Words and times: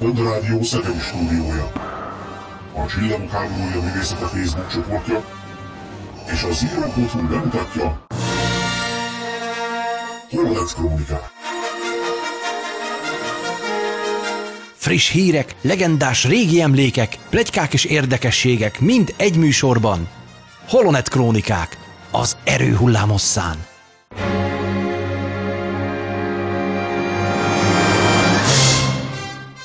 Rádió 0.00 0.62
Szegedi 0.62 0.98
stúdiója, 0.98 1.72
a 2.74 2.86
Csillagok 2.88 3.30
háborúja 3.30 3.82
művészete 3.82 4.26
Facebook 4.26 4.70
csoportja 4.72 5.24
és 6.32 6.42
a 6.42 6.52
Zero.hu 6.52 7.28
bemutatja 7.28 8.06
Holodex 10.30 10.74
Krónikák. 10.74 11.30
Friss 14.74 15.10
hírek, 15.10 15.54
legendás 15.60 16.24
régi 16.24 16.60
emlékek, 16.60 17.18
plegykák 17.30 17.72
és 17.72 17.84
érdekességek 17.84 18.80
mind 18.80 19.14
egy 19.16 19.36
műsorban. 19.36 20.08
Holonet 20.68 21.08
Krónikák, 21.08 21.78
az 22.10 22.36
erő 22.44 22.72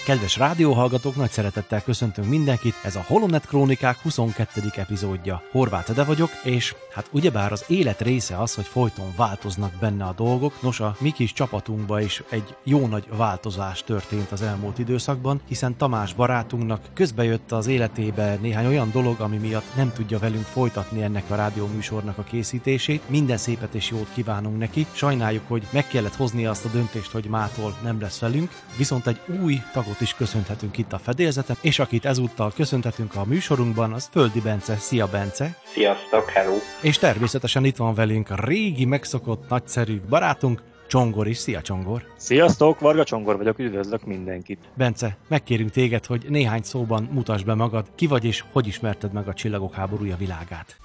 Kedves 0.06 0.38
rádióhallgatók, 0.38 1.16
nagy 1.16 1.32
szeretettel 1.32 1.84
köszöntünk 1.84 2.28
mindenkit, 2.28 2.76
ez 2.84 2.96
a 2.96 3.04
Holonet 3.08 3.48
Krónikák 3.48 3.98
22. 3.98 4.62
epizódja. 4.76 5.42
Horváth 5.52 5.90
Ede 5.90 6.04
vagyok, 6.04 6.30
és 6.44 6.76
hát 6.94 7.10
ugyebár 7.12 7.52
az 7.52 7.66
élet 7.68 8.02
része 8.02 8.38
az, 8.38 8.56
hogy 8.56 8.66
folyton 8.66 9.14
változnak 9.16 9.74
benne 9.80 10.04
a 10.04 10.14
dolgok, 10.14 10.62
nos 10.62 10.80
a 10.80 10.96
mi 11.00 11.12
kis 11.12 11.34
csapatunkban 11.34 12.02
is 12.02 12.24
egy 12.30 12.56
jó 12.64 12.88
nagy 12.88 13.08
változás 13.18 13.84
történt 13.84 14.32
az 14.32 14.42
elmúlt 14.42 14.80
időszakban, 14.80 15.42
hiszen 15.48 15.78
Tamás 15.78 16.14
barátunknak 16.14 16.82
közbejött 16.94 17.52
az 17.52 17.68
életébe 17.68 18.38
néhány 18.42 18.66
olyan 18.66 18.92
dolog, 18.92 19.20
ami 19.20 19.38
miatt 19.38 19.76
nem 19.76 19.94
tudja 19.94 20.20
velünk 20.20 20.46
folytatni 20.46 21.02
ennek 21.02 21.30
a 21.30 21.36
rádióműsornak 21.36 22.18
a 22.18 22.24
készítését. 22.24 23.10
Minden 23.10 23.38
szépet 23.38 23.74
és 23.74 23.90
jót 23.90 24.10
kívánunk 24.14 24.58
neki. 24.58 24.86
Sajnáljuk, 24.92 25.44
hogy 25.48 25.68
meg 25.72 25.88
kellett 25.88 26.16
hozni 26.16 26.46
azt 26.46 26.66
a 26.66 26.70
döntést, 26.70 27.12
hogy 27.12 27.26
mától 27.26 27.76
nem 27.84 28.02
lesz 28.02 28.20
velünk, 28.20 28.52
viszont 28.78 29.08
egy 29.08 29.20
új 29.42 29.62
tagot 29.74 29.94
is 30.02 30.14
köszönhetünk 30.14 30.78
itt 30.78 30.94
a 30.94 30.98
fedélzeten, 30.98 31.56
és 31.62 31.80
akit 31.80 32.06
ezúttal 32.06 32.52
köszönhetünk 32.56 33.16
a 33.16 33.26
műsorunkban, 33.26 33.94
az 33.94 34.10
Földi 34.12 34.42
Bence. 34.42 34.76
Szia 34.76 35.08
Bence! 35.08 35.58
Sziasztok, 35.64 36.30
hello! 36.30 36.56
És 36.82 36.98
természetesen 36.98 37.66
itt 37.66 37.76
van 37.76 37.94
velünk 37.94 38.30
a 38.30 38.36
régi 38.36 38.86
megszokott 38.86 39.50
nagyszerű 39.50 40.02
barátunk, 40.10 40.62
Csongor 40.88 41.28
is. 41.28 41.38
Szia 41.38 41.62
Csongor! 41.62 42.04
Sziasztok, 42.18 42.80
Varga 42.80 43.04
Csongor 43.04 43.38
vagyok, 43.38 43.60
üdvözlök 43.60 44.06
mindenkit! 44.06 44.60
Bence, 44.74 45.18
megkérünk 45.28 45.70
téged, 45.70 46.06
hogy 46.06 46.26
néhány 46.30 46.62
szóban 46.62 47.10
mutasd 47.12 47.46
be 47.46 47.54
magad, 47.54 47.86
ki 47.96 48.08
vagy 48.08 48.26
és 48.26 48.44
hogy 48.52 48.68
ismerted 48.68 49.14
meg 49.14 49.28
a 49.28 49.34
Csillagok 49.34 49.74
háborúja 49.74 50.16
világát. 50.18 50.78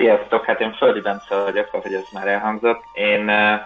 Sziasztok, 0.00 0.44
hát 0.44 0.60
én 0.60 0.72
Földi 0.72 1.00
Bence 1.00 1.42
vagyok, 1.42 1.68
ahogy 1.72 1.94
ez 1.94 2.04
már 2.12 2.28
elhangzott. 2.28 2.82
Én 2.92 3.24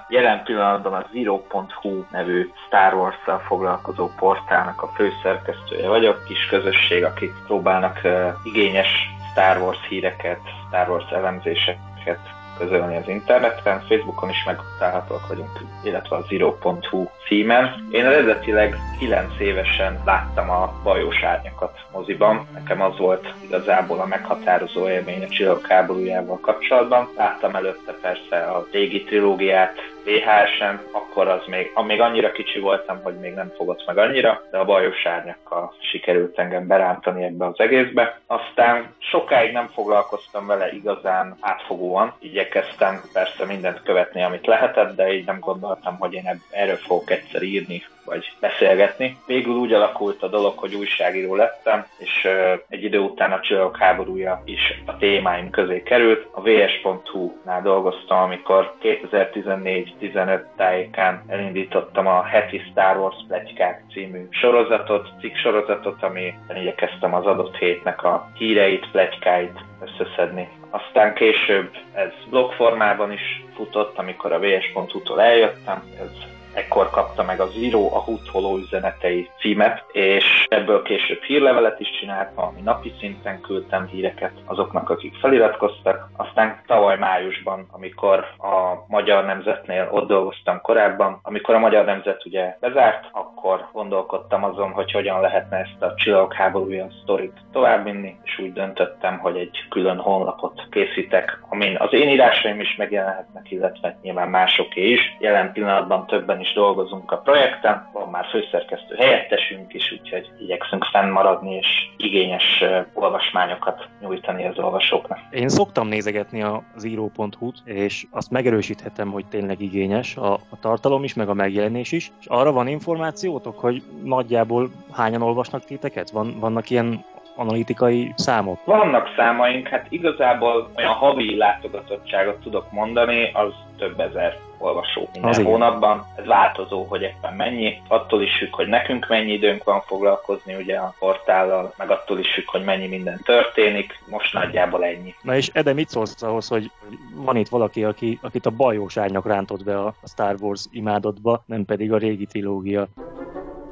jelen 0.09 0.43
pillanatban 0.45 0.93
a 0.93 1.07
Zero.hu 1.13 2.05
nevű 2.11 2.51
Star 2.67 2.95
wars 2.95 3.17
foglalkozó 3.47 4.11
portálnak 4.17 4.83
a 4.83 4.87
főszerkesztője 4.95 5.89
vagyok, 5.89 6.25
kis 6.25 6.47
közösség, 6.47 7.05
akik 7.05 7.33
próbálnak 7.47 8.01
igényes 8.43 8.89
Star 9.31 9.57
Wars 9.57 9.89
híreket, 9.89 10.41
Star 10.69 10.89
Wars 10.89 11.11
elemzéseket 11.11 12.34
közölni 12.59 12.97
az 12.97 13.09
interneten, 13.09 13.81
Facebookon 13.89 14.29
is 14.29 14.45
megtalálhatóak 14.47 15.29
vagyunk, 15.29 15.51
illetve 15.83 16.17
a 16.17 16.25
zero.hu 16.29 17.07
címen. 17.27 17.89
Én 17.91 18.05
eredetileg 18.05 18.77
9 18.99 19.41
évesen 19.41 20.03
láttam 20.05 20.51
a 20.51 20.73
bajós 20.83 21.23
árnyakat 21.23 21.79
moziban. 21.93 22.47
Nekem 22.53 22.81
az 22.81 22.99
volt 22.99 23.35
igazából 23.41 24.01
a 24.01 24.07
meghatározó 24.07 24.89
élmény 24.89 25.23
a 25.25 25.29
csillagok 25.29 25.67
háborújával 25.67 26.39
kapcsolatban. 26.41 27.09
Láttam 27.17 27.55
előtte 27.55 27.93
persze 27.93 28.37
a 28.37 28.67
régi 28.73 29.03
trilógiát, 29.05 29.94
VHS-en, 30.05 30.81
akkor 30.93 31.29
az 31.29 31.47
még, 31.47 31.73
még 31.87 32.01
annyira 32.01 32.33
kicsi 32.33 32.59
voltam, 32.59 33.03
hogy 33.03 33.15
még 33.15 33.35
nem 33.35 33.53
fogott 33.57 33.87
meg 33.87 33.99
annyira, 33.99 34.43
de 34.51 34.59
a 34.59 34.65
bajos 34.65 35.07
árnyakkal 35.07 35.75
sikerült 35.91 36.39
engem 36.39 36.67
berántani 36.67 37.25
ebbe 37.25 37.47
az 37.47 37.61
egészbe. 37.61 38.21
Aztán 38.27 38.95
sokáig 38.99 39.53
nem 39.53 39.67
foglalkoztam 39.67 40.47
vele 40.47 40.73
igazán 40.73 41.37
átfogóan, 41.41 42.15
igyekeztem 42.19 43.01
persze 43.13 43.45
mindent 43.45 43.83
követni, 43.83 44.23
amit 44.23 44.47
lehetett, 44.47 44.97
de 44.97 45.13
így 45.13 45.27
nem 45.27 45.39
gondoltam, 45.41 45.97
hogy 45.99 46.13
én 46.13 46.43
erről 46.51 46.77
fogok 46.77 47.11
egyszer 47.11 47.43
írni, 47.43 47.83
vagy 48.05 48.33
beszélgetni. 48.41 49.19
Végül 49.27 49.55
úgy 49.55 49.73
alakult 49.73 50.23
a 50.23 50.29
dolog, 50.29 50.59
hogy 50.59 50.75
újságíró 50.75 51.35
lettem, 51.35 51.87
és 51.99 52.29
egy 52.69 52.85
idő 52.85 52.99
után 52.99 53.33
a 53.33 53.41
csillagok 53.41 53.77
háborúja 53.77 54.43
is 54.45 54.83
a 54.87 54.97
témáim 54.97 55.51
közé 55.51 55.83
került. 55.83 56.27
A 56.31 56.41
vs.hu-nál 56.41 57.63
dolgoztam, 57.63 58.19
amikor 58.19 58.75
2014-15 58.83 60.43
tájékán 60.57 61.23
elindítottam 61.29 62.07
a 62.07 62.23
heti 62.23 62.63
Star 62.71 62.97
Wars 62.97 63.17
plegykák 63.29 63.83
című 63.93 64.27
sorozatot, 64.31 65.09
cikk 65.21 65.37
sorozatot, 65.37 66.03
ami 66.03 66.35
igyekeztem 66.61 67.15
az 67.15 67.27
adott 67.27 67.57
hétnek 67.57 68.03
a 68.03 68.31
híreit, 68.35 68.91
pletykáit 68.91 69.59
összeszedni. 69.85 70.49
Aztán 70.71 71.15
később 71.15 71.71
ez 71.95 72.13
blog 72.31 72.53
formában 72.53 73.13
is 73.13 73.45
futott, 73.55 73.99
amikor 73.99 74.33
a 74.33 74.39
vs.hu-tól 74.39 75.21
eljöttem, 75.21 75.83
ez 76.01 76.34
ekkor 76.55 76.91
kapta 76.91 77.23
meg 77.23 77.41
az 77.41 77.57
író 77.57 77.95
a 77.95 77.99
hútholó 77.99 78.57
üzenetei 78.57 79.31
címet, 79.39 79.85
és 79.93 80.47
ebből 80.49 80.83
később 80.83 81.23
hírlevelet 81.23 81.81
is 81.81 81.91
csináltam, 82.01 82.45
ami 82.45 82.61
napi 82.61 82.93
szinten 82.99 83.41
küldtem 83.41 83.87
híreket 83.87 84.33
azoknak, 84.45 84.91
akik 84.91 85.15
feliratkoztak. 85.15 86.09
Aztán 86.17 86.61
tavaly 86.67 86.99
májusban, 86.99 87.67
amikor 87.71 88.19
a 88.39 88.85
Magyar 88.87 89.25
Nemzetnél 89.25 89.89
ott 89.93 90.09
dolgoztam 90.09 90.61
korábban, 90.61 91.19
amikor 91.23 91.55
a 91.55 91.59
Magyar 91.59 91.85
Nemzet 91.85 92.27
ugye 92.27 92.57
bezárt, 92.61 93.09
akkor 93.13 93.69
gondolkodtam 93.73 94.45
azon, 94.45 94.71
hogy 94.71 94.93
hogyan 94.93 95.21
lehetne 95.21 95.57
ezt 95.57 95.83
a 95.83 95.95
csillagok 95.97 96.35
háborúja 96.35 96.87
sztorit 97.03 97.41
továbbvinni, 97.53 98.17
és 98.23 98.39
úgy 98.39 98.53
döntöttem, 98.53 99.19
hogy 99.19 99.37
egy 99.37 99.67
külön 99.69 99.99
honlapot 99.99 100.63
készítek, 100.71 101.39
amin 101.49 101.77
az 101.79 101.93
én 101.93 102.09
írásaim 102.09 102.61
is 102.61 102.77
megjelenhetnek, 102.77 103.51
illetve 103.51 103.99
nyilván 104.03 104.29
másoké 104.29 104.91
is. 104.91 105.17
Jelen 105.19 105.53
pillanatban 105.53 106.07
többen 106.07 106.41
is 106.45 106.53
dolgozunk 106.53 107.13
a 107.13 107.17
projekten, 107.17 107.89
van 107.93 108.09
már 108.09 108.27
főszerkesztő 108.31 108.95
helyettesünk 108.95 109.75
is, 109.75 109.93
úgyhogy 109.93 110.31
igyekszünk 110.39 110.85
fennmaradni 110.85 111.55
és 111.55 111.69
igényes 111.97 112.65
olvasmányokat 112.93 113.89
nyújtani 114.01 114.47
az 114.47 114.59
olvasóknak. 114.59 115.19
Én 115.31 115.49
szoktam 115.49 115.89
nézegetni 115.89 116.43
a 116.43 116.63
zero.hu-t, 116.77 117.59
és 117.65 118.07
azt 118.11 118.31
megerősíthetem, 118.31 119.11
hogy 119.11 119.27
tényleg 119.27 119.61
igényes 119.61 120.17
a, 120.17 120.33
a 120.33 120.59
tartalom 120.61 121.05
is, 121.05 121.15
meg 121.15 121.29
a 121.29 121.35
megjelenés 121.35 121.93
is. 121.93 122.11
És 122.21 122.27
arra 122.27 122.53
van 122.53 122.67
információtok, 122.69 123.59
hogy 123.59 123.83
nagyjából 124.05 124.71
hányan 124.93 125.23
olvasnak 125.23 125.65
titeket? 125.65 126.11
Van, 126.11 126.39
vannak 126.41 126.71
ilyen 126.71 127.05
analitikai 127.37 128.13
számok? 128.17 128.65
Vannak 128.65 129.09
számaink, 129.17 129.69
hát 129.69 129.87
igazából 129.89 130.71
olyan 130.77 130.93
havi 130.93 131.37
látogatottságot 131.37 132.37
tudok 132.37 132.73
mondani, 132.73 133.31
az 133.33 133.53
több 133.79 134.01
ezer 134.01 134.39
olvasó 134.59 135.09
minden 135.13 135.31
az 135.31 135.43
hónapban. 135.43 136.07
Ez 136.17 136.27
változó, 136.27 136.85
hogy 136.85 137.03
éppen 137.03 137.35
mennyi. 137.35 137.83
Attól 137.89 138.23
is 138.23 138.37
függ, 138.39 138.55
hogy 138.55 138.67
nekünk 138.67 139.09
mennyi 139.09 139.33
időnk 139.33 139.65
van 139.65 139.81
foglalkozni 139.81 140.55
ugye 140.55 140.77
a 140.77 140.95
portállal, 140.99 141.75
meg 141.77 141.91
attól 141.91 142.19
is 142.19 142.33
függ, 142.33 142.45
hogy 142.47 142.65
mennyi 142.65 142.87
minden 142.87 143.21
történik. 143.25 144.03
Most 144.07 144.33
nagyjából 144.33 144.85
ennyi. 144.85 145.15
Na 145.23 145.37
és 145.37 145.51
Ede, 145.53 145.73
mit 145.73 145.89
szólsz 145.89 146.23
ahhoz, 146.23 146.49
hogy 146.49 146.71
van 147.15 147.37
itt 147.37 147.49
valaki, 147.49 147.85
aki, 147.85 148.19
akit 148.23 148.47
a 148.47 148.51
bajós 148.51 148.97
árnyak 148.97 149.27
rántott 149.27 149.65
be 149.65 149.79
a 149.81 149.95
Star 150.05 150.35
Wars 150.41 150.65
imádatba, 150.71 151.43
nem 151.47 151.65
pedig 151.65 151.93
a 151.93 151.99
régi 151.99 152.27
trilógia? 152.27 152.87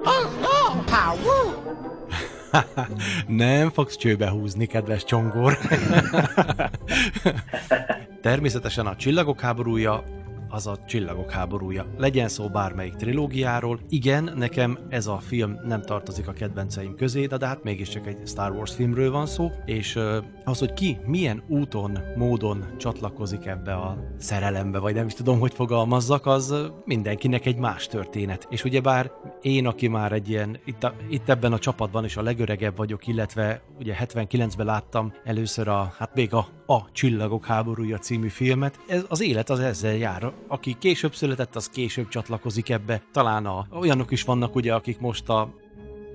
Oh, 0.04 0.40
no! 0.40 0.82
Power! 0.84 1.71
Nem 3.26 3.70
fogsz 3.70 3.96
csőbe 3.96 4.30
húzni, 4.30 4.66
kedves 4.66 5.04
csongor. 5.04 5.58
Természetesen 8.22 8.86
a 8.86 8.96
Csillagok 8.96 9.40
háborúja 9.40 10.04
az 10.52 10.66
a 10.66 10.78
Csillagok 10.86 11.30
háborúja. 11.30 11.86
Legyen 11.96 12.28
szó 12.28 12.48
bármelyik 12.48 12.94
trilógiáról. 12.94 13.80
Igen, 13.88 14.32
nekem 14.36 14.78
ez 14.88 15.06
a 15.06 15.18
film 15.18 15.58
nem 15.66 15.82
tartozik 15.82 16.28
a 16.28 16.32
kedvenceim 16.32 16.94
közé, 16.94 17.26
de, 17.26 17.36
de 17.36 17.46
hát 17.46 17.62
mégiscsak 17.62 18.06
egy 18.06 18.18
Star 18.26 18.50
Wars 18.50 18.74
filmről 18.74 19.10
van 19.10 19.26
szó, 19.26 19.50
és 19.64 19.98
az, 20.44 20.58
hogy 20.58 20.72
ki 20.72 20.98
milyen 21.06 21.42
úton, 21.48 21.98
módon 22.16 22.64
csatlakozik 22.76 23.46
ebbe 23.46 23.74
a 23.74 23.96
szerelembe, 24.18 24.78
vagy 24.78 24.94
nem 24.94 25.06
is 25.06 25.14
tudom, 25.14 25.38
hogy 25.38 25.54
fogalmazzak, 25.54 26.26
az 26.26 26.54
mindenkinek 26.84 27.46
egy 27.46 27.56
más 27.56 27.86
történet. 27.86 28.46
És 28.50 28.64
ugyebár 28.64 29.12
én, 29.42 29.66
aki 29.66 29.88
már 29.88 30.12
egy 30.12 30.28
ilyen, 30.28 30.58
itt, 30.64 30.84
a, 30.84 30.94
itt 31.10 31.28
ebben 31.28 31.52
a 31.52 31.58
csapatban 31.58 32.04
is 32.04 32.16
a 32.16 32.22
legöregebb 32.22 32.76
vagyok, 32.76 33.06
illetve 33.06 33.62
ugye 33.78 33.96
79-ben 34.00 34.66
láttam 34.66 35.12
először 35.24 35.68
a, 35.68 35.94
hát 35.98 36.14
még 36.14 36.34
a, 36.34 36.46
a 36.72 36.88
Csillagok 36.92 37.44
háborúja 37.44 37.98
című 37.98 38.28
filmet, 38.28 38.78
ez, 38.86 39.04
az 39.08 39.20
élet 39.20 39.50
az 39.50 39.60
ezzel 39.60 39.94
jár 39.94 40.32
aki 40.46 40.76
később 40.78 41.14
született, 41.14 41.56
az 41.56 41.68
később 41.68 42.08
csatlakozik 42.08 42.68
ebbe. 42.68 43.02
Talán 43.12 43.46
a, 43.46 43.66
olyanok 43.72 44.10
is 44.10 44.22
vannak 44.22 44.54
ugye, 44.54 44.74
akik 44.74 45.00
most 45.00 45.28
a 45.28 45.54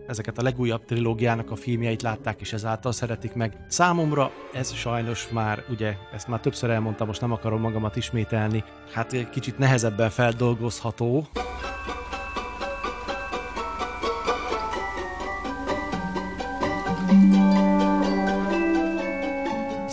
ezeket 0.08 0.38
a 0.38 0.42
legújabb 0.42 0.86
trilógiának 0.86 1.52
a 1.52 1.56
filmjeit 1.56 2.02
látták, 2.02 2.42
és 2.42 2.54
ezáltal 2.54 2.92
szeretik 2.92 3.34
meg. 3.34 3.58
Számomra 3.68 4.32
ez 4.54 4.74
sajnos 4.74 5.30
már, 5.30 5.64
ugye, 5.70 5.96
ezt 6.14 6.28
már 6.28 6.40
többször 6.40 6.70
elmondtam, 6.70 7.08
most 7.08 7.22
nem 7.22 7.32
akarom 7.32 7.62
magamat 7.62 7.96
ismételni, 7.96 8.64
hát 8.92 9.30
kicsit 9.30 9.58
nehezebben 9.58 10.10
feldolgozható, 10.10 11.28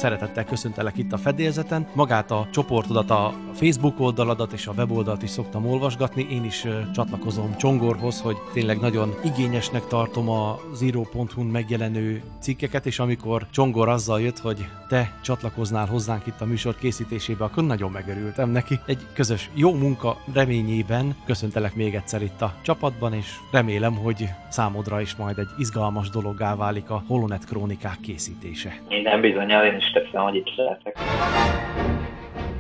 Szeretettel 0.05 0.45
köszöntelek 0.45 0.97
itt 0.97 1.13
a 1.13 1.19
fedélzeten. 1.19 1.87
Magát 1.95 2.31
a 2.31 2.47
csoportodat, 2.51 3.11
a 3.11 3.33
Facebook 3.53 4.01
oldaladat 4.01 4.53
és 4.53 4.67
a 4.67 4.73
weboldalt 4.77 5.23
is 5.23 5.31
szoktam 5.31 5.67
olvasgatni. 5.67 6.27
Én 6.31 6.45
is 6.45 6.67
csatlakozom 6.95 7.57
Csongorhoz, 7.57 8.21
hogy 8.21 8.37
tényleg 8.53 8.81
nagyon 8.81 9.15
igényesnek 9.25 9.87
tartom 9.87 10.29
a 10.29 10.59
Zero.hu-n 10.73 11.47
megjelenő 11.47 12.23
cikkeket, 12.41 12.87
és 12.87 12.99
amikor 12.99 13.47
Csongor 13.51 13.89
azzal 13.89 14.21
jött, 14.21 14.39
hogy 14.39 14.67
te 14.89 15.13
csatlakoznál 15.23 15.87
hozzánk 15.87 16.27
itt 16.27 16.41
a 16.41 16.45
műsor 16.45 16.75
készítésébe, 16.77 17.45
akkor 17.45 17.65
nagyon 17.65 17.91
megörültem 17.91 18.51
neki. 18.51 18.79
Egy 18.87 19.07
közös 19.13 19.51
jó 19.55 19.75
munka 19.75 20.17
reményében 20.33 21.17
köszöntelek 21.27 21.75
még 21.75 21.95
egyszer 21.95 22.23
itt 22.23 22.43
a 22.43 22.55
csapatban, 22.63 23.13
és 23.13 23.27
remélem, 23.53 23.95
hogy 23.95 24.29
számodra 24.49 25.01
is 25.01 25.17
majd 25.17 25.39
egy 25.39 25.49
izgalmas 25.59 26.11
dologgá 26.11 26.57
válik 26.57 26.91
a 26.91 27.03
Holonet 27.07 27.45
krónikák 27.45 28.01
készítése. 28.01 28.81
Minden 28.89 29.21
bizonyal 29.21 29.65
én 29.65 29.77
is 29.77 29.91
teszem, 29.95 30.23
hogy 30.23 30.35
itt 30.35 30.55
lehetek. 30.57 30.99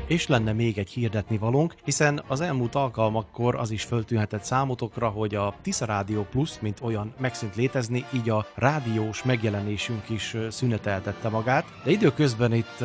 És 0.06 0.26
lenne 0.26 0.52
még 0.52 0.78
egy 0.78 0.90
hirdetni 0.90 1.38
valónk, 1.38 1.74
hiszen 1.84 2.22
az 2.26 2.40
elmúlt 2.40 2.74
alkalmakkor 2.74 3.54
az 3.54 3.70
is 3.70 3.82
föltűnhetett 3.82 4.42
számotokra, 4.42 5.08
hogy 5.08 5.34
a 5.34 5.54
Tisza 5.62 5.84
Rádió 5.84 6.26
Plus, 6.30 6.60
mint 6.60 6.80
olyan 6.82 7.14
megszűnt 7.18 7.56
létezni, 7.56 8.04
így 8.14 8.30
a 8.30 8.46
rádiós 8.54 9.22
megjelenésünk 9.22 10.08
is 10.08 10.36
szüneteltette 10.48 11.28
magát. 11.28 11.64
De 11.84 11.90
időközben 11.90 12.52
itt 12.52 12.84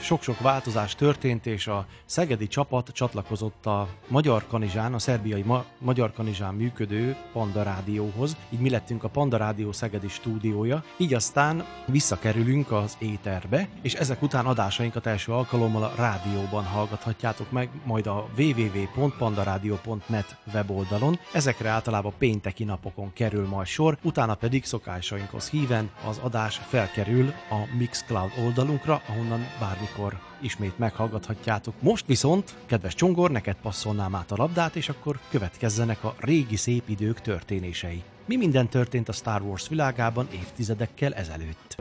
sok-sok 0.00 0.40
változás 0.40 0.94
történt, 0.94 1.46
és 1.46 1.66
a 1.66 1.86
szegedi 2.04 2.46
csapat 2.46 2.90
csatlakozott 2.92 3.66
a 3.66 3.88
Magyar 4.08 4.46
Kanizsán, 4.46 4.94
a 4.94 4.98
szerbiai 4.98 5.42
Ma- 5.42 5.64
Magyar 5.78 6.12
Kanizsán 6.12 6.54
működő 6.54 7.16
Panda 7.32 7.62
Rádióhoz, 7.62 8.36
így 8.50 8.60
mi 8.60 8.70
lettünk 8.70 9.04
a 9.04 9.08
Panda 9.08 9.36
Rádió 9.36 9.72
szegedi 9.72 10.08
stúdiója, 10.08 10.84
így 10.96 11.14
aztán 11.14 11.64
visszakerülünk 11.86 12.72
az 12.72 12.96
éterbe, 12.98 13.68
és 13.82 13.94
ezek 13.94 14.22
után 14.22 14.46
adásainkat 14.46 15.06
első 15.06 15.32
alkalommal 15.32 15.82
a 15.82 15.92
rádióban 15.96 16.64
hallgathatjátok 16.64 17.50
meg, 17.50 17.70
majd 17.84 18.06
a 18.06 18.28
www.pandaradio.net 18.38 20.36
weboldalon. 20.54 21.18
Ezekre 21.32 21.68
általában 21.68 22.12
pénteki 22.18 22.64
napokon 22.64 23.12
kerül 23.12 23.48
majd 23.48 23.66
sor, 23.66 23.98
utána 24.02 24.34
pedig 24.34 24.64
szokásainkhoz 24.64 25.50
híven 25.50 25.90
az 26.08 26.18
adás 26.18 26.60
felkerül 26.68 27.32
a 27.50 27.76
Mixcloud 27.78 28.32
oldalunkra, 28.44 29.02
ahonnan 29.08 29.46
bár 29.60 29.80
bármikor 29.82 30.18
ismét 30.40 30.78
meghallgathatjátok. 30.78 31.74
Most 31.80 32.06
viszont, 32.06 32.54
kedves 32.66 32.94
Csongor, 32.94 33.30
neked 33.30 33.56
passzolnám 33.62 34.14
át 34.14 34.30
a 34.30 34.36
labdát, 34.36 34.76
és 34.76 34.88
akkor 34.88 35.18
következzenek 35.30 36.04
a 36.04 36.14
régi 36.18 36.56
szép 36.56 36.82
idők 36.88 37.20
történései. 37.20 38.02
Mi 38.26 38.36
minden 38.36 38.68
történt 38.68 39.08
a 39.08 39.12
Star 39.12 39.42
Wars 39.42 39.68
világában 39.68 40.28
évtizedekkel 40.32 41.14
ezelőtt? 41.14 41.76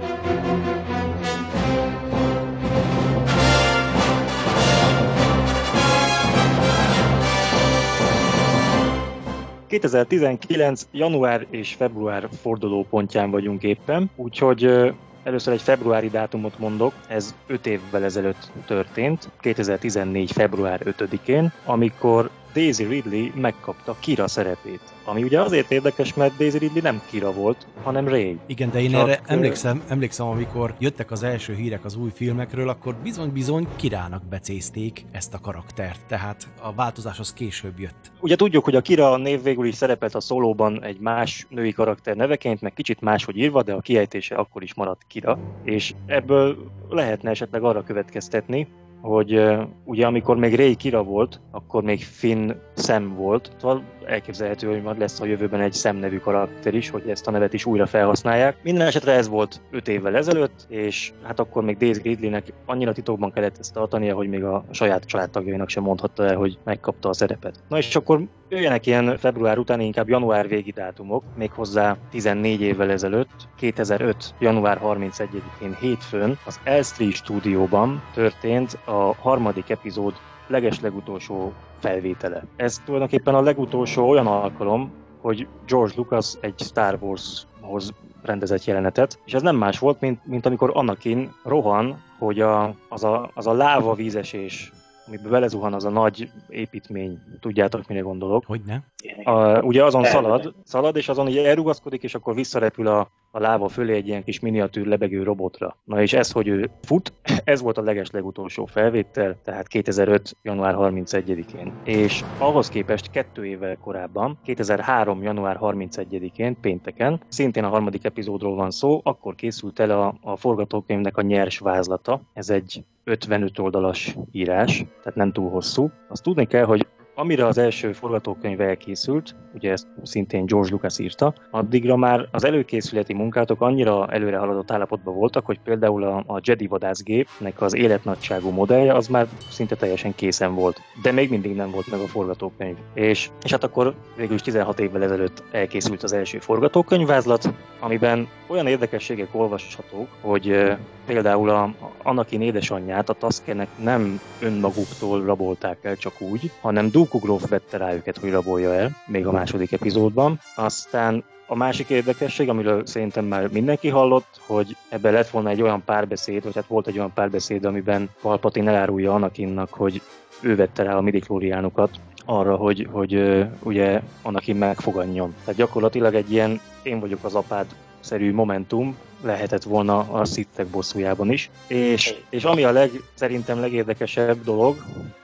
2019. 9.67 10.87
január 10.91 11.45
és 11.49 11.73
február 11.73 12.29
fordulópontján 12.41 13.31
vagyunk 13.31 13.63
éppen, 13.63 14.09
úgyhogy 14.15 14.93
Először 15.23 15.53
egy 15.53 15.61
februári 15.61 16.09
dátumot 16.09 16.59
mondok, 16.59 16.93
ez 17.07 17.35
5 17.47 17.65
évvel 17.65 18.03
ezelőtt 18.03 18.51
történt, 18.65 19.29
2014. 19.39 20.31
február 20.31 20.81
5-én, 20.83 21.51
amikor 21.65 22.29
Daisy 22.53 22.83
Ridley 22.83 23.29
megkapta 23.35 23.95
Kira 23.99 24.27
szerepét. 24.27 24.81
Ami 25.05 25.23
ugye 25.23 25.41
azért 25.41 25.71
érdekes, 25.71 26.13
mert 26.13 26.37
Daisy 26.37 26.57
Ridley 26.57 26.81
nem 26.81 27.01
Kira 27.09 27.33
volt, 27.33 27.67
hanem 27.83 28.07
Ray. 28.07 28.37
Igen, 28.45 28.71
de 28.71 28.81
én 28.81 28.89
Csak 28.89 29.01
erre 29.01 29.19
emlékszem, 29.25 29.83
emlékszem, 29.87 30.27
amikor 30.27 30.75
jöttek 30.79 31.11
az 31.11 31.23
első 31.23 31.55
hírek 31.55 31.85
az 31.85 31.95
új 31.95 32.09
filmekről, 32.13 32.69
akkor 32.69 32.95
bizony-bizony 33.03 33.67
Kirának 33.75 34.25
becézték 34.25 35.05
ezt 35.11 35.33
a 35.33 35.39
karaktert, 35.39 36.05
tehát 36.05 36.47
a 36.61 36.73
változás 36.73 37.19
az 37.19 37.33
később 37.33 37.79
jött. 37.79 38.11
Ugye 38.19 38.35
tudjuk, 38.35 38.63
hogy 38.63 38.75
a 38.75 38.81
Kira 38.81 39.17
név 39.17 39.43
végül 39.43 39.65
is 39.65 39.75
szerepelt 39.75 40.15
a 40.15 40.19
szólóban 40.19 40.83
egy 40.83 40.99
más 40.99 41.45
női 41.49 41.71
karakter 41.71 42.15
neveként, 42.15 42.61
meg 42.61 42.73
kicsit 42.73 43.01
máshogy 43.01 43.37
írva, 43.37 43.63
de 43.63 43.73
a 43.73 43.81
kiejtése 43.81 44.35
akkor 44.35 44.63
is 44.63 44.73
maradt 44.73 45.01
Kira, 45.07 45.39
és 45.63 45.93
ebből 46.05 46.71
lehetne 46.89 47.29
esetleg 47.29 47.63
arra 47.63 47.83
következtetni, 47.83 48.67
hogy 49.01 49.41
ugye 49.85 50.05
amikor 50.05 50.37
még 50.37 50.55
Ray 50.55 50.75
Kira 50.75 51.03
volt, 51.03 51.41
akkor 51.51 51.83
még 51.83 52.03
Finn 52.03 52.51
Sam 52.75 53.15
volt, 53.15 53.51
szóval 53.57 53.83
elképzelhető, 54.11 54.67
hogy 54.67 54.81
majd 54.81 54.99
lesz 54.99 55.19
a 55.19 55.25
jövőben 55.25 55.59
egy 55.59 55.73
Sam 55.73 55.95
nevű 55.95 56.17
karakter 56.17 56.73
is, 56.73 56.89
hogy 56.89 57.09
ezt 57.09 57.27
a 57.27 57.31
nevet 57.31 57.53
is 57.53 57.65
újra 57.65 57.85
felhasználják. 57.85 58.57
Minden 58.63 58.87
esetre 58.87 59.11
ez 59.11 59.27
volt 59.27 59.61
5 59.71 59.87
évvel 59.87 60.15
ezelőtt, 60.15 60.65
és 60.67 61.11
hát 61.23 61.39
akkor 61.39 61.63
még 61.63 61.77
Daisy 61.77 62.01
Ridleynek 62.01 62.53
annyira 62.65 62.93
titokban 62.93 63.31
kellett 63.31 63.57
ezt 63.59 63.73
tartania, 63.73 64.15
hogy 64.15 64.29
még 64.29 64.43
a 64.43 64.63
saját 64.71 65.05
családtagjainak 65.05 65.69
sem 65.69 65.83
mondhatta 65.83 66.25
el, 66.25 66.35
hogy 66.35 66.57
megkapta 66.63 67.09
a 67.09 67.13
szerepet. 67.13 67.59
Na 67.67 67.77
és 67.77 67.95
akkor 67.95 68.21
jöjjenek 68.49 68.85
ilyen 68.85 69.17
február 69.17 69.57
után 69.57 69.79
inkább 69.79 70.09
január 70.09 70.47
végi 70.47 70.71
dátumok, 70.71 71.23
méghozzá 71.35 71.97
14 72.09 72.61
évvel 72.61 72.91
ezelőtt, 72.91 73.49
2005. 73.57 74.15
január 74.39 74.79
31-én 74.83 75.77
hétfőn 75.79 76.37
az 76.45 76.59
Elstree 76.63 77.11
stúdióban 77.11 78.03
történt 78.13 78.77
a 78.85 79.15
harmadik 79.19 79.69
epizód 79.69 80.13
legeslegutolsó 80.51 81.53
felvétele. 81.79 82.43
Ez 82.55 82.81
tulajdonképpen 82.85 83.35
a 83.35 83.41
legutolsó 83.41 84.09
olyan 84.09 84.27
alkalom, 84.27 84.91
hogy 85.21 85.47
George 85.67 85.93
Lucas 85.95 86.33
egy 86.39 86.59
Star 86.59 86.97
Wars-hoz 87.01 87.93
rendezett 88.23 88.65
jelenetet, 88.65 89.19
és 89.25 89.33
ez 89.33 89.41
nem 89.41 89.55
más 89.55 89.79
volt, 89.79 89.99
mint, 89.99 90.25
mint 90.25 90.45
amikor 90.45 90.71
Anakin 90.73 91.33
rohan, 91.43 92.01
hogy 92.17 92.39
a, 92.39 92.75
az, 92.89 93.03
a, 93.03 93.29
az 93.33 93.47
a 93.47 93.53
láva 93.53 93.93
vízesés 93.93 94.71
amiben 95.07 95.31
belezuhan 95.31 95.73
az 95.73 95.85
a 95.85 95.89
nagy 95.89 96.31
építmény, 96.49 97.19
tudjátok, 97.39 97.87
mire 97.87 98.01
gondolok. 98.01 98.45
Hogy 98.45 98.61
ne? 98.65 98.77
A, 99.23 99.61
ugye 99.61 99.83
azon 99.83 100.03
szalad, 100.03 100.53
szalad, 100.63 100.95
és 100.95 101.09
azon 101.09 101.27
ugye 101.27 101.47
elrugaszkodik, 101.47 102.03
és 102.03 102.15
akkor 102.15 102.35
visszarepül 102.35 102.87
a, 102.87 103.09
a 103.31 103.39
láva 103.39 103.67
fölé 103.67 103.95
egy 103.95 104.07
ilyen 104.07 104.23
kis 104.23 104.39
miniatűr 104.39 104.85
lebegő 104.85 105.23
robotra. 105.23 105.77
Na 105.83 106.01
és 106.01 106.13
ez, 106.13 106.31
hogy 106.31 106.47
ő 106.47 106.69
fut, 106.81 107.13
ez 107.43 107.61
volt 107.61 107.77
a 107.77 107.81
leges 107.81 108.09
legutolsó 108.11 108.65
felvétel, 108.65 109.37
tehát 109.43 109.67
2005. 109.67 110.35
január 110.41 110.75
31-én. 110.77 111.73
És 111.83 112.23
ahhoz 112.37 112.69
képest 112.69 113.09
kettő 113.09 113.45
évvel 113.45 113.77
korábban, 113.77 114.39
2003. 114.43 115.23
január 115.23 115.57
31-én, 115.61 116.59
pénteken, 116.59 117.21
szintén 117.27 117.63
a 117.63 117.69
harmadik 117.69 118.05
epizódról 118.05 118.55
van 118.55 118.71
szó, 118.71 119.01
akkor 119.03 119.35
készült 119.35 119.79
el 119.79 119.89
a, 119.89 120.15
a 120.21 120.35
forgatókönyvnek 120.35 121.17
a 121.17 121.21
nyers 121.21 121.57
vázlata. 121.57 122.21
Ez 122.33 122.49
egy 122.49 122.83
55 123.03 123.59
oldalas 123.59 124.15
írás, 124.31 124.85
tehát 125.03 125.15
nem 125.15 125.31
túl 125.31 125.49
hosszú. 125.49 125.91
Azt 126.09 126.23
tudni 126.23 126.45
kell, 126.45 126.65
hogy 126.65 126.87
Amire 127.15 127.45
az 127.45 127.57
első 127.57 127.91
forgatókönyv 127.91 128.61
elkészült, 128.61 129.35
ugye 129.53 129.71
ezt 129.71 129.87
szintén 130.03 130.45
George 130.45 130.69
Lucas 130.71 130.99
írta, 130.99 131.33
addigra 131.49 131.95
már 131.95 132.27
az 132.31 132.43
előkészületi 132.43 133.13
munkátok 133.13 133.61
annyira 133.61 134.07
előre 134.07 134.37
haladott 134.37 134.71
állapotban 134.71 135.15
voltak, 135.15 135.45
hogy 135.45 135.59
például 135.63 136.03
a, 136.03 136.23
a 136.27 136.39
Jedi 136.43 136.67
vadászgépnek 136.67 137.61
az 137.61 137.75
életnagyságú 137.75 138.49
modellje 138.49 138.93
az 138.93 139.07
már 139.07 139.27
szinte 139.49 139.75
teljesen 139.75 140.15
készen 140.15 140.55
volt. 140.55 140.81
De 141.01 141.11
még 141.11 141.29
mindig 141.29 141.55
nem 141.55 141.71
volt 141.71 141.91
meg 141.91 141.99
a 141.99 142.07
forgatókönyv. 142.07 142.75
És, 142.93 143.29
és 143.43 143.51
hát 143.51 143.63
akkor 143.63 143.95
végül 144.15 144.35
is 144.35 144.41
16 144.41 144.79
évvel 144.79 145.03
ezelőtt 145.03 145.43
elkészült 145.51 146.03
az 146.03 146.13
első 146.13 146.39
forgatókönyvvázlat, 146.39 147.53
amiben 147.79 148.27
olyan 148.47 148.67
érdekességek 148.67 149.27
olvashatók, 149.31 150.07
hogy 150.21 150.75
például 151.05 151.49
a 151.49 151.73
Anakin 152.03 152.41
édesanyját 152.41 153.09
a 153.09 153.13
Tuskenek 153.13 153.67
nem 153.83 154.19
önmaguktól 154.39 155.25
rabolták 155.25 155.77
el 155.81 155.95
csak 155.95 156.21
úgy, 156.21 156.51
hanem 156.61 156.91
Dooku 157.09 157.37
vette 157.49 157.77
rá 157.77 157.93
őket, 157.93 158.17
hogy 158.17 158.31
rabolja 158.31 158.73
el, 158.73 158.89
még 159.05 159.25
a 159.27 159.31
második 159.31 159.71
epizódban. 159.71 160.39
Aztán 160.55 161.23
a 161.47 161.55
másik 161.55 161.89
érdekesség, 161.89 162.49
amiről 162.49 162.85
szerintem 162.85 163.25
már 163.25 163.49
mindenki 163.51 163.89
hallott, 163.89 164.39
hogy 164.45 164.75
ebben 164.89 165.13
lett 165.13 165.29
volna 165.29 165.49
egy 165.49 165.61
olyan 165.61 165.83
párbeszéd, 165.85 166.43
vagy 166.43 166.55
hát 166.55 166.67
volt 166.67 166.87
egy 166.87 166.97
olyan 166.97 167.13
párbeszéd, 167.13 167.65
amiben 167.65 168.09
Palpatine 168.21 168.71
elárulja 168.71 169.13
Anakinnak, 169.13 169.69
hogy 169.69 170.01
ő 170.41 170.55
vette 170.55 170.83
rá 170.83 170.95
a 170.95 171.01
midiklóriánokat 171.01 171.89
arra, 172.25 172.55
hogy, 172.55 172.87
hogy 172.91 173.43
ugye 173.63 174.01
Anakin 174.21 174.55
megfogadjon. 174.55 175.35
Tehát 175.39 175.55
gyakorlatilag 175.55 176.15
egy 176.15 176.31
ilyen 176.31 176.59
én 176.83 176.99
vagyok 176.99 177.23
az 177.23 177.35
apád 177.35 177.65
szerű 178.01 178.33
momentum 178.33 178.97
lehetett 179.21 179.63
volna 179.63 179.99
a 179.99 180.25
szittek 180.25 180.67
bosszújában 180.67 181.31
is. 181.31 181.49
És, 181.67 182.15
és 182.29 182.43
ami 182.43 182.63
a 182.63 182.71
leg, 182.71 182.91
szerintem 183.13 183.59
legérdekesebb 183.59 184.43
dolog, 184.43 184.75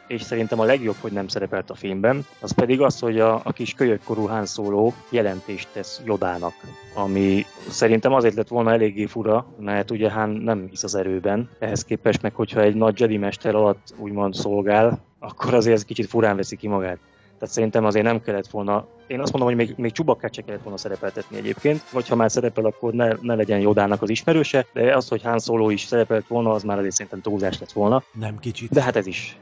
és 0.08 0.22
szerintem 0.22 0.60
a 0.60 0.64
legjobb, 0.64 0.96
hogy 1.02 1.12
nem 1.12 1.28
szerepelt 1.28 1.70
a 1.70 1.76
filmben, 1.76 2.26
az 2.40 2.52
pedig 2.52 2.82
az, 2.82 3.00
hogy 3.00 3.20
a, 3.20 3.42
a 3.44 3.52
kis 3.52 3.74
kölyökkorú 3.74 4.26
Han 4.26 4.46
Solo 4.46 4.92
jelentést 5.10 5.68
tesz 5.74 6.02
Jodának, 6.06 6.54
ami 6.94 7.46
szerintem 7.70 8.14
azért 8.14 8.36
lett 8.36 8.48
volna 8.48 8.72
eléggé 8.72 9.06
fura, 9.06 9.46
mert 9.60 9.92
ugye 9.92 10.12
Han 10.12 10.30
nem 10.30 10.68
hisz 10.70 10.84
az 10.84 10.96
erőben, 10.96 11.50
ehhez 11.60 11.84
képest 11.84 12.22
meg, 12.22 12.36
hogyha 12.36 12.62
egy 12.62 12.76
nagy 12.76 13.00
Jedi 13.00 13.18
mester 13.18 13.56
alatt 13.56 13.94
úgymond 13.98 14.34
szolgál, 14.34 15.00
akkor 15.20 15.54
azért 15.54 15.76
ez 15.76 15.86
kicsit 15.86 16.10
furán 16.10 16.36
veszi 16.36 16.56
ki 16.56 16.68
magát. 16.68 16.98
Tehát 17.40 17.54
szerintem 17.54 17.86
azért 17.86 18.06
nem 18.06 18.22
kellett 18.22 18.48
volna, 18.48 18.88
én 19.08 19.20
azt 19.20 19.32
mondom, 19.34 19.56
hogy 19.56 19.68
még, 19.68 19.78
még 19.78 19.92
Csubakát 19.92 20.34
se 20.34 20.42
kellett 20.42 20.64
volna 20.64 20.78
szerepeltetni 20.78 21.38
egyébként, 21.38 21.90
vagy 21.92 22.08
ha 22.08 22.16
már 22.16 22.32
szerepel, 22.32 22.66
akkor 22.66 22.94
ne, 22.94 23.14
ne 23.22 23.36
legyen 23.36 23.60
Jodának 23.60 24.02
az 24.02 24.10
ismerőse, 24.10 24.66
de 24.74 24.96
az, 24.96 25.08
hogy 25.08 25.22
Han 25.22 25.40
Solo 25.40 25.70
is 25.70 25.82
szerepelt 25.82 26.28
volna, 26.28 26.52
az 26.52 26.64
már 26.64 26.78
azért 26.78 26.94
szerintem 26.94 27.22
túlzás 27.22 27.60
lett 27.60 27.72
volna. 27.72 28.04
Nem 28.14 28.40
kicsit. 28.40 28.72
De 28.72 28.82
hát 28.82 28.96
ez 28.96 29.08
is 29.08 29.38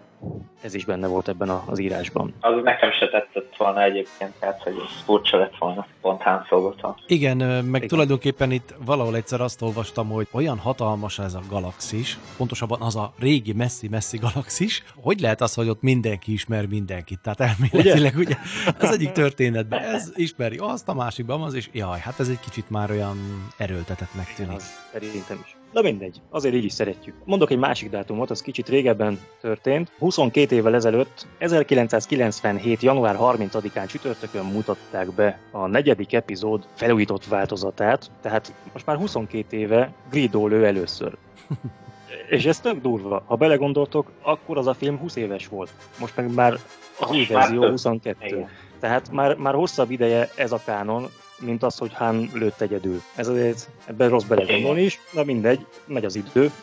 ez 0.61 0.73
is 0.73 0.85
benne 0.85 1.07
volt 1.07 1.27
ebben 1.27 1.49
az 1.49 1.79
írásban. 1.79 2.33
Az 2.39 2.63
nekem 2.63 2.91
se 2.91 3.09
tetszett 3.09 3.55
volna 3.57 3.83
egyébként, 3.83 4.31
tehát 4.39 4.63
hogy 4.63 4.73
furcsa 5.05 5.37
lett 5.37 5.57
volna, 5.57 5.85
pont 6.01 6.21
Han 6.21 6.45
Solo-tól. 6.47 6.97
Igen, 7.07 7.37
meg 7.37 7.75
Igen. 7.75 7.87
tulajdonképpen 7.87 8.51
itt 8.51 8.73
valahol 8.85 9.15
egyszer 9.15 9.41
azt 9.41 9.61
olvastam, 9.61 10.09
hogy 10.09 10.27
olyan 10.31 10.57
hatalmas 10.57 11.19
ez 11.19 11.33
a 11.33 11.41
galaxis, 11.49 12.17
pontosabban 12.37 12.81
az 12.81 12.95
a 12.95 13.13
régi, 13.19 13.53
messzi-messzi 13.53 14.17
galaxis, 14.17 14.83
hogy 14.95 15.19
lehet 15.19 15.41
az, 15.41 15.53
hogy 15.53 15.69
ott 15.69 15.81
mindenki 15.81 16.31
ismer 16.31 16.65
mindenkit. 16.65 17.19
Tehát 17.19 17.39
elméletileg 17.39 18.15
ugye, 18.15 18.35
ugye 18.67 18.75
ez 18.79 18.91
egyik 18.91 19.11
történetben 19.11 19.79
ez 19.79 20.11
ismeri 20.15 20.57
azt, 20.57 20.89
a 20.89 20.93
másikban 20.93 21.41
az, 21.41 21.53
és 21.53 21.69
jaj, 21.71 21.99
hát 21.99 22.19
ez 22.19 22.29
egy 22.29 22.39
kicsit 22.39 22.69
már 22.69 22.91
olyan 22.91 23.17
erőltetetnek 23.57 24.33
tűnik. 24.33 24.59
Szerintem 24.91 25.39
is. 25.45 25.55
Na 25.75 25.81
mindegy, 25.81 26.21
azért 26.29 26.55
így 26.55 26.63
is 26.63 26.73
szeretjük. 26.73 27.15
Mondok 27.25 27.51
egy 27.51 27.57
másik 27.57 27.89
dátumot, 27.89 28.29
az 28.29 28.41
kicsit 28.41 28.69
régebben 28.69 29.19
történt. 29.41 29.91
22 29.99 30.55
évvel 30.55 30.75
ezelőtt, 30.75 31.27
1997. 31.37 32.81
január 32.81 33.17
30-án 33.19 33.87
csütörtökön 33.87 34.45
mutatták 34.45 35.11
be 35.11 35.39
a 35.51 35.67
negyedik 35.67 36.13
epizód 36.13 36.67
felújított 36.73 37.25
változatát, 37.25 38.11
tehát 38.21 38.53
most 38.73 38.85
már 38.85 38.97
22 38.97 39.57
éve 39.57 39.93
Grido 40.09 40.47
lő 40.47 40.65
először. 40.65 41.17
És 42.29 42.45
ez 42.45 42.59
tök 42.59 42.81
durva. 42.81 43.23
Ha 43.25 43.35
belegondoltok, 43.35 44.11
akkor 44.21 44.57
az 44.57 44.67
a 44.67 44.73
film 44.73 44.97
20 44.97 45.15
éves 45.15 45.47
volt. 45.47 45.71
Most 45.99 46.15
meg 46.15 46.33
már 46.33 46.53
az 46.99 47.11
új 47.11 47.25
verzió 47.25 47.69
22. 47.69 48.25
Igen. 48.25 48.49
Tehát 48.79 49.11
már, 49.11 49.35
már 49.35 49.53
hosszabb 49.53 49.91
ideje 49.91 50.29
ez 50.35 50.51
a 50.51 50.61
kánon, 50.65 51.09
mint 51.39 51.63
az, 51.63 51.77
hogy 51.77 51.93
Han 51.93 52.29
lőtt 52.33 52.61
egyedül. 52.61 53.01
Ez 53.15 53.27
azért 53.27 53.69
ebben 53.85 54.09
rossz 54.09 54.23
belegondolni 54.23 54.81
is, 54.81 54.99
de 55.13 55.23
mindegy, 55.23 55.65
megy 55.85 56.05
az 56.05 56.15
idő. 56.15 56.51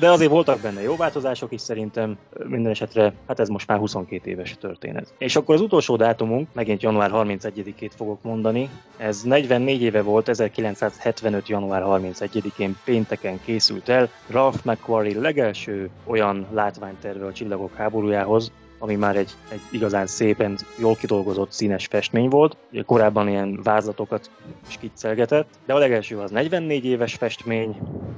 De 0.00 0.10
azért 0.10 0.30
voltak 0.30 0.60
benne 0.60 0.82
jó 0.82 0.96
változások 0.96 1.52
is 1.52 1.60
szerintem, 1.60 2.18
minden 2.44 2.70
esetre, 2.70 3.12
hát 3.26 3.40
ez 3.40 3.48
most 3.48 3.66
már 3.66 3.78
22 3.78 4.30
éves 4.30 4.56
történet. 4.60 5.14
És 5.18 5.36
akkor 5.36 5.54
az 5.54 5.60
utolsó 5.60 5.96
dátumunk, 5.96 6.48
megint 6.52 6.82
január 6.82 7.10
31-ét 7.12 7.90
fogok 7.96 8.22
mondani, 8.22 8.70
ez 8.96 9.22
44 9.22 9.82
éve 9.82 10.02
volt, 10.02 10.28
1975. 10.28 11.48
január 11.48 11.82
31-én 11.86 12.76
pénteken 12.84 13.40
készült 13.44 13.88
el 13.88 14.08
Ralph 14.26 14.58
McQuarrie 14.64 15.20
legelső 15.20 15.90
olyan 16.04 16.46
látványterve 16.52 17.26
a 17.26 17.32
Csillagok 17.32 17.74
háborújához, 17.74 18.52
ami 18.82 18.94
már 18.94 19.16
egy, 19.16 19.30
egy 19.48 19.60
igazán 19.70 20.06
szépen 20.06 20.58
jól 20.78 20.94
kidolgozott 20.94 21.52
színes 21.52 21.86
festmény 21.86 22.28
volt. 22.28 22.56
Ugye 22.72 22.82
korábban 22.82 23.28
ilyen 23.28 23.60
vázlatokat 23.62 24.30
skiccelgetett, 24.68 25.48
de 25.66 25.74
a 25.74 25.78
legelső 25.78 26.18
az 26.18 26.30
44 26.30 26.84
éves 26.84 27.14
festmény, 27.14 27.76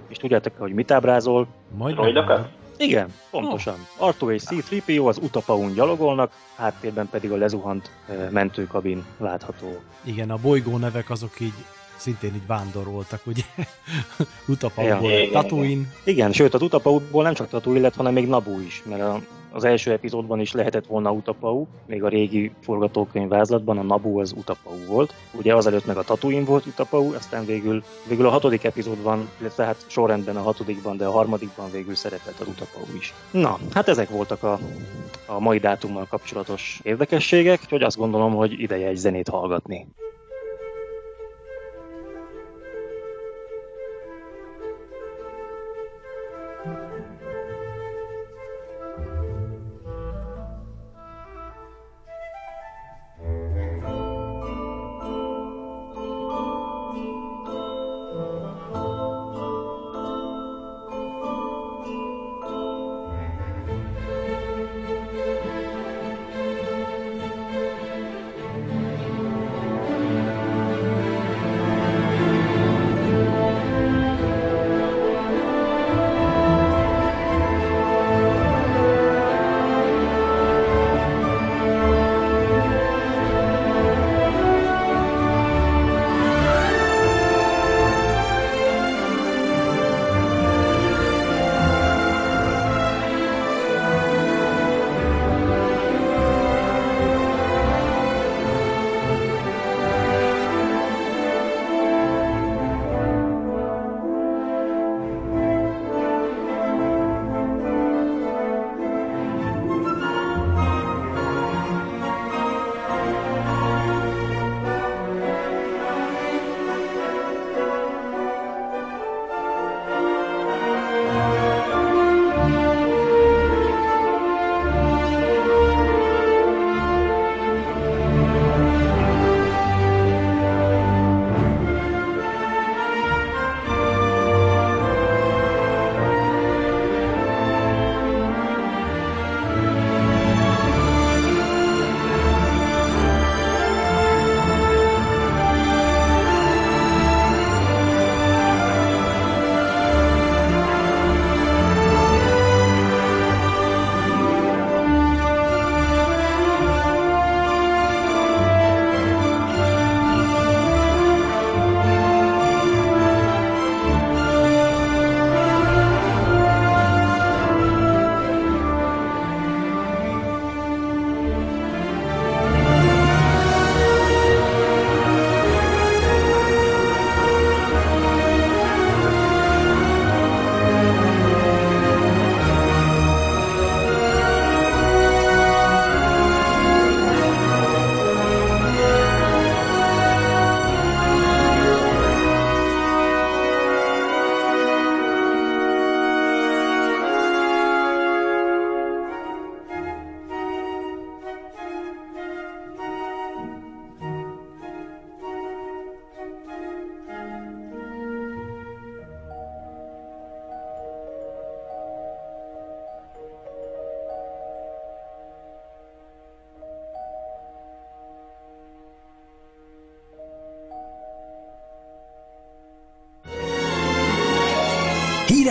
és 0.08 0.16
tudjátok, 0.16 0.52
hogy 0.58 0.72
mit 0.72 0.90
ábrázol? 0.90 1.46
Majd 1.76 1.94
Droidokat? 1.94 2.48
Igen, 2.76 3.08
pontosan. 3.30 3.74
Oh. 3.98 4.06
Arthur 4.06 4.32
és 4.32 4.42
C-3PO 4.42 5.06
az 5.06 5.18
utapaun 5.22 5.74
gyalogolnak, 5.74 6.32
háttérben 6.56 7.08
pedig 7.08 7.32
a 7.32 7.36
lezuhant 7.36 7.90
mentőkabin 8.30 9.04
látható. 9.18 9.76
Igen, 10.04 10.30
a 10.30 10.36
bolygó 10.36 10.76
nevek 10.76 11.10
azok 11.10 11.40
így 11.40 11.54
szintén 11.96 12.34
így 12.34 12.46
vándoroltak, 12.46 13.26
ugye? 13.26 13.42
Utapautból 14.48 15.10
ja. 15.10 15.30
Tatooine. 15.30 15.86
Igen, 16.04 16.32
sőt, 16.32 16.54
az 16.54 16.62
Utapautból 16.62 17.22
nem 17.22 17.34
csak 17.34 17.48
Tatooine 17.48 17.82
lett, 17.82 17.94
hanem 17.94 18.12
még 18.12 18.28
Naboo 18.28 18.60
is, 18.60 18.82
mert 18.86 19.02
a, 19.02 19.20
az 19.52 19.64
első 19.64 19.92
epizódban 19.92 20.40
is 20.40 20.52
lehetett 20.52 20.86
volna 20.86 21.10
Utapau, 21.10 21.66
még 21.86 22.02
a 22.02 22.08
régi 22.08 22.52
forgatókönyv 22.60 23.28
vázlatban 23.28 23.78
a 23.78 23.82
Naboo 23.82 24.20
az 24.20 24.32
Utapau 24.36 24.84
volt. 24.86 25.14
Ugye 25.32 25.54
azelőtt 25.54 25.86
meg 25.86 25.96
a 25.96 26.02
Tatooine 26.02 26.44
volt 26.44 26.66
Utapau, 26.66 27.14
aztán 27.14 27.44
végül, 27.44 27.82
végül 28.08 28.26
a 28.26 28.30
hatodik 28.30 28.64
epizódban, 28.64 29.28
illetve 29.40 29.64
hát 29.64 29.84
sorrendben 29.86 30.36
a 30.36 30.42
hatodikban, 30.42 30.96
de 30.96 31.06
a 31.06 31.10
harmadikban 31.10 31.70
végül 31.70 31.94
szerepelt 31.94 32.40
az 32.40 32.48
Utapau 32.48 32.96
is. 32.96 33.14
Na, 33.30 33.58
hát 33.74 33.88
ezek 33.88 34.08
voltak 34.08 34.42
a, 34.42 34.58
a 35.26 35.40
mai 35.40 35.58
dátummal 35.58 36.06
kapcsolatos 36.08 36.80
érdekességek, 36.82 37.60
úgyhogy 37.62 37.82
azt 37.82 37.96
gondolom, 37.96 38.34
hogy 38.34 38.60
ideje 38.60 38.88
egy 38.88 38.96
zenét 38.96 39.28
hallgatni. 39.28 39.86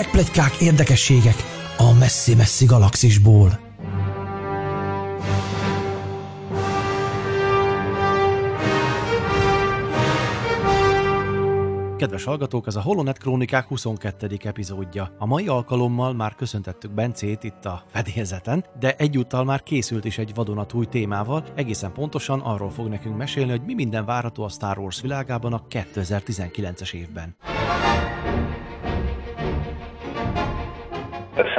Hírek, 0.02 0.16
plegykák, 0.16 0.62
érdekességek 0.62 1.36
a 1.78 1.94
messzi-messzi 1.94 2.66
galaxisból. 2.66 3.60
Kedves 11.98 12.24
hallgatók, 12.24 12.68
ez 12.68 12.76
a 12.76 12.82
Holonet 12.82 13.18
Krónikák 13.18 13.68
22. 13.68 14.38
epizódja. 14.44 15.16
A 15.18 15.26
mai 15.26 15.48
alkalommal 15.48 16.14
már 16.14 16.36
köszöntettük 16.36 16.92
Bencét 16.92 17.44
itt 17.44 17.66
a 17.66 17.84
fedélzeten, 17.92 18.66
de 18.80 18.96
egyúttal 18.96 19.44
már 19.44 19.64
készült 19.64 20.06
is 20.06 20.18
egy 20.18 20.34
vadonatúj 20.34 20.86
témával, 20.86 21.44
egészen 21.56 21.92
pontosan 21.94 22.40
arról 22.40 22.70
fog 22.70 22.88
nekünk 22.88 23.18
mesélni, 23.18 23.52
hogy 23.52 23.66
mi 23.66 23.74
minden 23.74 24.06
várható 24.06 24.44
a 24.44 24.50
Star 24.50 24.78
Wars 24.78 25.02
világában 25.02 25.54
a 25.54 25.64
2019-es 25.70 26.94
évben. 26.94 27.36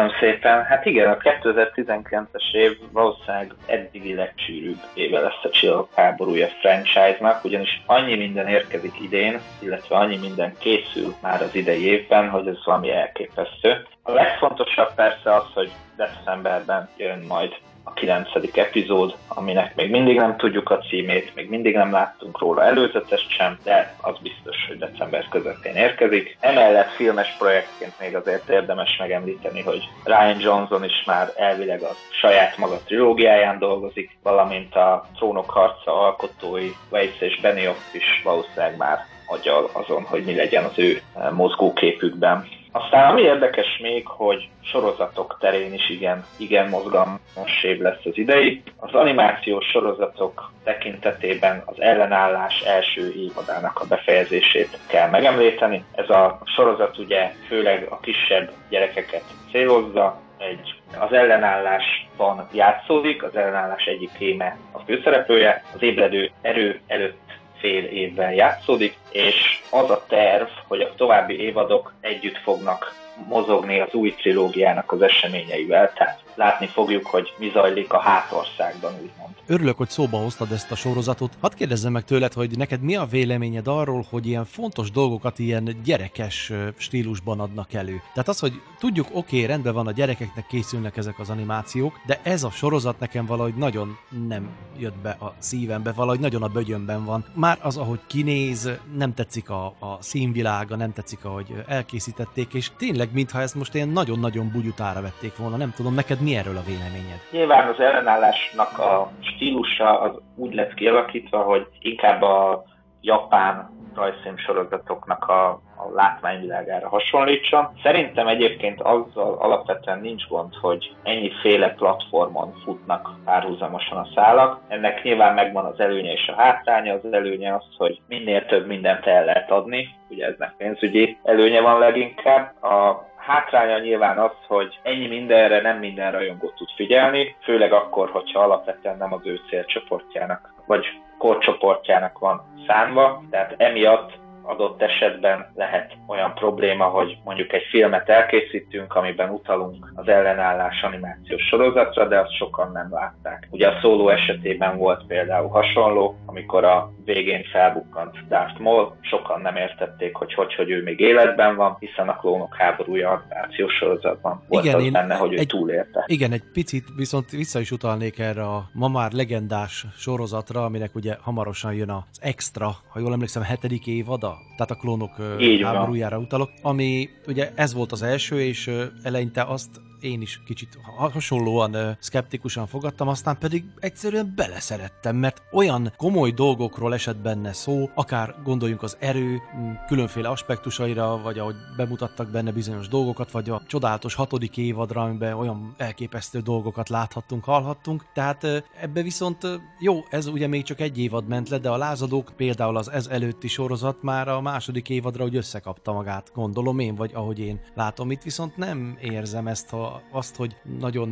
Köszönöm 0.03 0.33
szépen. 0.33 0.65
Hát 0.65 0.87
igen, 0.87 1.11
a 1.11 1.17
2019-es 1.17 2.53
év 2.53 2.79
valószínűleg 2.93 3.55
eddigi 3.67 4.15
legsűrűbb 4.15 4.81
éve 4.95 5.21
lesz 5.21 5.45
a 5.45 5.51
Csillagok 5.51 5.89
háborúja 5.95 6.47
franchise-nak, 6.47 7.45
ugyanis 7.45 7.83
annyi 7.87 8.17
minden 8.17 8.49
érkezik 8.49 9.01
idén, 9.01 9.41
illetve 9.59 9.97
annyi 9.97 10.17
minden 10.17 10.55
készül 10.59 11.15
már 11.23 11.43
az 11.43 11.55
idei 11.55 11.85
évben, 11.85 12.29
hogy 12.29 12.47
ez 12.47 12.65
valami 12.65 12.91
elképesztő. 12.91 13.87
A 14.03 14.13
legfontosabb 14.13 14.95
persze 14.95 15.35
az, 15.35 15.45
hogy 15.55 15.71
decemberben 15.97 16.89
jön 16.97 17.25
majd 17.29 17.55
a 17.85 17.93
kilencedik 17.93 18.57
epizód, 18.57 19.17
aminek 19.29 19.75
még 19.75 19.91
mindig 19.91 20.17
nem 20.17 20.37
tudjuk 20.37 20.71
a 20.71 20.79
címét, 20.79 21.35
még 21.35 21.49
mindig 21.49 21.75
nem 21.75 21.93
láttunk 21.93 22.39
róla 22.39 22.65
előzetest 22.65 23.31
sem, 23.31 23.59
de 23.65 23.95
az 24.01 24.19
biztos, 24.23 24.57
hogy 24.69 24.79
december 24.79 25.29
közepén 25.29 25.75
érkezik. 25.75 26.37
Emellett 26.41 26.91
filmes 26.91 27.37
projektként 27.39 27.93
még 28.01 28.17
azért 28.17 28.49
érdemes 28.49 28.97
megemlíteni, 28.99 29.63
hogy 29.63 29.89
Ryan 30.05 30.41
Johnson 30.41 30.85
is 30.85 31.05
már 31.07 31.33
elvileg 31.37 31.83
a 31.83 31.95
saját 32.21 32.57
maga 32.57 32.79
trilógiáján 32.85 33.59
dolgozik, 33.59 34.19
valamint 34.23 34.75
a 34.75 35.07
Trónok 35.17 35.51
harca 35.51 36.01
alkotói 36.01 36.71
Weiss 36.91 37.21
és 37.21 37.41
Benioff 37.41 37.95
is 37.95 38.23
valószínűleg 38.25 38.77
már 38.77 39.07
agyal 39.27 39.71
azon, 39.73 40.03
hogy 40.03 40.25
mi 40.25 40.35
legyen 40.35 40.65
az 40.65 40.79
ő 40.79 41.01
mozgóképükben. 41.31 42.49
Aztán 42.73 43.11
ami 43.11 43.21
érdekes 43.21 43.79
még, 43.83 44.07
hogy 44.07 44.49
sorozatok 44.65 45.37
terén 45.41 45.73
is 45.73 45.91
igen, 45.91 46.25
igen 46.37 46.69
mozgalmas 46.69 47.63
év 47.63 47.81
lesz 47.81 48.05
az 48.05 48.19
idei. 48.19 48.63
Az 48.77 48.95
animációs 48.95 49.67
sorozatok 49.67 50.53
tekintetében 50.65 51.63
az 51.65 51.81
ellenállás 51.81 52.61
első 52.61 53.13
évadának 53.17 53.81
a 53.81 53.87
befejezését 53.89 54.79
kell 54.87 55.11
megemlíteni. 55.11 55.85
Ez 55.95 56.11
a 56.11 56.41
sorozat 56.45 56.99
ugye 56.99 57.33
főleg 57.47 57.87
a 57.91 58.01
kisebb 58.01 58.51
gyerekeket 58.69 59.25
célozza, 59.51 60.21
egy, 60.39 60.75
az 60.99 61.13
ellenállásban 61.13 62.49
játszódik, 62.53 63.23
az 63.23 63.37
ellenállás 63.37 63.85
egyik 63.85 64.11
téme 64.19 64.57
a 64.73 64.79
főszereplője, 64.79 65.65
az 65.75 65.83
ébredő 65.83 66.31
erő 66.43 66.81
előtt 66.87 67.32
fél 67.63 67.85
évvel 67.85 68.35
játszódik, 68.35 68.97
és 69.11 69.63
az 69.71 69.91
a 69.91 70.05
terv, 70.09 70.49
hogy 70.69 70.81
a 70.81 70.95
további 70.95 71.41
évadok 71.41 71.93
együtt 72.01 72.37
fognak 72.37 72.95
mozogni 73.29 73.81
az 73.81 73.93
új 73.93 74.15
trilógiának 74.15 74.93
az 74.93 75.03
eseményeivel, 75.03 75.93
tehát 75.93 76.21
látni 76.35 76.67
fogjuk, 76.67 77.07
hogy 77.07 77.35
mi 77.39 77.51
zajlik 77.53 77.93
a 77.93 77.99
hátországban, 77.99 78.93
úgymond. 78.93 79.35
Örülök, 79.47 79.77
hogy 79.77 79.89
szóba 79.89 80.19
hoztad 80.19 80.53
ezt 80.53 80.71
a 80.71 80.75
sorozatot. 80.75 81.33
Hadd 81.41 81.55
kérdezzem 81.57 81.93
meg 81.93 82.05
tőled, 82.05 82.33
hogy 82.33 82.57
neked 82.57 82.81
mi 82.81 82.97
a 82.97 83.05
véleményed 83.05 83.69
arról, 83.69 84.07
hogy 84.11 84.27
ilyen 84.27 84.45
fontos 84.45 84.91
dolgokat 84.91 85.39
ilyen 85.39 85.81
gyerekes 85.85 86.53
stílusban 86.77 87.41
adnak 87.41 87.73
elő. 87.73 88.03
Tehát 88.13 88.29
az, 88.29 88.39
hogy 88.39 88.61
tudjuk, 88.79 89.07
oké, 89.13 89.19
okay, 89.19 89.47
rendben 89.47 89.75
van, 89.75 89.87
a 89.87 89.93
gyerekeknek 89.93 90.47
készülnek 90.47 90.97
ezek 90.97 91.19
az 91.19 91.31
animációk, 91.31 92.01
de 92.07 92.21
ez 92.23 92.43
a 92.43 92.51
sorozat 92.51 92.99
nekem 92.99 93.27
valahogy 93.27 93.55
nagyon 93.55 93.97
nem 94.29 94.49
jött 94.79 94.97
be 94.97 95.11
a 95.11 95.35
szívembe, 95.39 95.93
valahogy 95.93 96.21
nagyon 96.21 96.43
a 96.43 96.49
bögyönben 96.49 97.05
van. 97.05 97.25
Már 97.35 97.59
az, 97.63 97.77
ahogy 97.77 98.01
kinéz, 98.07 98.71
nem 98.97 99.15
tetszik 99.15 99.51
a, 99.51 99.67
a 99.67 99.99
színvilága, 100.01 100.77
nem 100.77 100.93
tetszik, 100.93 101.25
ahogy 101.25 101.65
elkészítették, 101.67 102.55
és 102.55 102.71
tényleg, 102.77 103.13
mintha 103.13 103.41
ezt 103.41 103.55
most 103.55 103.75
ilyen 103.75 103.89
nagyon-nagyon 103.89 104.51
bugyutára 104.51 105.01
vették 105.01 105.37
volna. 105.37 105.57
Nem 105.57 105.73
tudom, 105.77 105.95
neked 105.95 106.21
mi 106.23 106.37
erről 106.37 106.57
a 106.57 106.63
véleményed? 106.67 107.21
Nyilván 107.31 107.69
az 107.69 107.81
ellenállásnak 107.81 108.79
a 108.79 109.11
stílusa 109.21 110.01
az 110.01 110.13
úgy 110.37 110.55
lett 110.55 110.75
kialakítva, 110.75 111.43
hogy 111.43 111.67
inkább 111.81 112.23
a 112.23 112.65
japán 113.01 113.71
rajzfilm 113.95 114.37
sorozatoknak 114.37 115.29
a, 115.29 115.49
a 115.51 115.91
látványvilágára 115.95 116.89
hasonlítson. 116.89 117.69
Szerintem 117.83 118.29
egyébként 118.29 118.81
azzal 118.81 119.37
alapvetően 119.39 120.01
nincs 120.01 120.27
gond, 120.27 120.55
hogy 120.55 120.95
ennyiféle 121.03 121.69
platformon 121.69 122.55
futnak 122.65 123.11
párhuzamosan 123.25 123.99
a 123.99 124.09
szálak. 124.15 124.61
Ennek 124.69 125.03
nyilván 125.03 125.35
megvan 125.35 125.65
az 125.65 125.81
előnye 125.81 126.13
és 126.13 126.29
a 126.29 126.41
hátránya. 126.41 126.95
Az 126.95 127.13
előnye 127.13 127.55
az, 127.55 127.65
hogy 127.77 128.01
minél 128.09 128.47
több 128.47 128.67
mindent 128.67 129.07
el 129.07 129.25
lehet 129.25 129.51
adni, 129.51 129.89
ugye 130.09 130.27
eznek 130.27 130.55
pénzügyi 130.57 131.19
előnye 131.23 131.61
van 131.61 131.79
leginkább. 131.79 132.63
A 132.63 133.11
hátránya 133.27 133.79
nyilván 133.79 134.19
az, 134.19 134.33
hogy 134.47 134.79
ennyi 134.83 135.07
mindenre 135.07 135.61
nem 135.61 135.79
minden 135.79 136.13
rajongót 136.13 136.55
tud 136.55 136.69
figyelni, 136.77 137.37
főleg 137.43 137.73
akkor, 137.73 138.11
hogyha 138.11 138.41
alapvetően 138.41 138.97
nem 138.97 139.13
az 139.13 139.21
ő 139.25 139.41
célcsoportjának, 139.49 140.55
vagy 140.67 140.87
korcsoportjának 141.19 142.19
van 142.19 142.43
szánva, 142.67 143.23
tehát 143.31 143.55
emiatt 143.57 144.13
adott 144.43 144.83
esetben 144.83 145.53
lehet 145.55 145.93
olyan 146.07 146.35
probléma, 146.35 146.85
hogy 146.85 147.19
mondjuk 147.25 147.53
egy 147.53 147.67
filmet 147.71 148.09
elkészítünk, 148.09 148.95
amiben 148.95 149.31
utalunk 149.31 149.93
az 149.95 150.09
ellenállás 150.09 150.83
animációs 150.83 151.43
sorozatra, 151.43 152.09
de 152.09 152.19
azt 152.19 152.37
sokan 152.37 152.71
nem 152.73 152.89
látták. 152.91 153.49
Ugye 153.51 153.69
a 153.69 153.79
szóló 153.81 154.09
esetében 154.09 154.77
volt 154.79 155.07
például 155.07 155.49
hasonló, 155.49 156.17
amikor 156.27 156.65
a 156.65 156.93
végén 157.05 157.45
felbukkant 157.45 158.29
Darth 158.29 158.61
Maul, 158.61 158.97
sokan 159.01 159.41
nem 159.41 159.57
értették, 159.57 160.17
hogy 160.17 160.35
hogy, 160.35 160.55
hogy 160.55 160.71
ő 160.71 160.83
még 160.83 161.01
életben 161.01 161.57
van, 161.57 161.77
hiszen 161.79 162.09
a 162.09 162.17
klónok 162.17 162.57
háborúja 162.57 163.11
animációs 163.11 163.73
sorozatban 163.73 164.43
volt 164.49 164.65
igen, 164.65 164.77
az 164.77 164.85
én 164.85 164.93
benne, 164.93 165.15
hogy 165.15 165.33
ő 165.33 165.39
egy, 165.39 165.47
túlélte. 165.47 166.05
Igen, 166.07 166.33
egy 166.33 166.43
picit 166.53 166.85
viszont 166.97 167.31
vissza 167.31 167.61
is 167.61 167.71
utalnék 167.71 168.19
erre 168.19 168.43
a 168.43 168.65
ma 168.73 168.89
már 168.89 169.13
legendás 169.13 169.87
sorozatra, 169.97 170.65
aminek 170.65 170.95
ugye 170.95 171.15
hamarosan 171.21 171.75
jön 171.75 171.91
az 171.91 172.21
Extra, 172.21 172.71
ha 172.89 173.01
jól 173.01 173.13
emlékszem, 173.13 173.43
hetedik 173.43 173.87
évada, 173.87 174.32
tehát 174.57 174.71
a 174.71 174.75
klónok 174.75 175.37
Így 175.41 175.63
háborújára 175.63 176.19
utalok, 176.19 176.51
ami 176.63 177.09
ugye 177.27 177.53
ez 177.55 177.75
volt 177.75 177.93
az 177.93 178.03
első, 178.03 178.41
és 178.41 178.71
eleinte 179.03 179.43
azt 179.43 179.81
én 180.03 180.21
is 180.21 180.41
kicsit 180.47 180.79
hasonlóan 180.97 181.97
szkeptikusan 181.99 182.67
fogadtam, 182.67 183.09
aztán 183.09 183.39
pedig 183.39 183.65
egyszerűen 183.79 184.33
beleszerettem, 184.37 185.17
mert 185.17 185.43
olyan 185.53 185.93
komoly 185.97 186.31
dolgokról 186.31 186.95
esett 186.95 187.17
benne 187.17 187.53
szó, 187.53 187.91
akár 187.95 188.35
gondoljunk 188.45 188.83
az 188.83 188.97
erő 189.01 189.41
különféle 189.87 190.29
aspektusaira, 190.29 191.21
vagy 191.23 191.39
ahogy 191.39 191.55
bemutattak 191.77 192.31
benne 192.31 192.53
bizonyos 192.53 192.89
dolgokat, 192.89 193.31
vagy 193.31 193.51
a 193.51 193.63
csodálatos 193.67 194.15
hatodik 194.15 194.57
évadra, 194.57 195.03
amiben 195.03 195.33
olyan 195.33 195.75
elképesztő 195.77 196.41
dolgokat 196.41 196.89
láthattunk, 196.89 197.45
hallhattunk. 197.45 198.05
Tehát 198.15 198.45
ebbe 198.81 199.03
viszont 199.03 199.61
jó, 199.79 200.01
ez 200.11 200.27
ugye 200.27 200.47
még 200.47 200.63
csak 200.63 200.81
egy 200.81 200.99
évad 200.99 201.27
ment 201.27 201.49
le, 201.49 201.59
de 201.59 201.71
a 201.71 201.77
lázadók 201.77 202.33
például 202.37 202.77
az 202.77 202.91
ez 202.91 203.07
előtti 203.07 203.49
sorozat 203.49 204.03
már 204.03 204.29
a 204.29 204.41
második 204.41 204.89
évadra, 204.89 205.23
hogy 205.23 205.37
összekapta 205.37 205.93
magát, 205.93 206.31
gondolom 206.35 206.79
én, 206.79 206.95
vagy 206.95 207.11
ahogy 207.15 207.39
én 207.39 207.61
látom. 207.75 208.11
Itt 208.11 208.23
viszont 208.23 208.57
nem 208.57 208.99
érzem 209.01 209.47
ezt 209.47 209.73
a 209.73 209.92
azt, 210.11 210.37
hogy 210.37 210.57
nagyon, 210.81 211.11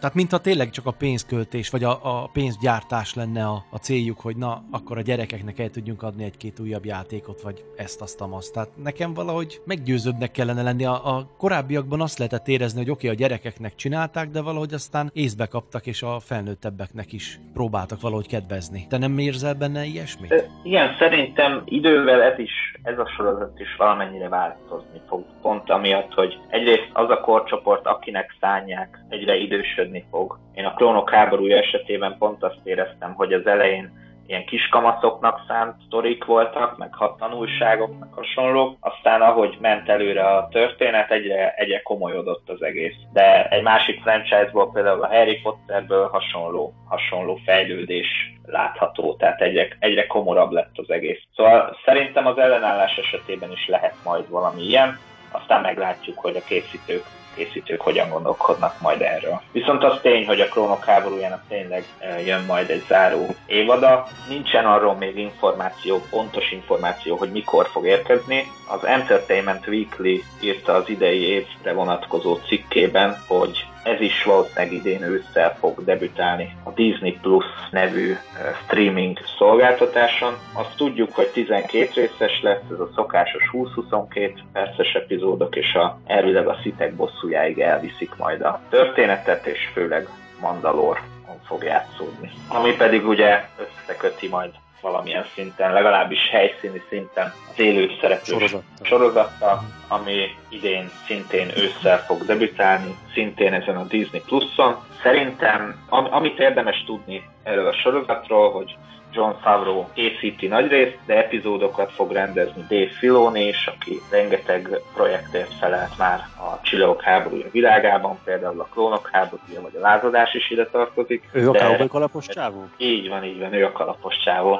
tehát 0.00 0.14
mintha 0.14 0.38
tényleg 0.38 0.70
csak 0.70 0.86
a 0.86 0.90
pénzköltés, 0.90 1.70
vagy 1.70 1.84
a, 1.84 1.98
a 2.02 2.30
pénzgyártás 2.32 3.14
lenne 3.14 3.44
a, 3.46 3.64
a 3.70 3.76
céljuk, 3.76 4.20
hogy 4.20 4.36
na, 4.36 4.62
akkor 4.70 4.98
a 4.98 5.02
gyerekeknek 5.02 5.58
el 5.58 5.68
tudjunk 5.68 6.02
adni 6.02 6.24
egy-két 6.24 6.60
újabb 6.60 6.84
játékot, 6.84 7.40
vagy 7.40 7.64
ezt, 7.76 8.00
azt, 8.00 8.20
azt. 8.30 8.52
Tehát 8.52 8.68
nekem 8.82 9.14
valahogy 9.14 9.60
meggyőződnek 9.64 10.30
kellene 10.30 10.62
lenni. 10.62 10.84
A, 10.84 11.16
a 11.16 11.26
korábbiakban 11.38 12.00
azt 12.00 12.18
lehetett 12.18 12.48
érezni, 12.48 12.78
hogy 12.78 12.90
oké, 12.90 13.06
okay, 13.06 13.16
a 13.16 13.20
gyerekeknek 13.20 13.74
csinálták, 13.74 14.28
de 14.28 14.42
valahogy 14.42 14.74
aztán 14.74 15.10
észbe 15.12 15.46
kaptak, 15.46 15.86
és 15.86 16.02
a 16.02 16.20
felnőttebbeknek 16.20 17.12
is 17.12 17.38
próbáltak 17.52 18.00
valahogy 18.00 18.28
kedvezni. 18.28 18.86
Te 18.88 18.98
nem 18.98 19.18
érzel 19.18 19.54
benne 19.54 19.84
ilyesmit? 19.84 20.50
Igen, 20.62 20.96
szerintem 20.98 21.62
idővel 21.64 22.22
ez 22.22 22.38
is, 22.38 22.52
ez 22.82 22.98
a 22.98 23.08
sorozat 23.16 23.60
is 23.60 23.76
valamennyire 23.76 24.28
változni 24.28 25.00
fog. 25.08 25.24
Pont 25.42 25.70
amiatt, 25.70 26.12
hogy 26.12 26.38
egyrészt 26.48 26.90
az 26.92 27.10
a 27.10 27.20
korcsoport, 27.20 27.86
akinek 27.86 28.11
akinek 28.12 28.34
szánják, 28.40 28.98
egyre 29.08 29.36
idősödni 29.36 30.04
fog. 30.10 30.38
Én 30.54 30.64
a 30.64 30.74
klónok 30.74 31.10
háborúja 31.10 31.56
esetében 31.56 32.16
pont 32.18 32.42
azt 32.42 32.60
éreztem, 32.64 33.14
hogy 33.14 33.32
az 33.32 33.46
elején 33.46 34.00
ilyen 34.26 34.44
kiskamatoknak 34.44 35.40
szánt 35.48 35.74
sztorik 35.86 36.24
voltak, 36.24 36.78
meg 36.78 36.94
hat 36.94 37.18
tanulságok, 37.18 37.98
meg 37.98 38.08
hasonlók. 38.12 38.76
Aztán 38.80 39.22
ahogy 39.22 39.58
ment 39.60 39.88
előre 39.88 40.24
a 40.24 40.48
történet, 40.50 41.10
egyre, 41.10 41.54
egyre 41.56 41.82
komolyodott 41.82 42.48
az 42.48 42.62
egész. 42.62 42.94
De 43.12 43.48
egy 43.48 43.62
másik 43.62 44.02
franchise-ból, 44.02 44.72
például 44.72 45.02
a 45.02 45.14
Harry 45.14 45.40
Potterből 45.40 46.08
hasonló, 46.08 46.72
hasonló 46.88 47.38
fejlődés 47.44 48.08
látható, 48.44 49.14
tehát 49.14 49.40
egyre, 49.40 49.68
egyre 49.78 50.06
komorabb 50.06 50.50
lett 50.50 50.78
az 50.78 50.90
egész. 50.90 51.20
Szóval 51.36 51.76
szerintem 51.84 52.26
az 52.26 52.38
ellenállás 52.38 52.96
esetében 52.96 53.50
is 53.50 53.68
lehet 53.68 53.94
majd 54.04 54.30
valami 54.30 54.62
ilyen 54.62 54.98
aztán 55.32 55.60
meglátjuk, 55.60 56.18
hogy 56.18 56.36
a 56.36 56.44
készítők 56.44 57.04
készítők 57.34 57.80
hogyan 57.80 58.08
gondolkodnak 58.10 58.80
majd 58.80 59.00
erről. 59.00 59.40
Viszont 59.52 59.84
az 59.84 59.98
tény, 60.02 60.26
hogy 60.26 60.40
a 60.40 60.48
Krónok 60.48 60.84
háborújának 60.84 61.42
tényleg 61.48 61.84
e, 61.98 62.20
jön 62.20 62.44
majd 62.44 62.70
egy 62.70 62.84
záró 62.88 63.26
évada. 63.46 64.06
Nincsen 64.28 64.66
arról 64.66 64.94
még 64.94 65.18
információ, 65.18 66.02
pontos 66.10 66.52
információ, 66.52 67.16
hogy 67.16 67.30
mikor 67.30 67.68
fog 67.68 67.86
érkezni. 67.86 68.44
Az 68.68 68.84
Entertainment 68.84 69.66
Weekly 69.66 70.22
írta 70.40 70.74
az 70.74 70.88
idei 70.88 71.20
évre 71.20 71.72
vonatkozó 71.72 72.38
cikkében, 72.46 73.22
hogy 73.26 73.66
ez 73.82 74.00
is 74.00 74.24
valószínűleg 74.24 74.72
idén 74.72 75.02
ősszel 75.02 75.56
fog 75.58 75.84
debütálni 75.84 76.56
a 76.62 76.70
Disney 76.70 77.18
Plus 77.22 77.44
nevű 77.70 78.16
streaming 78.64 79.18
szolgáltatáson. 79.38 80.34
Azt 80.52 80.76
tudjuk, 80.76 81.14
hogy 81.14 81.28
12 81.28 81.90
részes 81.94 82.40
lesz, 82.42 82.62
ez 82.72 82.78
a 82.78 82.90
szokásos 82.94 83.50
20-22 83.52 84.32
perces 84.52 84.92
epizódok, 84.94 85.56
és 85.56 85.74
a, 85.74 85.98
elvileg 86.06 86.46
a 86.46 86.58
szitek 86.62 86.94
bosszújáig 86.94 87.58
elviszik 87.58 88.16
majd 88.16 88.40
a 88.40 88.60
történetet, 88.70 89.46
és 89.46 89.70
főleg 89.72 90.08
Mandalor 90.40 91.00
fog 91.44 91.64
játszódni. 91.64 92.30
Ami 92.48 92.76
pedig 92.76 93.06
ugye 93.06 93.44
összeköti 93.58 94.28
majd 94.28 94.50
valamilyen 94.82 95.26
szinten, 95.34 95.72
legalábbis 95.72 96.28
helyszíni 96.30 96.82
szinten 96.88 97.32
az 97.50 97.58
élő 97.58 97.90
szereplős 98.00 98.28
sorozattal. 98.28 98.86
sorozattal, 98.86 99.62
ami 99.88 100.26
idén 100.48 100.90
szintén 101.06 101.50
ősszel 101.56 101.98
fog 101.98 102.24
debütálni, 102.24 102.96
szintén 103.12 103.52
ezen 103.52 103.76
a 103.76 103.84
Disney 103.84 104.20
Plus-on. 104.20 104.76
Szerintem, 105.02 105.86
am- 105.88 106.12
amit 106.12 106.38
érdemes 106.38 106.84
tudni 106.86 107.22
erről 107.42 107.66
a 107.66 107.72
sorozatról, 107.72 108.52
hogy 108.52 108.76
John 109.12 109.32
Favreau 109.42 109.84
készíti 109.92 110.46
nagyrészt, 110.46 110.98
de 111.06 111.16
epizódokat 111.16 111.92
fog 111.92 112.12
rendezni 112.12 112.64
Dave 112.68 112.90
Filoni 112.98 113.46
is, 113.46 113.66
aki 113.66 114.00
rengeteg 114.10 114.80
projektért 114.94 115.54
felelt 115.54 115.98
már 115.98 116.18
a 116.18 116.60
Csillagok 116.62 117.02
háborúja 117.02 117.46
világában, 117.50 118.18
például 118.24 118.60
a 118.60 118.68
Klónok 118.72 119.08
háborúja, 119.12 119.60
vagy 119.60 119.76
a 119.76 119.80
Lázadás 119.80 120.34
is 120.34 120.50
ide 120.50 120.66
tartozik. 120.66 121.28
Ő 121.32 121.48
a 121.48 121.52
cowboy 121.52 121.88
kalapos 121.88 122.26
csávó? 122.26 122.68
Így 122.76 123.08
van, 123.08 123.24
így 123.24 123.38
van, 123.38 123.52
ő 123.52 123.64
a 123.64 123.72
kalapos 123.72 124.16
csávó. 124.24 124.58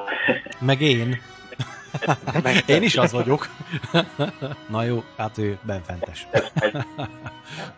Meg 0.58 0.80
én. 0.80 1.20
Én 2.66 2.82
is 2.82 2.96
az 2.96 3.12
vagyok. 3.12 3.46
Na 4.68 4.82
jó, 4.82 5.02
hát 5.16 5.38
ő 5.38 5.58
benfentes. 5.62 6.26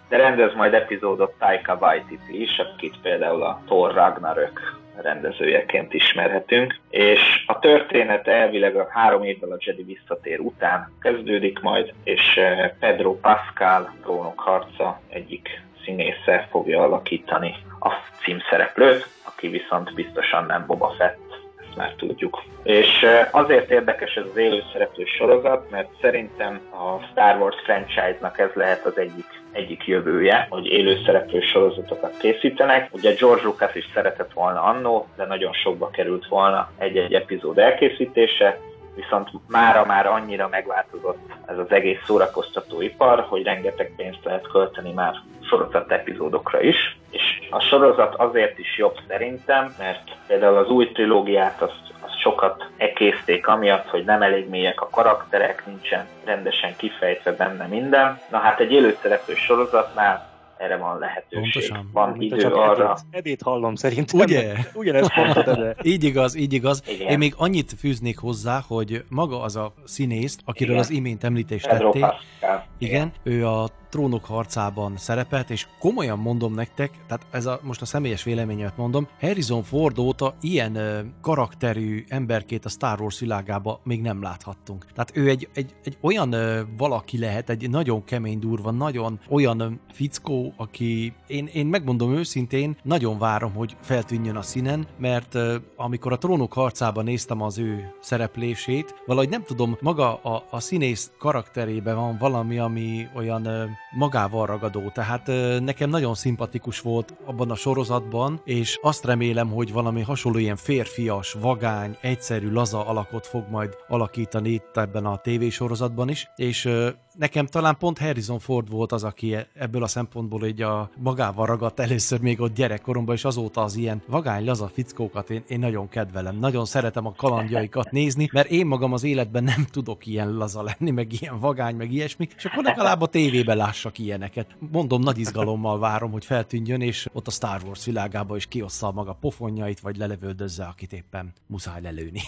De 0.08 0.16
rendez 0.16 0.54
majd 0.54 0.74
epizódot 0.74 1.34
Taika 1.38 1.76
Waititi 1.80 2.42
is, 2.42 2.58
akit 2.58 2.94
például 3.02 3.42
a 3.42 3.60
Thor 3.66 3.94
Ragnarök 3.94 4.82
rendezőjeként 5.02 5.94
ismerhetünk, 5.94 6.78
és 6.90 7.20
a 7.46 7.58
történet 7.58 8.28
elvileg 8.28 8.76
a 8.76 8.88
három 8.90 9.22
évvel 9.22 9.50
a 9.50 9.58
Jedi 9.58 9.82
visszatér 9.82 10.40
után 10.40 10.92
kezdődik 11.00 11.60
majd, 11.60 11.92
és 12.04 12.36
eh, 12.36 12.70
Pedro 12.78 13.14
Pascal 13.14 13.94
trónok 14.02 14.40
harca 14.40 15.00
egyik 15.08 15.62
színésze 15.84 16.48
fogja 16.50 16.82
alakítani 16.82 17.54
a 17.80 17.90
címszereplőt, 18.24 19.06
aki 19.24 19.48
viszont 19.48 19.94
biztosan 19.94 20.46
nem 20.46 20.64
Boba 20.66 20.94
Fett, 20.98 21.18
ezt 21.66 21.76
már 21.76 21.94
tudjuk. 21.96 22.42
És 22.62 23.02
eh, 23.02 23.28
azért 23.30 23.70
érdekes 23.70 24.14
ez 24.14 24.24
az 24.30 24.36
élőszereplő 24.36 25.04
sorozat, 25.04 25.70
mert 25.70 25.88
szerintem 26.00 26.60
a 26.70 27.04
Star 27.10 27.40
Wars 27.40 27.56
franchise-nak 27.64 28.38
ez 28.38 28.50
lehet 28.54 28.84
az 28.84 28.98
egyik 28.98 29.33
egyik 29.54 29.86
jövője, 29.86 30.46
hogy 30.50 30.66
élőszereplő 30.66 31.40
sorozatokat 31.40 32.16
készítenek. 32.18 32.88
Ugye 32.92 33.14
George 33.14 33.42
Lucas 33.42 33.74
is 33.74 33.90
szeretett 33.94 34.32
volna 34.32 34.62
annó, 34.62 35.06
de 35.16 35.24
nagyon 35.26 35.52
sokba 35.52 35.90
került 35.90 36.26
volna 36.26 36.70
egy-egy 36.78 37.14
epizód 37.14 37.58
elkészítése, 37.58 38.60
viszont 38.94 39.30
mára 39.48 39.84
már 39.84 40.06
annyira 40.06 40.48
megváltozott 40.48 41.32
ez 41.46 41.58
az 41.58 41.70
egész 41.70 41.98
szórakoztató 42.06 42.80
ipar, 42.80 43.20
hogy 43.28 43.42
rengeteg 43.42 43.92
pénzt 43.96 44.24
lehet 44.24 44.48
költeni 44.48 44.92
már 44.92 45.14
sorozat 45.40 45.92
epizódokra 45.92 46.60
is. 46.60 46.98
És 47.10 47.22
a 47.50 47.60
sorozat 47.60 48.14
azért 48.14 48.58
is 48.58 48.78
jobb 48.78 48.96
szerintem, 49.08 49.74
mert 49.78 50.16
például 50.26 50.56
az 50.56 50.68
új 50.68 50.92
trilógiát 50.92 51.62
azt 51.62 51.92
sokat 52.20 52.66
ekészték 52.76 53.46
amiatt, 53.46 53.88
hogy 53.88 54.04
nem 54.04 54.22
elég 54.22 54.48
mélyek 54.48 54.80
a 54.80 54.88
karakterek, 54.90 55.66
nincsen 55.66 56.06
rendesen 56.24 56.76
kifejtve 56.76 57.32
benne 57.32 57.66
minden. 57.66 58.20
Na 58.30 58.38
hát 58.38 58.60
egy 58.60 58.72
élőszereplő 58.72 59.34
sorozatnál 59.34 60.33
erre 60.58 60.76
van 60.76 60.98
lehetőség. 60.98 61.40
Pontosan. 61.40 61.90
Van 61.92 62.10
Mint 62.16 62.32
idő 62.32 62.48
arra. 62.48 62.90
Edét, 62.90 63.04
edét 63.10 63.42
hallom 63.42 63.74
szerintem. 63.74 64.20
Ugye? 64.20 64.52
Ugyanezt 64.74 65.16
mondtad, 65.16 65.58
de... 65.58 65.76
így 65.92 66.04
igaz, 66.04 66.34
így 66.34 66.52
igaz. 66.52 66.82
Igen. 66.88 67.08
Én 67.08 67.18
még 67.18 67.34
annyit 67.36 67.74
fűznék 67.78 68.18
hozzá, 68.18 68.62
hogy 68.66 69.04
maga 69.08 69.42
az 69.42 69.56
a 69.56 69.74
színészt, 69.84 70.40
akiről 70.44 70.74
Igen. 70.74 70.84
az 70.84 70.90
imént 70.90 71.24
említést 71.24 71.68
tettél, 71.68 72.20
igen, 72.40 72.62
igen, 72.78 73.12
ő 73.22 73.46
a 73.46 73.68
trónok 73.94 74.24
harcában 74.24 74.96
szerepelt, 74.96 75.50
és 75.50 75.66
komolyan 75.78 76.18
mondom 76.18 76.54
nektek, 76.54 76.90
tehát 77.06 77.26
ez 77.30 77.46
a, 77.46 77.60
most 77.62 77.82
a 77.82 77.84
személyes 77.84 78.22
véleményet 78.22 78.76
mondom, 78.76 79.08
Harrison 79.20 79.62
Ford 79.62 79.98
óta 79.98 80.34
ilyen 80.40 80.74
ö, 80.76 81.00
karakterű 81.20 82.04
emberkét 82.08 82.64
a 82.64 82.68
Star 82.68 83.00
Wars 83.00 83.20
világába 83.20 83.80
még 83.84 84.00
nem 84.00 84.22
láthattunk. 84.22 84.86
Tehát 84.94 85.10
ő 85.14 85.28
egy, 85.28 85.48
egy, 85.54 85.74
egy 85.84 85.96
olyan 86.00 86.32
ö, 86.32 86.60
valaki 86.76 87.18
lehet, 87.18 87.50
egy 87.50 87.70
nagyon 87.70 88.04
kemény 88.04 88.38
durva, 88.38 88.70
nagyon 88.70 89.20
olyan 89.28 89.60
ö, 89.60 89.68
fickó, 89.92 90.52
aki 90.56 91.12
én, 91.26 91.46
én 91.46 91.66
megmondom 91.66 92.14
őszintén, 92.14 92.76
nagyon 92.82 93.18
várom, 93.18 93.52
hogy 93.52 93.76
feltűnjön 93.80 94.36
a 94.36 94.42
színen, 94.42 94.86
mert 94.98 95.34
ö, 95.34 95.56
amikor 95.76 96.12
a 96.12 96.18
trónok 96.18 96.52
harcában 96.52 97.04
néztem 97.04 97.42
az 97.42 97.58
ő 97.58 97.94
szereplését, 98.00 99.02
valahogy 99.06 99.28
nem 99.28 99.42
tudom, 99.42 99.76
maga 99.80 100.14
a, 100.14 100.44
a 100.50 100.60
színész 100.60 101.12
karakterében 101.18 101.96
van 101.96 102.16
valami, 102.18 102.58
ami 102.58 103.08
olyan 103.14 103.46
magával 103.94 104.46
ragadó, 104.46 104.90
tehát 104.90 105.26
nekem 105.60 105.90
nagyon 105.90 106.14
szimpatikus 106.14 106.80
volt 106.80 107.14
abban 107.24 107.50
a 107.50 107.54
sorozatban, 107.54 108.40
és 108.44 108.78
azt 108.82 109.04
remélem, 109.04 109.48
hogy 109.48 109.72
valami 109.72 110.02
hasonló 110.02 110.38
ilyen 110.38 110.56
férfias, 110.56 111.32
vagány, 111.32 111.96
egyszerű, 112.00 112.50
laza 112.50 112.86
alakot 112.86 113.26
fog 113.26 113.44
majd 113.50 113.76
alakítani 113.88 114.50
itt 114.50 114.76
ebben 114.76 115.06
a 115.06 115.16
tévésorozatban 115.16 116.08
is, 116.08 116.28
és 116.36 116.68
nekem 117.14 117.46
talán 117.46 117.76
pont 117.78 117.98
Harrison 117.98 118.38
Ford 118.38 118.70
volt 118.70 118.92
az, 118.92 119.04
aki 119.04 119.36
ebből 119.54 119.82
a 119.82 119.86
szempontból 119.86 120.46
így 120.46 120.62
a 120.62 120.90
magával 120.96 121.46
ragadt 121.46 121.80
először 121.80 122.20
még 122.20 122.40
ott 122.40 122.54
gyerekkoromban, 122.54 123.14
és 123.14 123.24
azóta 123.24 123.62
az 123.62 123.76
ilyen 123.76 124.02
vagány, 124.06 124.44
laza 124.44 124.68
fickókat 124.68 125.30
én, 125.30 125.42
én 125.48 125.58
nagyon 125.58 125.88
kedvelem. 125.88 126.36
Nagyon 126.36 126.64
szeretem 126.64 127.06
a 127.06 127.12
kalandjaikat 127.12 127.90
nézni, 128.00 128.28
mert 128.32 128.50
én 128.50 128.66
magam 128.66 128.92
az 128.92 129.04
életben 129.04 129.44
nem 129.44 129.66
tudok 129.70 130.06
ilyen 130.06 130.32
laza 130.36 130.62
lenni, 130.62 130.90
meg 130.90 131.12
ilyen 131.20 131.40
vagány, 131.40 131.76
meg 131.76 131.92
ilyesmi, 131.92 132.28
és 132.36 132.44
akkor 132.44 132.64
legalább 132.64 133.00
a 133.00 133.06
tévében 133.06 133.56
lássak 133.84 133.98
ilyeneket. 133.98 134.46
Mondom, 134.72 135.00
nagy 135.00 135.18
izgalommal 135.18 135.78
várom, 135.78 136.10
hogy 136.12 136.24
feltűnjön, 136.24 136.80
és 136.80 137.06
ott 137.12 137.26
a 137.26 137.30
Star 137.30 137.60
Wars 137.66 137.84
világába 137.84 138.36
is 138.36 138.46
kiossza 138.46 138.92
maga 138.92 139.16
pofonjait, 139.20 139.80
vagy 139.80 139.96
lelövöldözze, 139.96 140.64
akit 140.64 140.92
éppen 140.92 141.32
muszáj 141.46 141.80
lelőni. 141.82 142.20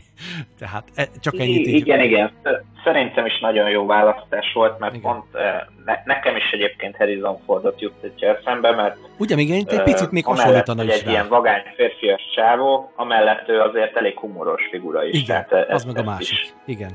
Tehát 0.58 0.84
e, 0.94 1.08
csak 1.20 1.38
ennyit 1.38 1.66
így. 1.66 1.74
Igen, 1.74 2.00
igen. 2.00 2.30
Szerintem 2.84 3.26
is 3.26 3.40
nagyon 3.40 3.70
jó 3.70 3.86
választás 3.86 4.52
volt, 4.54 4.78
mert 4.78 4.94
igen. 4.94 5.10
pont 5.10 5.24
ne, 5.84 6.02
nekem 6.04 6.36
is 6.36 6.50
egyébként 6.50 6.96
Harrison 6.96 7.38
Fordot 7.46 7.80
juttatja 7.80 8.36
eszembe, 8.36 8.74
mert 8.74 8.96
Ugye 9.18 9.34
még 9.34 9.50
egy 9.50 9.82
picit 9.82 10.10
még 10.10 10.24
hasonlítana 10.24 10.84
is 10.84 10.90
egy 10.90 11.04
rá. 11.04 11.10
ilyen 11.10 11.28
vagány 11.28 11.62
férfias 11.76 12.22
csávó, 12.34 12.92
amellett 12.96 13.48
ő 13.48 13.60
azért 13.60 13.96
elég 13.96 14.18
humoros 14.18 14.68
figura 14.70 15.04
is. 15.04 15.22
Igen, 15.22 15.46
Tehát 15.48 15.70
az 15.70 15.84
meg 15.84 15.96
a 15.96 16.02
másik. 16.02 16.38
Is, 16.38 16.52
Igen. 16.66 16.90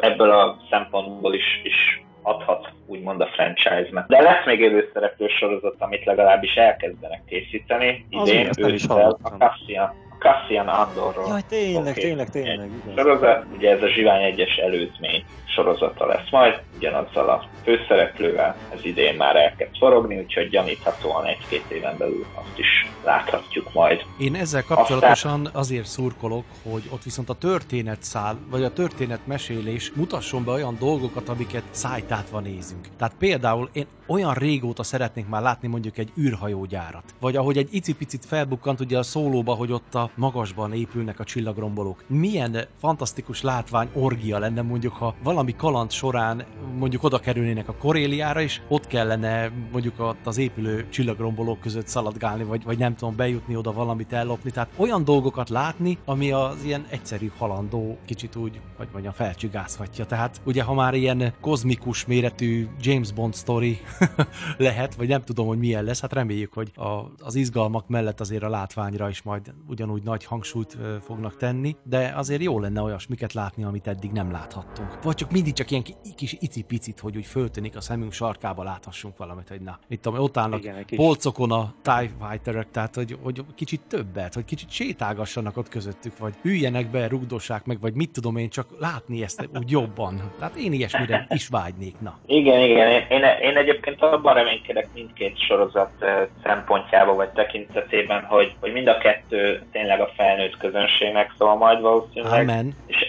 Ebből 0.00 0.30
a 0.30 0.56
szempontból 0.70 1.34
is, 1.34 1.60
is 1.62 2.06
adhat 2.22 2.72
úgymond 2.86 3.20
a 3.20 3.26
franchise-nek. 3.26 4.06
De 4.06 4.22
lesz 4.22 4.44
még 4.44 4.60
élőszereplő 4.60 5.26
sorozat, 5.28 5.74
amit 5.78 6.04
legalábbis 6.04 6.54
elkezdenek 6.54 7.22
készíteni. 7.26 8.06
Idén 8.10 8.50
ősszel 8.58 9.16
a 9.22 9.28
Cassian 9.28 10.06
Cassian 10.18 10.68
Andorról. 10.68 11.28
Jaj, 11.28 11.40
tényleg, 11.48 11.92
okay. 11.92 12.02
tényleg, 12.02 12.30
tényleg. 12.30 12.70
Sorozat, 12.96 13.44
ugye 13.56 13.70
ez 13.70 13.82
a 13.82 13.88
Zsivány 13.88 14.22
egyes 14.22 14.56
előzmény 14.56 15.24
sorozata 15.54 16.06
lesz 16.06 16.30
majd, 16.30 16.62
ugyanazzal 16.76 17.28
a 17.28 17.48
főszereplővel, 17.62 18.56
ez 18.74 18.84
idén 18.84 19.16
már 19.16 19.36
elkezd 19.36 19.76
forogni, 19.78 20.18
úgyhogy 20.18 20.48
gyaníthatóan 20.48 21.24
egy-két 21.26 21.64
éven 21.70 21.94
belül 21.98 22.26
azt 22.34 22.58
is 22.58 22.86
láthatjuk 23.04 23.72
majd. 23.72 24.02
Én 24.18 24.34
ezzel 24.34 24.62
kapcsolatosan 24.62 25.46
Aztán... 25.46 25.60
azért 25.60 25.86
szurkolok, 25.86 26.44
hogy 26.70 26.82
ott 26.90 27.02
viszont 27.02 27.28
a 27.28 27.34
történet 27.34 28.02
szál, 28.02 28.38
vagy 28.50 28.62
a 28.62 28.72
történet 28.72 29.26
mesélés 29.26 29.92
mutasson 29.96 30.44
be 30.44 30.50
olyan 30.50 30.76
dolgokat, 30.80 31.28
amiket 31.28 31.62
szájtátva 31.70 32.40
nézünk. 32.40 32.86
Tehát 32.96 33.14
például 33.18 33.68
én 33.72 33.86
olyan 34.06 34.34
régóta 34.34 34.82
szeretnék 34.82 35.28
már 35.28 35.42
látni 35.42 35.68
mondjuk 35.68 35.98
egy 35.98 36.12
űrhajógyárat. 36.18 37.14
Vagy 37.20 37.36
ahogy 37.36 37.56
egy 37.56 37.68
icipicit 37.70 38.24
felbukkant 38.24 38.80
ugye 38.80 38.98
a 38.98 39.02
szólóba, 39.02 39.54
hogy 39.54 39.72
ott 39.72 39.94
a 39.94 40.10
magasban 40.14 40.72
épülnek 40.72 41.20
a 41.20 41.24
csillagrombolók. 41.24 42.04
Milyen 42.06 42.66
fantasztikus 42.80 43.42
látvány 43.42 43.88
orgia 43.94 44.38
lenne 44.38 44.62
mondjuk, 44.62 44.92
ha 44.92 45.14
valami 45.22 45.47
valami 45.48 45.72
kaland 45.72 45.90
során 45.90 46.44
mondjuk 46.78 47.02
oda 47.02 47.18
kerülnének 47.18 47.68
a 47.68 47.74
Koréliára, 47.74 48.40
és 48.40 48.60
ott 48.68 48.86
kellene 48.86 49.50
mondjuk 49.72 50.00
ott 50.00 50.26
az 50.26 50.38
épülő 50.38 50.86
csillagrombolók 50.88 51.60
között 51.60 51.86
szaladgálni, 51.86 52.44
vagy, 52.44 52.64
vagy 52.64 52.78
nem 52.78 52.94
tudom, 52.94 53.16
bejutni 53.16 53.56
oda 53.56 53.72
valamit 53.72 54.12
ellopni. 54.12 54.50
Tehát 54.50 54.68
olyan 54.76 55.04
dolgokat 55.04 55.48
látni, 55.48 55.98
ami 56.04 56.30
az 56.30 56.64
ilyen 56.64 56.86
egyszerű 56.90 57.30
halandó 57.38 57.98
kicsit 58.04 58.36
úgy, 58.36 58.60
hogy 58.76 58.88
mondjam, 58.92 59.12
felcsigázhatja. 59.12 60.04
Tehát 60.04 60.40
ugye, 60.44 60.62
ha 60.62 60.74
már 60.74 60.94
ilyen 60.94 61.32
kozmikus 61.40 62.06
méretű 62.06 62.66
James 62.80 63.12
Bond 63.12 63.34
story 63.34 63.78
lehet, 64.58 64.94
vagy 64.94 65.08
nem 65.08 65.22
tudom, 65.22 65.46
hogy 65.46 65.58
milyen 65.58 65.84
lesz, 65.84 66.00
hát 66.00 66.12
reméljük, 66.12 66.52
hogy 66.52 66.72
a, 66.74 67.12
az 67.18 67.34
izgalmak 67.34 67.88
mellett 67.88 68.20
azért 68.20 68.42
a 68.42 68.48
látványra 68.48 69.08
is 69.08 69.22
majd 69.22 69.54
ugyanúgy 69.68 70.02
nagy 70.02 70.24
hangsúlyt 70.24 70.78
fognak 71.02 71.36
tenni, 71.36 71.76
de 71.84 72.12
azért 72.16 72.42
jó 72.42 72.60
lenne 72.60 72.80
olyasmiket 72.82 73.32
látni, 73.32 73.64
amit 73.64 73.86
eddig 73.86 74.10
nem 74.10 74.30
láthattunk. 74.30 75.02
Vagy 75.02 75.26
csak 75.28 75.36
mindig 75.36 75.54
csak 75.54 75.70
ilyen 75.70 75.82
kis 76.16 76.36
icipicit, 76.40 77.00
hogy 77.00 77.16
úgy 77.16 77.26
föltűnik 77.26 77.76
a 77.76 77.80
szemünk 77.80 78.12
sarkába 78.12 78.62
láthassunk 78.62 79.16
valamit, 79.16 79.48
hogy 79.48 79.60
na, 79.60 79.78
mit 79.88 80.00
tudom, 80.00 80.22
ott 80.22 80.36
állnak 80.36 80.60
Igen, 80.60 80.84
polcokon 80.96 81.52
a 81.52 81.74
TIE 81.82 82.10
fighterek, 82.28 82.70
tehát 82.70 82.94
hogy, 82.94 83.16
hogy 83.22 83.40
kicsit 83.56 83.80
többet, 83.88 84.34
hogy 84.34 84.44
kicsit 84.44 84.70
sétálgassanak 84.70 85.56
ott 85.56 85.68
közöttük, 85.68 86.18
vagy 86.18 86.34
hűljenek 86.42 86.90
be, 86.90 87.08
rugdossák 87.08 87.64
meg, 87.64 87.80
vagy 87.80 87.94
mit 87.94 88.10
tudom 88.10 88.36
én, 88.36 88.48
csak 88.48 88.66
látni 88.78 89.22
ezt 89.22 89.48
úgy 89.54 89.70
jobban. 89.70 90.32
Tehát 90.38 90.54
én 90.56 90.72
ilyesmire 90.72 91.26
is 91.30 91.48
vágynék, 91.48 91.94
na. 92.00 92.18
Igen, 92.26 92.60
igen, 92.60 92.90
én, 92.90 93.06
én, 93.08 93.22
én 93.40 93.56
egyébként 93.56 94.02
abban 94.02 94.34
reménykedek 94.34 94.88
mindkét 94.94 95.46
sorozat 95.46 96.04
szempontjából, 96.42 97.14
vagy 97.14 97.30
tekintetében, 97.30 98.24
hogy, 98.24 98.54
hogy 98.60 98.72
mind 98.72 98.86
a 98.86 98.98
kettő 98.98 99.62
tényleg 99.72 100.00
a 100.00 100.10
felnőtt 100.16 100.56
közönségnek 100.56 101.34
szól 101.38 101.56
majd 101.56 101.80
valószínűleg. 101.80 102.40
Amen. 102.40 102.74
És 102.86 103.06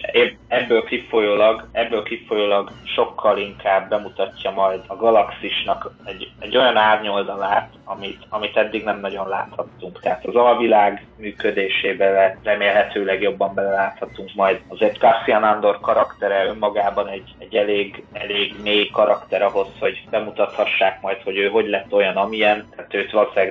ebből 0.47 0.83
kifolyólag, 0.83 1.67
ebből 1.71 2.03
kifolyólag 2.09 2.71
sokkal 2.83 3.37
inkább 3.37 3.89
bemutatja 3.89 4.51
majd 4.51 4.81
a 4.87 4.95
galaxisnak 4.95 5.91
egy, 6.05 6.31
egy 6.39 6.57
olyan 6.57 6.77
árnyoldalát, 6.77 7.69
amit, 7.83 8.25
amit 8.29 8.57
eddig 8.57 8.83
nem 8.83 8.99
nagyon 8.99 9.27
láthattunk. 9.27 9.99
Tehát 9.99 10.25
az 10.25 10.35
alvilág 10.35 11.05
működésébe 11.17 12.37
remélhetőleg 12.43 13.21
jobban 13.21 13.53
beleláthatunk 13.53 14.29
majd. 14.35 14.61
Az 14.67 14.81
Ed 14.81 14.97
Cassian 14.97 15.43
Andor 15.43 15.79
karaktere 15.79 16.45
önmagában 16.45 17.07
egy, 17.07 17.35
egy 17.37 17.55
elég, 17.55 18.03
elég 18.13 18.55
mély 18.63 18.89
karakter 18.89 19.41
ahhoz, 19.41 19.67
hogy 19.79 20.03
bemutathassák 20.09 21.01
majd, 21.01 21.21
hogy 21.23 21.37
ő 21.37 21.47
hogy 21.47 21.67
lett 21.67 21.93
olyan, 21.93 22.15
amilyen. 22.15 22.67
Tehát 22.75 22.93
őt 22.93 23.11
valószínűleg 23.11 23.49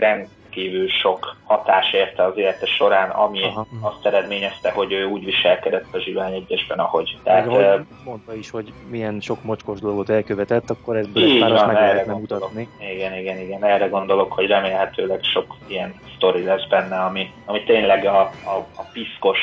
rendkívül 0.58 0.88
sok 0.88 1.36
hatás 1.44 1.92
érte 1.92 2.24
az 2.24 2.36
élete 2.36 2.66
során, 2.66 3.10
ami 3.10 3.42
Aha. 3.42 3.66
azt 3.80 4.06
eredményezte, 4.06 4.70
hogy 4.70 4.92
ő 4.92 5.04
úgy 5.04 5.24
viselkedett 5.24 5.94
a 5.94 5.98
Zsivány 5.98 6.32
egyesben, 6.32 6.78
ahogy. 6.78 7.18
Tehát, 7.22 7.46
Meg, 7.46 7.54
ahogy 7.54 7.86
mondta 8.04 8.34
is, 8.34 8.50
hogy 8.50 8.72
milyen 8.90 9.20
sok 9.20 9.42
mocskos 9.42 9.80
dolgot 9.80 10.10
elkövetett, 10.10 10.70
akkor 10.70 10.96
ebből 10.96 11.22
egy 11.22 11.38
páros 11.38 11.64
meg 11.64 11.74
lehetne 11.74 12.12
mutatni. 12.12 12.68
Igen, 12.94 13.18
igen, 13.18 13.38
igen. 13.38 13.64
Erre 13.64 13.86
gondolok, 13.86 14.32
hogy 14.32 14.46
remélhetőleg 14.46 15.22
sok 15.22 15.56
ilyen 15.66 15.94
sztori 16.16 16.44
lesz 16.44 16.66
benne, 16.68 16.96
ami, 16.96 17.30
ami 17.44 17.64
tényleg 17.64 18.04
a, 18.04 18.20
a, 18.20 18.66
a 18.76 18.82
piszkos 18.92 19.38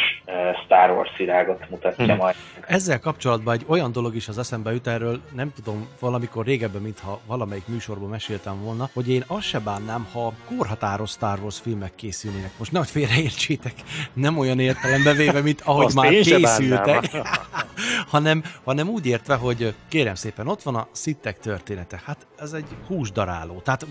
Star 0.63 0.91
Wars 0.91 1.19
irágot 1.19 1.69
mutatja 1.69 2.06
hmm. 2.06 2.15
majd. 2.15 2.36
Ezzel 2.67 2.99
kapcsolatban 2.99 3.54
egy 3.54 3.65
olyan 3.67 3.91
dolog 3.91 4.15
is 4.15 4.28
az 4.28 4.38
eszembe 4.38 4.71
jut 4.71 4.88
erről, 4.88 5.19
nem 5.36 5.51
tudom, 5.56 5.88
valamikor 5.99 6.45
régebben, 6.45 6.82
mintha 6.82 7.19
valamelyik 7.25 7.67
műsorban 7.67 8.10
meséltem 8.10 8.63
volna, 8.63 8.89
hogy 8.93 9.10
én 9.10 9.23
azt 9.28 9.47
se 9.47 9.60
bánnám, 9.60 10.08
ha 10.13 10.34
korhatáros 10.58 11.04
Star 11.05 11.39
Wars 11.39 11.59
filmek 11.59 11.95
készülnének. 11.95 12.51
Most 12.57 12.71
nehogy 12.71 12.89
félreértsétek, 12.89 13.73
nem 14.13 14.37
olyan 14.37 14.59
értelembe 14.59 15.13
véve, 15.13 15.41
mint 15.41 15.61
ahogy 15.61 15.85
azt 15.85 15.95
már 15.95 16.09
készültek, 16.09 17.09
hanem, 18.13 18.43
hanem 18.63 18.89
úgy 18.89 19.05
értve, 19.05 19.35
hogy 19.35 19.75
kérem 19.87 20.15
szépen, 20.15 20.47
ott 20.47 20.61
van 20.61 20.75
a 20.75 20.87
szittek 20.91 21.39
története. 21.39 22.01
Hát 22.05 22.27
ez 22.37 22.53
egy 22.53 22.67
húsdaráló. 22.87 23.59
Tehát 23.59 23.85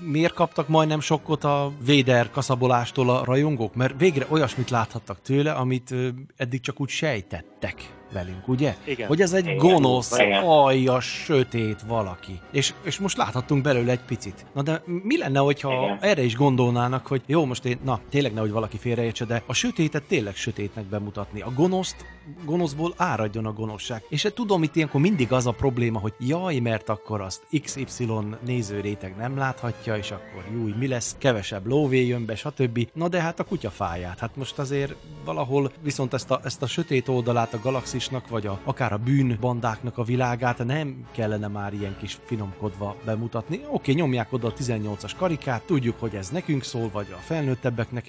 miért 0.00 0.34
kaptak 0.34 0.68
majdnem 0.68 1.00
sokkot 1.00 1.44
a 1.44 1.72
Véder 1.84 2.30
kaszabolástól 2.30 3.10
a 3.10 3.24
rajongók? 3.24 3.74
Mert 3.74 3.94
végre 3.98 4.26
olyasmit 4.28 4.70
láthattak 4.70 5.22
tőle, 5.22 5.52
amit 5.52 5.94
eddig 6.36 6.60
csak 6.60 6.80
úgy 6.80 6.88
sejtettek 6.88 7.92
velünk, 8.14 8.48
ugye? 8.48 8.76
Igen. 8.84 9.08
Hogy 9.08 9.20
ez 9.20 9.32
egy 9.32 9.44
Igen. 9.44 9.56
gonosz, 9.56 10.12
aljas, 10.42 11.04
sötét 11.04 11.80
valaki. 11.86 12.40
És, 12.50 12.74
és 12.82 12.98
most 12.98 13.16
láthattunk 13.16 13.62
belőle 13.62 13.90
egy 13.90 14.04
picit. 14.06 14.46
Na 14.54 14.62
de 14.62 14.82
mi 15.02 15.18
lenne, 15.18 15.38
hogyha 15.38 15.82
Igen. 15.84 15.98
erre 16.00 16.22
is 16.22 16.36
gondolnának, 16.36 17.06
hogy 17.06 17.22
jó, 17.26 17.44
most 17.44 17.64
én, 17.64 17.78
na, 17.84 18.00
tényleg 18.10 18.32
nehogy 18.32 18.50
valaki 18.50 18.76
félreértse, 18.76 19.24
de 19.24 19.42
a 19.46 19.52
sötétet 19.52 20.02
tényleg 20.02 20.36
sötétnek 20.36 20.84
bemutatni. 20.84 21.40
A 21.40 21.52
gonoszt, 21.54 21.96
gonoszból 22.44 22.94
áradjon 22.96 23.46
a 23.46 23.52
gonoszság. 23.52 24.02
És 24.08 24.28
tudom, 24.34 24.62
itt 24.62 24.76
ilyenkor 24.76 25.00
mindig 25.00 25.32
az 25.32 25.46
a 25.46 25.52
probléma, 25.52 25.98
hogy 25.98 26.12
jaj, 26.18 26.58
mert 26.58 26.88
akkor 26.88 27.20
azt 27.20 27.42
XY 27.62 28.08
nézőréteg 28.44 29.16
nem 29.16 29.36
láthatja, 29.36 29.96
és 29.96 30.10
akkor 30.10 30.44
jó, 30.54 30.74
mi 30.78 30.86
lesz, 30.86 31.16
kevesebb 31.18 31.66
lóvé 31.66 32.06
jön 32.06 32.24
be, 32.24 32.34
stb. 32.34 32.88
Na 32.92 33.08
de 33.08 33.20
hát 33.20 33.40
a 33.40 33.44
kutyafáját. 33.44 34.18
Hát 34.18 34.36
most 34.36 34.58
azért 34.58 34.94
valahol 35.24 35.72
viszont 35.82 36.12
ezt 36.14 36.30
a, 36.30 36.40
ezt 36.44 36.62
a 36.62 36.66
sötét 36.66 37.08
oldalát 37.08 37.54
a 37.54 37.60
galaxis 37.62 38.03
terrorizmusnak, 38.08 38.28
vagy 38.28 38.46
a, 38.46 38.60
akár 38.64 38.92
a 38.92 38.98
bűnbandáknak 38.98 39.98
a 39.98 40.02
világát 40.02 40.64
nem 40.64 41.06
kellene 41.10 41.48
már 41.48 41.72
ilyen 41.72 41.96
kis 42.00 42.18
finomkodva 42.24 42.96
bemutatni. 43.04 43.60
Oké, 43.70 43.92
nyomják 43.92 44.32
oda 44.32 44.48
a 44.48 44.52
18-as 44.52 45.12
karikát, 45.16 45.62
tudjuk, 45.62 46.00
hogy 46.00 46.14
ez 46.14 46.28
nekünk 46.28 46.62
szól, 46.62 46.90
vagy 46.92 47.06
a 47.12 47.16
felnőttebbeknek. 47.16 48.06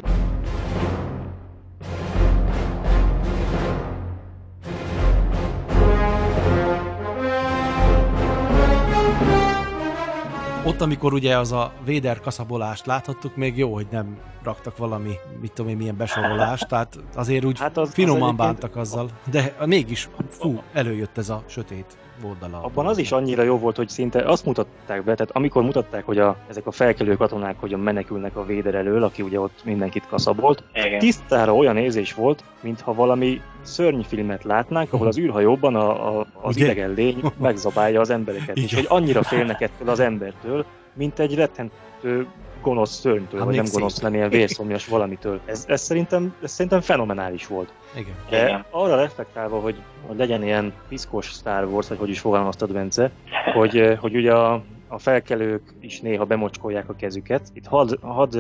Ott, 10.66 10.82
amikor 10.82 11.14
ugye 11.14 11.38
az 11.38 11.52
a 11.52 11.74
Véder 11.84 12.20
kaszabolást 12.20 12.86
láthattuk, 12.86 13.36
még 13.36 13.58
jó, 13.58 13.74
hogy 13.74 13.88
nem 13.92 14.18
raktak 14.44 14.78
valami, 14.78 15.14
mit 15.42 15.52
tudom 15.52 15.72
én, 15.72 15.78
milyen 15.78 15.98
besorolást, 15.98 16.68
tehát 16.68 17.00
azért 17.16 17.46
úgy 17.46 17.60
hát 17.60 17.78
az, 17.78 17.94
finoman 17.94 18.30
az 18.30 18.36
bántak 18.36 18.76
azzal, 18.76 19.10
de 19.32 19.56
mégis, 19.66 20.10
fú, 20.30 20.62
előjött 20.74 21.18
ez 21.18 21.30
a 21.30 21.44
sötét 21.48 21.98
oldala. 22.28 22.64
Abban 22.64 22.86
az 22.86 22.98
is 22.98 23.12
annyira 23.12 23.44
jó 23.44 23.58
volt, 23.58 23.76
hogy 23.76 23.90
szinte 23.90 24.20
azt 24.20 24.46
mutatták 24.46 25.04
be, 25.04 25.16
tehát 25.16 25.36
amikor 25.36 25.64
mutatták, 25.64 26.06
hogy 26.06 26.18
a, 26.18 26.38
ezek 26.50 26.68
a 26.68 26.72
felkelő 26.72 27.16
katonák 27.16 27.56
hogyan 27.60 27.80
menekülnek 27.80 28.36
a 28.36 28.46
véder 28.46 28.76
elől, 28.76 29.04
aki 29.04 29.22
ugye 29.22 29.40
ott 29.40 29.62
mindenkit 29.64 30.08
kaszabolt, 30.08 30.64
Igen. 30.74 31.00
tisztára 31.00 31.56
olyan 31.56 31.78
érzés 31.78 32.14
volt, 32.14 32.44
mintha 32.62 32.94
valami 32.94 33.42
szörnyfilmet 33.62 34.44
látnánk, 34.44 34.94
ahol 34.94 35.08
az 35.08 35.18
űrhajóban 35.18 35.76
a, 35.76 36.20
a, 36.20 36.26
az 36.42 36.56
Ugye? 36.56 36.66
idegen 36.66 36.94
lény 36.94 37.22
megzabálja 37.38 38.00
az 38.00 38.10
embereket, 38.10 38.58
Igen. 38.58 38.64
és 38.64 38.74
hogy 38.74 38.86
annyira 38.90 39.24
félnek 39.24 39.62
ettől 39.62 39.90
az 39.90 40.00
embertől, 40.00 40.66
mint 40.96 41.20
egy 41.20 41.36
rettentő 41.36 42.28
gonosz 42.62 43.00
szörnytől, 43.00 43.46
vagy 43.46 43.56
nem 43.56 43.66
gonosz, 43.72 44.00
nem 44.00 44.14
ilyen 44.14 44.30
vérszomjas 44.30 44.88
valamitől. 44.88 45.40
Ez, 45.46 45.66
ez, 45.68 45.82
szerintem, 45.82 46.36
ez 46.44 46.52
szerintem 46.52 46.82
fenomenális 46.82 47.48
volt. 47.48 47.74
Igen. 47.96 48.16
De 48.30 48.46
Igen. 48.46 48.66
arra 48.70 48.96
reflektálva, 48.96 49.60
hogy, 49.60 49.76
hogy 50.08 50.18
legyen 50.18 50.44
ilyen 50.44 50.74
piszkos 50.88 51.26
Star 51.26 51.66
Wars, 51.66 51.88
vagy 51.88 51.98
hogy 51.98 52.10
is 52.10 52.20
fogalmaztad, 52.20 52.74
Bence, 52.74 53.12
hogy, 53.54 53.98
hogy 54.00 54.16
ugye 54.16 54.34
a, 54.34 54.64
a 54.88 54.98
felkelők 54.98 55.74
is 55.80 56.00
néha 56.00 56.26
bemocskolják 56.26 56.90
a 56.90 56.96
kezüket. 56.96 57.42
Itt 57.54 57.66
hadd 57.66 58.02
had 58.02 58.40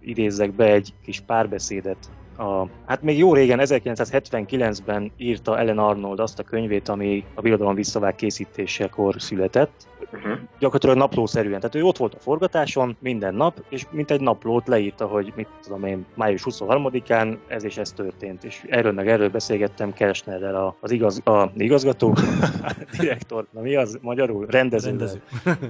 idézzek 0.00 0.52
be 0.52 0.64
egy 0.64 0.94
kis 1.04 1.20
párbeszédet 1.20 2.10
a, 2.38 2.68
hát 2.86 3.02
még 3.02 3.18
jó 3.18 3.34
régen, 3.34 3.58
1979-ben 3.62 5.12
írta 5.16 5.58
Ellen 5.58 5.78
Arnold 5.78 6.20
azt 6.20 6.38
a 6.38 6.42
könyvét, 6.42 6.88
ami 6.88 7.24
a 7.34 7.40
Birodalom 7.40 7.74
visszavág 7.74 8.14
készítésekor 8.14 9.14
született. 9.18 9.88
Uh-huh. 10.12 10.38
Gyakorlatilag 10.58 10.96
naplószerűen. 10.96 11.60
Tehát 11.60 11.74
ő 11.74 11.82
ott 11.82 11.96
volt 11.96 12.14
a 12.14 12.18
forgatáson 12.18 12.96
minden 13.00 13.34
nap, 13.34 13.64
és 13.68 13.86
mint 13.90 14.10
egy 14.10 14.20
naplót 14.20 14.68
leírta, 14.68 15.06
hogy 15.06 15.32
mit 15.36 15.48
tudom 15.62 15.84
én, 15.84 16.06
május 16.14 16.42
23-án 16.44 17.36
ez 17.46 17.64
és 17.64 17.76
ez 17.76 17.92
történt. 17.92 18.44
És 18.44 18.64
erről 18.68 18.92
meg 18.92 19.08
erről 19.08 19.30
beszélgettem 19.30 19.92
Kersnerrel, 19.92 20.76
az 20.80 20.90
igaz, 20.90 21.20
a, 21.24 21.52
igazgató, 21.56 22.16
direktor, 22.98 23.46
na 23.50 23.60
mi 23.60 23.76
az 23.76 23.98
magyarul? 24.02 24.46
Rendező. 24.46 24.88
Rendező. 24.88 25.22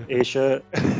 és, 0.07 0.39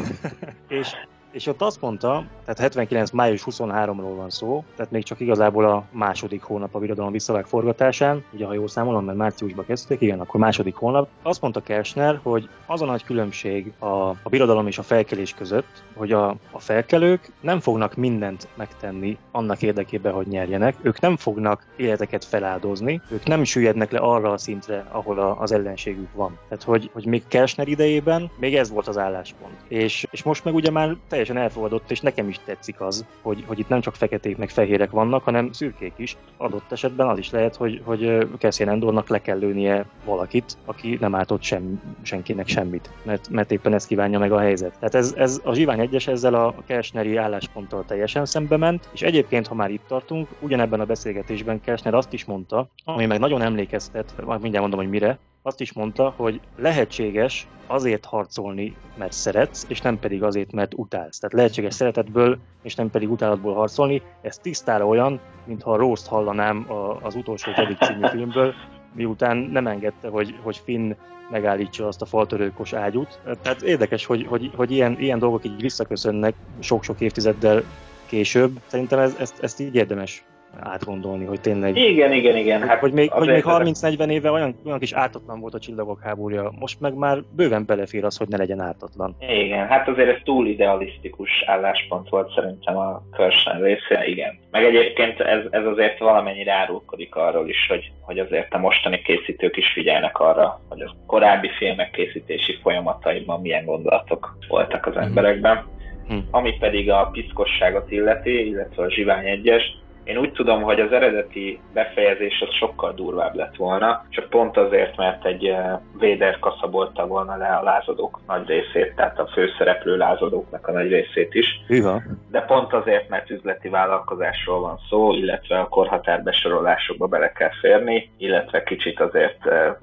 és 0.69 0.95
és 1.37 1.47
ott 1.47 1.63
azt 1.63 1.81
mondta, 1.81 2.25
tehát 2.41 2.59
79. 2.59 3.11
május 3.11 3.43
23-ról 3.51 4.15
van 4.17 4.31
szó, 4.31 4.65
tehát 4.77 4.93
még 4.93 5.05
csak 5.05 5.21
igazából 5.21 5.65
a 5.65 5.85
második 5.91 6.43
hónap 6.43 6.75
a 6.75 6.79
birodalom 6.79 7.13
visszavág 7.13 7.47
forgatásán, 7.47 8.25
ugye 8.33 8.47
ha 8.47 8.53
jól 8.53 8.69
számolom, 8.69 9.05
mert 9.05 9.19
márciusban 9.19 9.65
kezdték, 9.65 10.01
igen, 10.01 10.21
akkor 10.21 10.41
második 10.41 10.75
hónap. 10.75 11.09
Azt 11.23 11.41
mondta 11.41 11.63
Kersner, 11.63 12.21
hogy 12.23 12.49
az 12.67 12.83
a 12.83 12.85
nagy 12.85 13.05
különbség 13.05 13.73
a, 13.79 13.87
a 13.87 14.29
birodalom 14.31 14.67
és 14.67 14.79
a 14.79 14.83
felkelés 14.83 15.35
között, 15.35 15.83
hogy 15.95 16.13
a, 16.13 16.29
a 16.51 16.59
felkelők 16.59 17.33
nem 17.41 17.61
fognak 17.61 17.95
mindent 17.95 18.49
megtenni 18.55 19.19
annak 19.31 19.63
érdekében, 19.63 20.13
hogy 20.13 20.27
nyerjenek, 20.27 20.77
ők 20.83 21.01
nem 21.01 21.17
fognak 21.17 21.67
életeket 21.77 22.25
feláldozni, 22.25 23.01
ők 23.11 23.27
nem 23.27 23.45
süllyednek 23.45 23.91
le 23.91 23.99
arra 23.99 24.31
a 24.31 24.39
szintre, 24.39 24.87
ahol 24.91 25.19
a, 25.19 25.41
az 25.41 25.53
ellenségük 25.53 26.13
van. 26.15 26.39
Tehát, 26.49 26.65
hogy, 26.65 26.91
hogy 26.93 27.07
még 27.07 27.23
Kersner 27.29 27.69
idejében 27.69 28.31
még 28.39 28.57
ez 28.57 28.71
volt 28.71 28.89
az 28.89 28.99
álláspont. 28.99 29.55
És, 29.69 30.07
és 30.11 30.23
most 30.23 30.45
meg 30.45 30.55
ugye 30.55 30.71
már 30.71 30.97
teljesen 31.09 31.26
teljesen 31.27 31.37
elfogadott, 31.37 31.91
és 31.91 32.01
nekem 32.01 32.29
is 32.29 32.41
tetszik 32.45 32.81
az, 32.81 33.07
hogy, 33.23 33.45
hogy 33.47 33.59
itt 33.59 33.69
nem 33.69 33.81
csak 33.81 33.95
feketék 33.95 34.37
meg 34.37 34.49
fehérek 34.49 34.91
vannak, 34.91 35.23
hanem 35.23 35.53
szürkék 35.53 35.93
is. 35.97 36.17
Adott 36.37 36.73
esetben 36.73 37.09
az 37.09 37.19
is 37.19 37.31
lehet, 37.31 37.57
hogy, 37.57 37.81
hogy 37.85 38.29
Cassian 38.39 38.69
Endornak 38.69 39.09
le 39.09 39.21
kell 39.21 39.39
lőnie 39.39 39.87
valakit, 40.05 40.57
aki 40.65 40.97
nem 41.01 41.15
ártott 41.15 41.43
sem, 41.43 41.81
senkinek 42.03 42.49
semmit, 42.49 42.91
mert, 43.03 43.29
mert 43.29 43.53
éppen 43.53 43.75
ez 43.75 43.87
kívánja 43.87 44.19
meg 44.19 44.33
a 44.33 44.39
helyzet. 44.39 44.73
Tehát 44.73 44.95
ez, 44.95 45.15
ez 45.17 45.41
a 45.45 45.55
Zsivány 45.55 45.81
egyes 45.81 46.07
ezzel 46.07 46.35
a 46.35 46.55
Kersneri 46.67 47.17
állásponttal 47.17 47.85
teljesen 47.85 48.27
szembe 48.27 48.57
ment, 48.57 48.89
és 48.93 49.03
egyébként, 49.03 49.47
ha 49.47 49.55
már 49.55 49.71
itt 49.71 49.87
tartunk, 49.87 50.29
ugyanebben 50.41 50.81
a 50.81 50.85
beszélgetésben 50.85 51.61
Kersner 51.61 51.95
azt 51.95 52.13
is 52.13 52.25
mondta, 52.25 52.69
ami 52.85 53.07
meg 53.07 53.19
nagyon 53.19 53.43
emlékeztet, 53.43 54.15
majd 54.25 54.41
mindjárt 54.41 54.67
mondom, 54.67 54.81
hogy 54.81 54.91
mire, 54.91 55.19
azt 55.47 55.61
is 55.61 55.73
mondta, 55.73 56.13
hogy 56.17 56.41
lehetséges 56.57 57.47
azért 57.67 58.05
harcolni, 58.05 58.77
mert 58.97 59.13
szeretsz, 59.13 59.65
és 59.69 59.81
nem 59.81 59.99
pedig 59.99 60.23
azért, 60.23 60.53
mert 60.53 60.75
utálsz. 60.75 61.19
Tehát 61.19 61.37
lehetséges 61.37 61.75
szeretetből, 61.75 62.39
és 62.63 62.75
nem 62.75 62.91
pedig 62.91 63.11
utálatból 63.11 63.55
harcolni. 63.55 64.03
Ez 64.23 64.39
tisztára 64.39 64.87
olyan, 64.87 65.21
mintha 65.45 65.77
Rószt 65.77 66.07
hallanám 66.07 66.67
az 67.03 67.15
utolsó 67.15 67.51
Jedi 67.57 67.75
című 67.75 68.07
filmből, 68.07 68.55
miután 68.95 69.37
nem 69.37 69.67
engedte, 69.67 70.09
hogy, 70.09 70.35
hogy 70.43 70.57
Finn 70.65 70.95
megállítsa 71.31 71.87
azt 71.87 72.03
a 72.03 72.07
faltörőkos 72.07 72.73
ágyút. 72.73 73.21
Tehát 73.43 73.63
érdekes, 73.63 74.07
hogy, 74.07 74.27
hogy, 74.27 74.51
hogy 74.57 74.71
ilyen, 74.71 74.97
ilyen 75.01 75.19
dolgok 75.19 75.45
így 75.45 75.61
visszaköszönnek 75.61 76.35
sok-sok 76.59 77.01
évtizeddel 77.01 77.63
később. 78.07 78.61
Szerintem 78.67 78.99
ez, 78.99 79.17
ezt, 79.19 79.43
ezt 79.43 79.61
így 79.61 79.75
érdemes 79.75 80.25
átgondolni, 80.61 81.25
hogy 81.25 81.41
tényleg... 81.41 81.77
Igen, 81.77 82.13
igen, 82.13 82.37
igen. 82.37 82.63
Hát 82.63 82.79
hogy 82.79 82.93
még, 82.93 83.11
hogy 83.11 83.29
még 83.29 83.45
30-40 83.47 84.09
éve 84.09 84.31
olyan, 84.31 84.55
olyan 84.65 84.79
kis 84.79 84.93
ártatlan 84.93 85.41
volt 85.41 85.55
a 85.55 85.59
csillagok 85.59 86.01
háborúja, 86.03 86.53
most 86.59 86.81
meg 86.81 86.95
már 86.95 87.19
bőven 87.37 87.65
belefér 87.67 88.05
az, 88.05 88.17
hogy 88.17 88.29
ne 88.29 88.37
legyen 88.37 88.61
ártatlan. 88.61 89.17
Igen, 89.19 89.67
hát 89.67 89.89
azért 89.89 90.09
ez 90.09 90.21
túl 90.25 90.47
idealisztikus 90.47 91.31
álláspont 91.47 92.09
volt 92.09 92.33
szerintem 92.35 92.77
a 92.77 93.03
Körsen 93.13 93.61
részére, 93.61 94.07
igen. 94.07 94.39
Meg 94.51 94.65
egyébként 94.65 95.21
ez, 95.21 95.41
ez 95.51 95.65
azért 95.67 95.99
valamennyire 95.99 96.53
árulkodik 96.53 97.15
arról 97.15 97.49
is, 97.49 97.67
hogy, 97.69 97.93
hogy 98.01 98.19
azért 98.19 98.55
a 98.55 98.59
mostani 98.59 99.03
készítők 99.03 99.57
is 99.57 99.73
figyelnek 99.73 100.19
arra, 100.19 100.61
hogy 100.69 100.81
a 100.81 100.95
korábbi 101.07 101.49
filmek 101.59 101.91
készítési 101.91 102.59
folyamataiban 102.63 103.41
milyen 103.41 103.65
gondolatok 103.65 104.37
voltak 104.49 104.87
az 104.87 104.95
mhm. 104.95 105.03
emberekben. 105.03 105.75
Hm. 106.09 106.17
Ami 106.31 106.57
pedig 106.59 106.91
a 106.91 107.09
piszkosságot 107.13 107.91
illeti, 107.91 108.47
illetve 108.49 108.83
a 108.83 108.91
zsivány 108.91 109.27
egyes, 109.27 109.63
én 110.07 110.19
úgy 110.19 110.33
tudom, 110.33 110.63
hogy 110.63 110.81
az 110.81 110.93
eredeti 110.93 111.61
befejezés 111.73 112.45
az 112.49 112.55
sokkal 112.55 112.93
durvább 112.93 113.35
lett 113.35 113.57
volna, 113.57 114.05
csak 114.09 114.29
pont 114.29 114.57
azért, 114.57 114.97
mert 114.97 115.25
egy 115.25 115.47
eh, 115.47 115.79
Véder 115.99 116.39
kaszabolta 116.39 117.07
volna 117.07 117.37
le 117.37 117.49
a 117.49 117.63
lázadók 117.63 118.21
nagy 118.27 118.47
részét, 118.47 118.95
tehát 118.97 119.19
a 119.19 119.27
főszereplő 119.27 119.97
lázadóknak 119.97 120.67
a 120.67 120.73
nagy 120.73 120.89
részét 120.89 121.35
is. 121.35 121.47
Hűha. 121.67 122.03
De 122.31 122.41
pont 122.41 122.73
azért, 122.73 123.09
mert 123.09 123.31
üzleti 123.31 123.69
vállalkozásról 123.69 124.61
van 124.61 124.79
szó, 124.89 125.13
illetve 125.13 125.59
a 125.59 125.69
korhatár 125.69 126.23
besorolásokba 126.23 127.07
bele 127.07 127.33
kell 127.33 127.53
férni, 127.61 128.11
illetve 128.19 128.63
kicsit 128.63 129.01
azért 129.01 129.47
eh, 129.47 129.75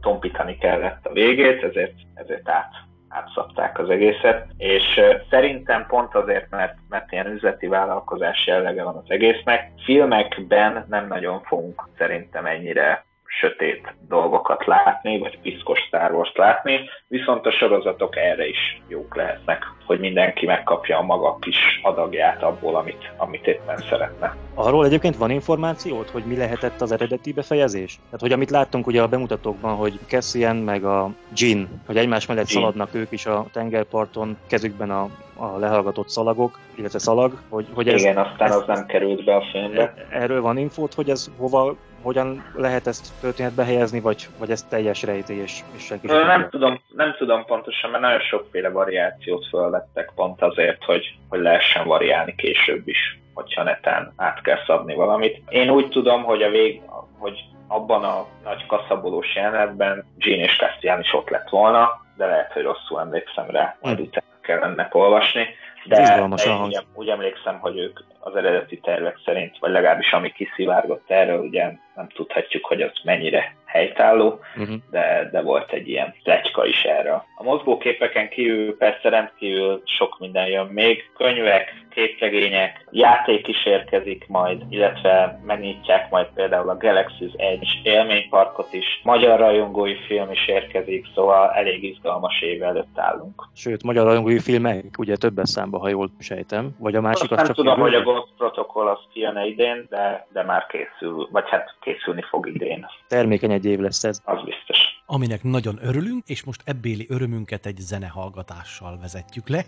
tompítani 0.00 0.58
kellett 0.58 1.06
a 1.06 1.12
végét, 1.12 1.62
ezért, 1.62 1.94
ezért 2.14 2.48
át 2.48 2.90
átszapták 3.12 3.78
az 3.78 3.90
egészet, 3.90 4.46
és 4.56 5.00
szerintem 5.30 5.86
pont 5.86 6.14
azért, 6.14 6.50
mert, 6.50 6.74
mert 6.88 7.12
ilyen 7.12 7.26
üzleti 7.26 7.66
vállalkozás 7.66 8.46
jellege 8.46 8.82
van 8.82 8.96
az 8.96 9.10
egésznek, 9.10 9.72
filmekben 9.84 10.86
nem 10.88 11.06
nagyon 11.06 11.42
fogunk 11.42 11.88
szerintem 11.98 12.46
ennyire 12.46 13.04
sötét 13.40 13.94
dolgokat 14.08 14.66
látni, 14.66 15.18
vagy 15.18 15.38
piszkos 15.38 15.78
Star 15.78 16.12
Wars 16.12 16.32
látni, 16.34 16.80
viszont 17.08 17.46
a 17.46 17.50
sorozatok 17.50 18.16
erre 18.16 18.46
is 18.46 18.82
jók 18.88 19.16
lehetnek, 19.16 19.64
hogy 19.86 20.00
mindenki 20.00 20.46
megkapja 20.46 20.98
a 20.98 21.02
maga 21.02 21.36
kis 21.40 21.80
adagját 21.82 22.42
abból, 22.42 22.76
amit, 22.76 23.12
amit 23.16 23.46
éppen 23.46 23.76
szeretne. 23.76 24.36
Arról 24.54 24.84
egyébként 24.84 25.16
van 25.16 25.30
információt, 25.30 26.10
hogy 26.10 26.24
mi 26.24 26.36
lehetett 26.36 26.80
az 26.80 26.92
eredeti 26.92 27.32
befejezés? 27.32 27.94
Tehát, 28.04 28.20
hogy 28.20 28.32
amit 28.32 28.50
láttunk 28.50 28.86
ugye 28.86 29.02
a 29.02 29.08
bemutatókban, 29.08 29.74
hogy 29.74 29.98
Cassian 30.06 30.56
meg 30.56 30.84
a 30.84 31.10
Jin, 31.34 31.68
hogy 31.86 31.96
egymás 31.96 32.26
mellett 32.26 32.50
Jean. 32.50 32.62
szaladnak 32.62 32.94
ők 32.94 33.12
is 33.12 33.26
a 33.26 33.46
tengerparton, 33.52 34.36
kezükben 34.48 34.90
a, 34.90 35.08
a 35.36 35.58
lehallgatott 35.58 36.08
szalagok, 36.08 36.58
illetve 36.74 36.98
szalag, 36.98 37.32
hogy, 37.48 37.66
hogy 37.74 37.88
ez, 37.88 38.00
Igen, 38.00 38.16
aztán 38.16 38.48
ez, 38.48 38.56
az 38.56 38.66
nem 38.66 38.86
került 38.86 39.24
be 39.24 39.34
a 39.34 39.42
filmbe. 39.52 39.94
Erről 40.10 40.42
van 40.42 40.58
infót, 40.58 40.94
hogy 40.94 41.10
ez 41.10 41.30
hova 41.38 41.76
hogyan 42.02 42.52
lehet 42.54 42.86
ezt 42.86 43.12
történetbe 43.20 43.64
helyezni, 43.64 44.00
vagy, 44.00 44.28
vagy 44.38 44.50
ez 44.50 44.62
teljes 44.62 45.02
rejtély, 45.02 45.40
és, 45.40 45.60
és 45.76 45.82
senki 45.82 46.08
sem 46.08 46.26
nem 46.26 46.48
tudom, 46.50 46.80
nem 46.88 47.14
tudom 47.18 47.44
pontosan, 47.44 47.90
mert 47.90 48.02
nagyon 48.02 48.20
sokféle 48.20 48.68
variációt 48.68 49.46
felvettek 49.48 50.12
pont 50.14 50.42
azért, 50.42 50.84
hogy, 50.84 51.14
hogy 51.28 51.40
lehessen 51.40 51.86
variálni 51.86 52.34
később 52.34 52.88
is, 52.88 53.20
hogyha 53.34 53.62
netán 53.62 54.12
át 54.16 54.40
kell 54.40 54.58
szabni 54.66 54.94
valamit. 54.94 55.42
Én 55.48 55.70
úgy 55.70 55.88
tudom, 55.88 56.22
hogy 56.22 56.42
a 56.42 56.50
vég, 56.50 56.80
hogy 57.18 57.44
abban 57.68 58.04
a 58.04 58.26
nagy 58.44 58.66
kaszabolós 58.66 59.34
jelenetben 59.34 60.04
Jean 60.18 60.38
és 60.38 60.56
Castian 60.56 61.00
is 61.00 61.14
ott 61.14 61.28
lett 61.28 61.48
volna, 61.48 62.00
de 62.16 62.26
lehet, 62.26 62.52
hogy 62.52 62.62
rosszul 62.62 63.00
emlékszem 63.00 63.50
rá, 63.50 63.76
majd 63.80 63.96
hmm. 63.96 64.06
utána 64.06 64.26
kellene 64.40 64.88
olvasni. 64.92 65.46
De, 65.84 65.96
de 65.96 66.44
én 66.44 66.62
úgy, 66.62 66.86
úgy 66.94 67.08
emlékszem, 67.08 67.58
hogy 67.58 67.78
ők 67.78 68.00
az 68.20 68.36
eredeti 68.36 68.78
tervek 68.78 69.18
szerint, 69.24 69.58
vagy 69.58 69.70
legalábbis 69.70 70.12
ami 70.12 70.32
kiszivárgott 70.32 71.10
erről, 71.10 71.38
ugye 71.38 71.72
nem 71.94 72.08
tudhatjuk, 72.08 72.64
hogy 72.64 72.82
az 72.82 72.92
mennyire 73.04 73.54
helytálló, 73.72 74.40
uh-huh. 74.56 74.76
de, 74.90 75.28
de 75.32 75.42
volt 75.42 75.72
egy 75.72 75.88
ilyen 75.88 76.14
plecska 76.22 76.66
is 76.66 76.82
erre. 76.82 77.12
A 77.36 77.42
mozgóképeken 77.42 78.28
kívül 78.28 78.76
persze 78.76 79.08
rendkívül 79.08 79.82
sok 79.84 80.18
minden 80.18 80.46
jön 80.46 80.66
még. 80.66 81.10
Könyvek, 81.16 81.74
képregények, 81.94 82.86
játék 82.90 83.48
is 83.48 83.66
érkezik 83.66 84.24
majd, 84.28 84.62
illetve 84.68 85.40
megnyitják 85.44 86.10
majd 86.10 86.26
például 86.34 86.68
a 86.68 86.76
Galaxy's 86.76 87.32
Edge 87.36 87.66
élményparkot 87.82 88.72
is, 88.72 89.00
magyar 89.02 89.38
rajongói 89.38 89.94
film 89.94 90.30
is 90.30 90.48
érkezik, 90.48 91.06
szóval 91.14 91.50
elég 91.50 91.84
izgalmas 91.84 92.42
év 92.42 92.62
előtt 92.62 92.98
állunk. 92.98 93.42
Sőt, 93.54 93.82
magyar 93.82 94.04
rajongói 94.06 94.38
filmek 94.38 94.84
ugye 94.98 95.16
többes 95.16 95.48
számba, 95.48 95.78
ha 95.78 95.88
jól 95.88 96.10
sejtem, 96.18 96.76
vagy 96.78 96.94
a 96.94 97.00
másik 97.00 97.22
Azt 97.22 97.32
az 97.32 97.36
nem 97.36 97.46
csak 97.46 97.56
tudom, 97.56 97.80
hogy 97.80 97.94
a 97.94 98.02
Ghost 98.02 98.32
Protocol 98.36 98.88
az 98.88 98.98
kijön 99.12 99.36
idén, 99.36 99.86
de, 99.90 100.26
de 100.32 100.42
már 100.42 100.66
készül, 100.66 101.28
vagy 101.30 101.48
hát 101.48 101.74
készülni 101.82 102.22
fog 102.30 102.48
idén. 102.48 102.86
Termékeny 103.08 103.52
egy 103.52 103.64
év 103.64 103.78
lesz 103.78 104.04
ez. 104.04 104.20
Az 104.24 104.42
biztos. 104.44 104.78
Aminek 105.06 105.42
nagyon 105.42 105.78
örülünk, 105.82 106.28
és 106.28 106.44
most 106.44 106.62
ebbéli 106.64 107.06
örömünket 107.08 107.66
egy 107.66 107.76
zenehallgatással 107.76 108.98
vezetjük 108.98 109.48
le, 109.48 109.64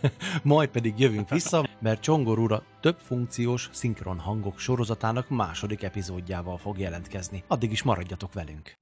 majd 0.54 0.68
pedig 0.68 0.98
jövünk 0.98 1.28
vissza, 1.28 1.64
mert 1.80 2.02
Csongor 2.02 2.38
úr 2.38 2.52
a 2.52 2.62
több 2.80 2.96
funkciós 2.98 3.68
szinkron 3.72 4.18
hangok 4.18 4.58
sorozatának 4.58 5.28
második 5.28 5.82
epizódjával 5.82 6.56
fog 6.56 6.78
jelentkezni. 6.78 7.42
Addig 7.48 7.72
is 7.72 7.82
maradjatok 7.82 8.32
velünk. 8.32 8.76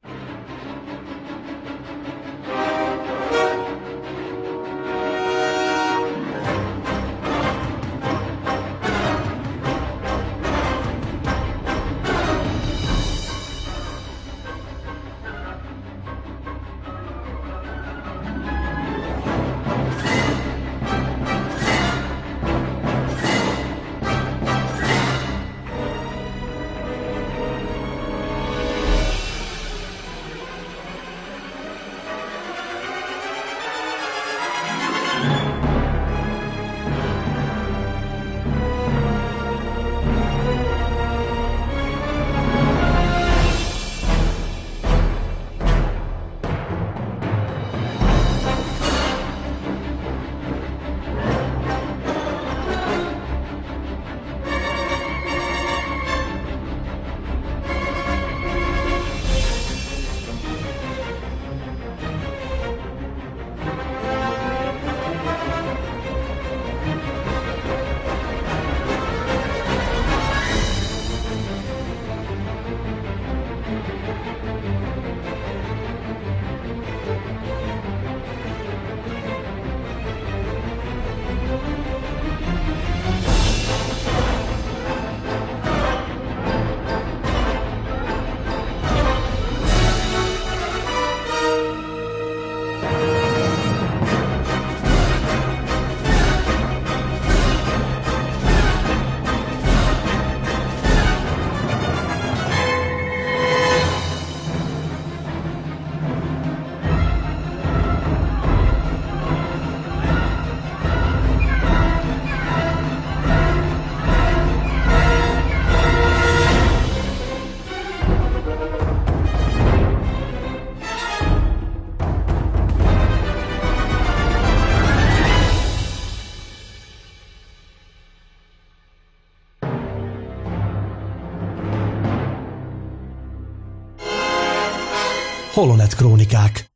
Holonet 135.62 135.94
Krónikák 135.94 136.71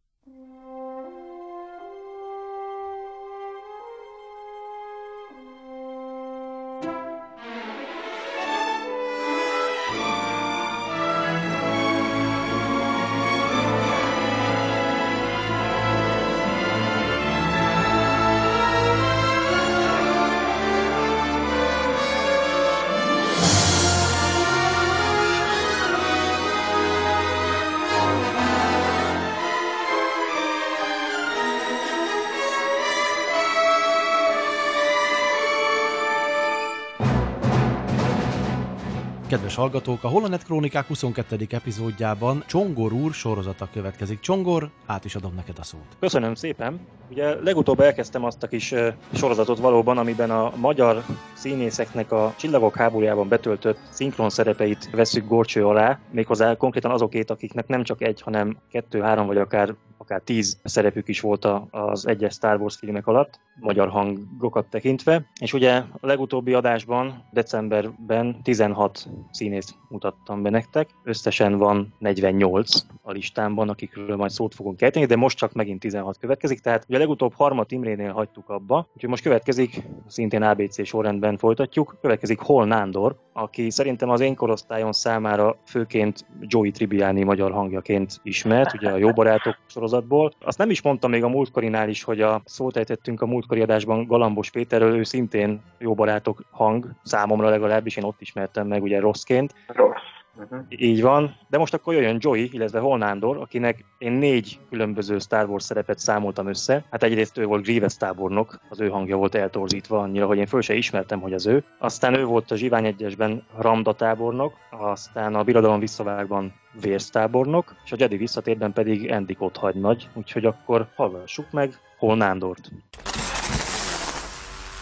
hallgatók, 39.56 40.04
a 40.04 40.08
Holonet 40.08 40.44
Krónikák 40.44 40.86
22. 40.86 41.36
epizódjában 41.50 42.44
Csongor 42.46 42.92
úr 42.92 43.12
sorozata 43.12 43.68
következik. 43.72 44.20
Csongor, 44.20 44.70
át 44.86 45.04
is 45.04 45.14
adom 45.14 45.34
neked 45.34 45.58
a 45.58 45.62
szót. 45.62 45.96
Köszönöm 46.00 46.34
szépen. 46.34 46.80
Ugye 47.10 47.42
legutóbb 47.42 47.80
elkezdtem 47.80 48.24
azt 48.24 48.42
a 48.42 48.46
kis 48.46 48.74
sorozatot 49.12 49.58
valóban, 49.58 49.98
amiben 49.98 50.30
a 50.30 50.52
magyar 50.56 51.04
színészeknek 51.34 52.12
a 52.12 52.34
Csillagok 52.36 52.76
háborújában 52.76 53.28
betöltött 53.28 53.78
szinkron 53.90 54.30
szerepeit 54.30 54.90
veszük 54.90 55.28
gorcső 55.28 55.66
alá, 55.66 55.98
méghozzá 56.10 56.54
konkrétan 56.54 56.90
azokét, 56.90 57.30
akiknek 57.30 57.66
nem 57.66 57.82
csak 57.82 58.02
egy, 58.02 58.20
hanem 58.20 58.56
kettő, 58.70 59.00
három 59.00 59.26
vagy 59.26 59.36
akár 59.36 59.74
akár 60.06 60.20
tíz 60.20 60.58
szerepük 60.64 61.08
is 61.08 61.20
volt 61.20 61.48
az 61.70 62.06
egyes 62.06 62.32
Star 62.32 62.60
Wars 62.60 62.76
filmek 62.76 63.06
alatt, 63.06 63.40
magyar 63.60 63.88
hangokat 63.88 64.66
tekintve. 64.66 65.26
És 65.40 65.52
ugye 65.52 65.72
a 65.76 66.06
legutóbbi 66.06 66.52
adásban, 66.52 67.24
decemberben 67.30 68.42
16 68.42 69.08
színész 69.30 69.45
mutattam 69.88 70.42
be 70.42 70.50
nektek. 70.50 70.90
Összesen 71.02 71.56
van 71.56 71.94
48 71.98 72.86
a 73.02 73.10
listámban, 73.12 73.68
akikről 73.68 74.16
majd 74.16 74.30
szót 74.30 74.54
fogunk 74.54 74.82
ejteni, 74.82 75.06
de 75.06 75.16
most 75.16 75.36
csak 75.36 75.52
megint 75.52 75.80
16 75.80 76.18
következik. 76.18 76.60
Tehát 76.60 76.84
ugye 76.88 76.98
legutóbb 76.98 77.32
Harmat 77.34 77.72
Imrénél 77.72 78.12
hagytuk 78.12 78.48
abba, 78.48 78.88
úgyhogy 78.94 79.10
most 79.10 79.22
következik, 79.22 79.82
szintén 80.06 80.42
ABC 80.42 80.86
sorrendben 80.86 81.36
folytatjuk, 81.36 81.96
következik 82.00 82.38
Hol 82.38 82.66
Nándor, 82.66 83.16
aki 83.36 83.70
szerintem 83.70 84.08
az 84.10 84.20
én 84.20 84.34
korosztályon 84.34 84.92
számára 84.92 85.56
főként 85.66 86.26
Joey 86.40 86.70
Tribbiani 86.70 87.22
magyar 87.22 87.52
hangjaként 87.52 88.20
ismert, 88.22 88.74
ugye 88.74 88.90
a 88.90 88.96
Jó 88.96 89.12
Barátok 89.12 89.56
sorozatból. 89.66 90.32
Azt 90.40 90.58
nem 90.58 90.70
is 90.70 90.82
mondtam 90.82 91.10
még 91.10 91.24
a 91.24 91.28
múltkorinál 91.28 91.88
is, 91.88 92.02
hogy 92.02 92.20
a 92.20 92.42
szót 92.44 92.76
ejtettünk 92.76 93.20
a 93.20 93.26
múltkori 93.26 93.60
adásban 93.60 94.06
Galambos 94.06 94.50
Péterről, 94.50 94.96
ő 94.96 95.02
szintén 95.02 95.60
Jó 95.78 95.94
Barátok 95.94 96.44
hang, 96.50 96.90
számomra 97.02 97.48
legalábbis, 97.48 97.96
én 97.96 98.04
ott 98.04 98.20
ismertem 98.20 98.66
meg 98.66 98.82
ugye 98.82 99.00
rosszként. 99.00 99.54
Rossz. 99.66 100.15
Uh-huh. 100.38 100.64
Így 100.68 101.02
van, 101.02 101.36
de 101.48 101.58
most 101.58 101.74
akkor 101.74 101.94
jöjjön 101.94 102.16
Joey, 102.20 102.48
illetve 102.52 102.78
Holnándor, 102.78 103.36
akinek 103.36 103.84
én 103.98 104.12
négy 104.12 104.58
különböző 104.70 105.18
Star 105.18 105.48
Wars 105.48 105.64
szerepet 105.64 105.98
számoltam 105.98 106.46
össze. 106.46 106.84
Hát 106.90 107.02
egyrészt 107.02 107.38
ő 107.38 107.44
volt 107.44 107.62
Grievous 107.62 107.96
tábornok, 107.96 108.60
az 108.68 108.80
ő 108.80 108.88
hangja 108.88 109.16
volt 109.16 109.34
eltorzítva 109.34 109.98
annyira, 109.98 110.26
hogy 110.26 110.38
én 110.38 110.46
föl 110.46 110.60
se 110.60 110.74
ismertem, 110.74 111.20
hogy 111.20 111.32
az 111.32 111.46
ő. 111.46 111.64
Aztán 111.78 112.14
ő 112.14 112.24
volt 112.24 112.50
a 112.50 112.56
Zsivány 112.56 112.84
egyesben 112.84 113.46
Ramda 113.58 113.92
tábornok, 113.92 114.54
aztán 114.70 115.34
a 115.34 115.42
Birodalom 115.42 115.80
visszavágban 115.80 116.54
Vérsz 116.80 117.10
tábornok, 117.10 117.74
és 117.84 117.92
a 117.92 117.96
Jedi 117.98 118.16
visszatérben 118.16 118.72
pedig 118.72 119.06
Endikot 119.06 119.56
hagynagy, 119.56 120.08
úgyhogy 120.14 120.44
akkor 120.44 120.86
hallgassuk 120.94 121.50
meg 121.50 121.78
Holnándort. 121.98 122.70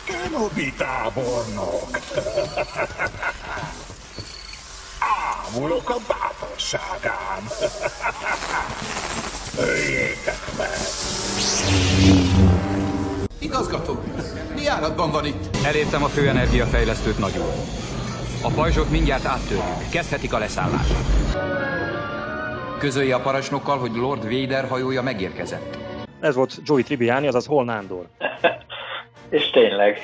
Kenobi 0.07 0.72
tábornok! 0.76 1.88
Ámulok 5.45 5.90
a 5.90 5.97
bátorságán! 6.09 7.42
Öljétek 9.70 10.38
meg! 10.59 10.68
Igazgató, 13.38 14.03
mi 14.55 14.66
áradban 14.66 15.11
van 15.11 15.24
itt? 15.26 15.57
Elértem 15.64 16.03
a 16.03 16.09
főenergia 16.09 16.66
fejlesztőt 16.66 17.18
nagyon. 17.18 17.47
A 18.42 18.49
pajzsot 18.49 18.90
mindjárt 18.90 19.24
áttörjük. 19.24 19.88
Kezdhetik 19.90 20.32
a 20.32 20.38
leszállást. 20.38 20.95
Közölje 22.78 23.14
a 23.14 23.20
parancsnokkal, 23.20 23.78
hogy 23.78 23.95
Lord 23.95 24.22
Vader 24.22 24.68
hajója 24.68 25.03
megérkezett. 25.03 25.78
Ez 26.20 26.34
volt 26.34 26.61
Joey 26.64 26.82
Tribbiani, 26.82 27.26
azaz 27.26 27.47
Holnándor. 27.47 28.07
És 29.30 29.51
tényleg. 29.51 29.99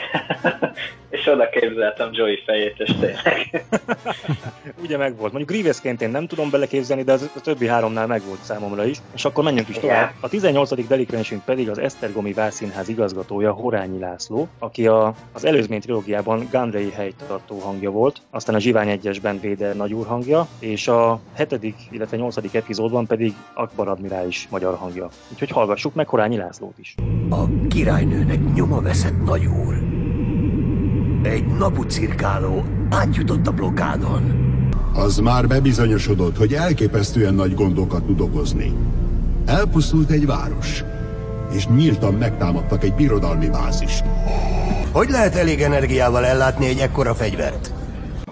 És 1.11 1.27
oda 1.27 1.49
képzeltem 1.49 2.09
Joey 2.13 2.43
fejét, 2.45 2.75
és 2.79 2.91
tényleg. 3.01 3.65
Ugye 4.85 4.97
megvolt. 4.97 5.33
Mondjuk 5.33 5.51
Grievousként 5.51 6.03
én 6.03 6.11
nem 6.11 6.27
tudom 6.27 6.51
beleképzelni, 6.51 7.03
de 7.03 7.13
az, 7.13 7.31
a 7.37 7.41
többi 7.41 7.67
háromnál 7.67 8.07
megvolt 8.07 8.43
számomra 8.43 8.85
is. 8.85 8.99
És 9.15 9.25
akkor 9.25 9.45
menjünk 9.45 9.69
is 9.69 9.79
tovább. 9.79 10.13
A 10.21 10.29
18. 10.29 10.87
delikvensünk 10.87 11.45
pedig 11.45 11.71
az 11.71 11.79
Esztergomi 11.79 12.33
Vászínház 12.33 12.89
igazgatója 12.89 13.53
Horányi 13.53 13.99
László, 13.99 14.49
aki 14.59 14.87
a, 14.87 15.15
az 15.33 15.45
előzmény 15.45 15.81
trilógiában 15.81 16.49
Gandrei 16.51 16.91
helytartó 16.91 17.59
hangja 17.59 17.91
volt, 17.91 18.21
aztán 18.31 18.55
a 18.55 18.59
Zsivány 18.59 18.89
egyesben 18.89 19.41
Véder 19.41 19.77
nagyúr 19.77 20.07
hangja, 20.07 20.47
és 20.59 20.89
a 20.89 21.21
7. 21.37 21.75
illetve 21.91 22.17
8. 22.17 22.55
epizódban 22.55 23.07
pedig 23.07 23.33
Akbar 23.55 23.89
admirális 23.89 24.49
magyar 24.51 24.77
hangja. 24.77 25.09
Úgyhogy 25.33 25.51
hallgassuk 25.51 25.95
meg 25.95 26.09
Horányi 26.09 26.37
Lászlót 26.37 26.79
is. 26.79 26.95
A 27.31 27.69
királynőnek 27.69 28.39
nyoma 28.55 28.81
veszett 28.81 29.25
nagyúr. 29.25 29.90
Egy 31.23 31.47
napu 31.47 31.83
cirkáló 31.83 32.65
átjutott 32.91 33.47
a 33.47 33.51
blokádon. 33.51 34.49
Az 34.95 35.19
már 35.19 35.47
bebizonyosodott, 35.47 36.37
hogy 36.37 36.53
elképesztően 36.53 37.35
nagy 37.35 37.55
gondokat 37.55 38.03
tud 38.03 38.21
okozni. 38.21 38.73
Elpusztult 39.45 40.11
egy 40.11 40.27
város, 40.27 40.85
és 41.53 41.67
nyíltan 41.67 42.15
megtámadtak 42.15 42.85
egy 42.85 42.95
birodalmi 42.95 43.49
bázist. 43.49 44.05
Hogy 44.93 45.11
lehet 45.11 45.35
elég 45.35 45.61
energiával 45.61 46.25
ellátni 46.25 46.67
egy 46.67 46.79
ekkora 46.79 47.15
fegyvert? 47.15 47.73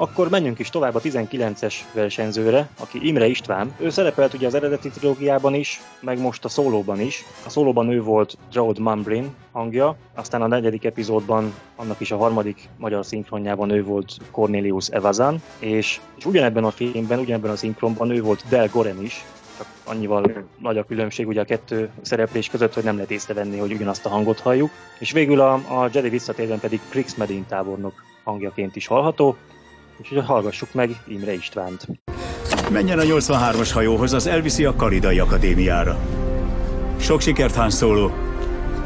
Akkor 0.00 0.28
menjünk 0.28 0.58
is 0.58 0.70
tovább 0.70 0.94
a 0.94 1.00
19-es 1.00 1.74
versenyzőre, 1.92 2.68
aki 2.80 3.06
Imre 3.06 3.26
István. 3.26 3.74
Ő 3.78 3.90
szerepelt 3.90 4.34
ugye 4.34 4.46
az 4.46 4.54
eredeti 4.54 4.88
trilógiában 4.88 5.54
is, 5.54 5.80
meg 6.00 6.20
most 6.20 6.44
a 6.44 6.48
szólóban 6.48 7.00
is. 7.00 7.24
A 7.46 7.50
szólóban 7.50 7.90
ő 7.90 8.02
volt 8.02 8.38
Jod 8.52 8.78
Mumblin 8.78 9.34
hangja, 9.52 9.96
aztán 10.14 10.42
a 10.42 10.46
negyedik 10.46 10.84
epizódban, 10.84 11.54
annak 11.76 12.00
is 12.00 12.10
a 12.10 12.16
harmadik 12.16 12.68
magyar 12.76 13.06
szinkronjában 13.06 13.70
ő 13.70 13.84
volt 13.84 14.16
Cornelius 14.30 14.88
Evazan, 14.88 15.42
és, 15.58 16.00
és 16.18 16.26
ugyanebben 16.26 16.64
a 16.64 16.70
filmben, 16.70 17.18
ugyanebben 17.18 17.50
a 17.50 17.56
szinkronban 17.56 18.10
ő 18.10 18.22
volt 18.22 18.44
Del 18.48 18.68
Goren 18.68 19.02
is, 19.02 19.24
csak 19.56 19.66
annyival 19.84 20.32
nagy 20.58 20.78
a 20.78 20.84
különbség 20.84 21.26
ugye 21.26 21.40
a 21.40 21.44
kettő 21.44 21.90
szereplés 22.00 22.48
között, 22.48 22.74
hogy 22.74 22.84
nem 22.84 22.94
lehet 22.94 23.10
észrevenni, 23.10 23.58
hogy 23.58 23.72
ugyanazt 23.72 24.06
a 24.06 24.08
hangot 24.08 24.40
halljuk. 24.40 24.70
És 24.98 25.12
végül 25.12 25.40
a, 25.40 25.52
a 25.52 25.88
Jedi 25.92 26.08
visszatérben 26.08 26.60
pedig 26.60 26.80
Krix 26.88 27.14
Medin 27.14 27.46
tábornok 27.46 27.92
hangjaként 28.24 28.76
is 28.76 28.86
hallható, 28.86 29.36
úgyhogy 29.98 30.24
hallgassuk 30.24 30.72
meg 30.72 30.90
Imre 31.06 31.32
Istvánt. 31.32 31.86
Menjen 32.70 32.98
a 32.98 33.02
83-as 33.02 33.70
hajóhoz, 33.72 34.12
az 34.12 34.26
elviszi 34.26 34.64
a 34.64 34.74
Karidai 34.74 35.18
Akadémiára. 35.18 35.98
Sok 37.00 37.20
sikert, 37.20 37.54
Han 37.54 37.70
Solo. 37.70 38.10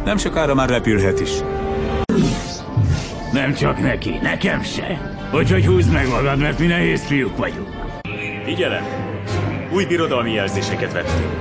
Nem 0.05 0.17
sokára 0.17 0.55
már 0.55 0.69
repülhet 0.69 1.21
is. 1.21 1.31
Nem 3.33 3.55
csak 3.55 3.81
neki, 3.81 4.19
nekem 4.23 4.63
se. 4.63 5.17
Úgyhogy 5.35 5.67
húzd 5.67 5.93
meg 5.93 6.09
magad, 6.09 6.39
mert 6.39 6.59
mi 6.59 6.67
nehéz 6.67 7.03
fiúk 7.03 7.37
vagyunk. 7.37 7.69
Figyelem! 8.45 8.85
Új 9.75 9.85
birodalmi 9.85 10.33
jelzéseket 10.33 10.93
vettünk. 10.93 11.33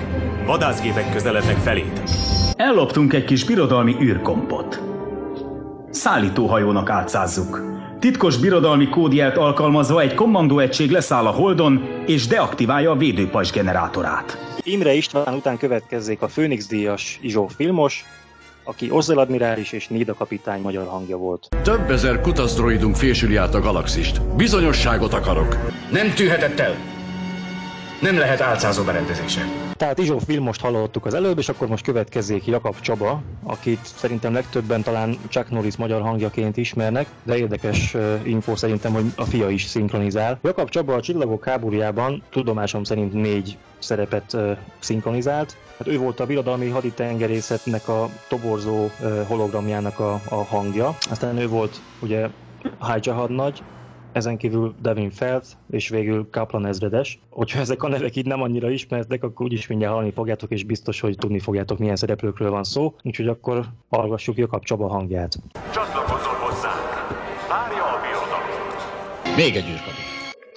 Vadászgépek 0.45 1.11
közelednek 1.11 1.57
felétek. 1.57 2.07
Elloptunk 2.55 3.13
egy 3.13 3.25
kis 3.25 3.43
birodalmi 3.43 3.95
űrkompot. 4.01 4.81
Szállítóhajónak 5.89 6.89
átszázzuk. 6.89 7.70
Titkos 8.01 8.37
birodalmi 8.37 8.89
kódjelt 8.89 9.37
alkalmazva 9.37 10.01
egy 10.01 10.13
kommandóegység 10.13 10.91
leszáll 10.91 11.25
a 11.25 11.29
Holdon 11.29 12.03
és 12.05 12.27
deaktiválja 12.27 12.91
a 12.91 12.95
védőpajzs 12.95 13.51
generátorát. 13.51 14.57
Imre 14.63 14.93
István 14.93 15.33
után 15.33 15.57
következzék 15.57 16.21
a 16.21 16.27
Főnix 16.27 16.67
díjas 16.67 17.19
Izsó 17.21 17.47
Filmos, 17.47 18.05
aki 18.63 18.91
Ozzel 18.91 19.17
admirális 19.17 19.71
és 19.71 19.87
Nida 19.87 20.13
kapitány 20.13 20.61
magyar 20.61 20.87
hangja 20.87 21.17
volt. 21.17 21.47
Több 21.63 21.89
ezer 21.89 22.21
kutasztroidunk 22.21 22.95
fésüli 22.95 23.35
át 23.35 23.53
a 23.55 23.59
galaxist. 23.59 24.21
Bizonyosságot 24.21 25.13
akarok. 25.13 25.57
Nem 25.91 26.13
tűhetett 26.13 26.59
el! 26.59 26.75
Nem 28.01 28.17
lehet 28.17 28.41
álcázó 28.41 28.83
berendezése. 28.83 29.70
Tehát 29.81 29.99
Izsó 29.99 30.19
film 30.19 30.43
most 30.43 30.61
hallottuk 30.61 31.05
az 31.05 31.13
előbb, 31.13 31.37
és 31.37 31.49
akkor 31.49 31.67
most 31.67 31.83
következzék 31.83 32.45
Jakab 32.45 32.79
Csaba, 32.79 33.21
akit 33.43 33.79
szerintem 33.83 34.33
legtöbben 34.33 34.81
talán 34.81 35.17
Chuck 35.29 35.49
Norris 35.49 35.77
magyar 35.77 36.01
hangjaként 36.01 36.57
ismernek, 36.57 37.07
de 37.23 37.37
érdekes 37.37 37.95
info 38.23 38.55
szerintem, 38.55 38.93
hogy 38.93 39.05
a 39.15 39.25
fia 39.25 39.49
is 39.49 39.63
szinkronizál. 39.63 40.39
Jakab 40.41 40.69
Csaba 40.69 40.93
a 40.93 41.01
Csillagok 41.01 41.45
háborújában 41.45 42.23
tudomásom 42.29 42.83
szerint 42.83 43.13
négy 43.13 43.57
szerepet 43.79 44.33
uh, 44.33 44.57
szinkronizált. 44.79 45.57
Hát 45.77 45.87
ő 45.87 45.97
volt 45.97 46.19
a 46.19 46.25
birodalmi 46.25 46.69
haditengerészetnek 46.69 47.87
a 47.87 48.09
toborzó 48.27 48.83
uh, 48.83 49.25
hologramjának 49.27 49.99
a, 49.99 50.21
a 50.29 50.35
hangja. 50.35 50.95
Aztán 51.09 51.37
ő 51.37 51.47
volt 51.47 51.81
ugye 51.99 52.27
Hájcsa 52.79 53.13
hadnagy, 53.13 53.63
ezen 54.11 54.37
kívül 54.37 54.73
Devin 54.81 55.09
Felt, 55.09 55.45
és 55.71 55.89
végül 55.89 56.27
Kaplan 56.31 56.65
ezredes. 56.65 57.19
Hogyha 57.29 57.59
ezek 57.59 57.83
a 57.83 57.87
nevek 57.87 58.15
így 58.15 58.25
nem 58.25 58.41
annyira 58.41 58.69
ismertek, 58.69 59.23
akkor 59.23 59.45
úgyis 59.45 59.67
mindjárt 59.67 59.93
hallani 59.93 60.11
fogjátok, 60.11 60.51
és 60.51 60.63
biztos, 60.63 60.99
hogy 60.99 61.17
tudni 61.17 61.39
fogjátok, 61.39 61.77
milyen 61.77 61.95
szereplőkről 61.95 62.49
van 62.49 62.63
szó. 62.63 62.95
Úgyhogy 63.03 63.27
akkor 63.27 63.65
hallgassuk 63.89 64.37
Jakab 64.37 64.63
Csaba 64.63 64.87
hangját. 64.87 65.37
Csatlakozzon 65.73 66.35
hozzánk! 66.35 66.89
Várja 67.49 67.83
a 67.83 67.99
birodalom! 68.01 69.35
Még 69.35 69.55
egy 69.55 69.69
űrkapu. 69.69 70.01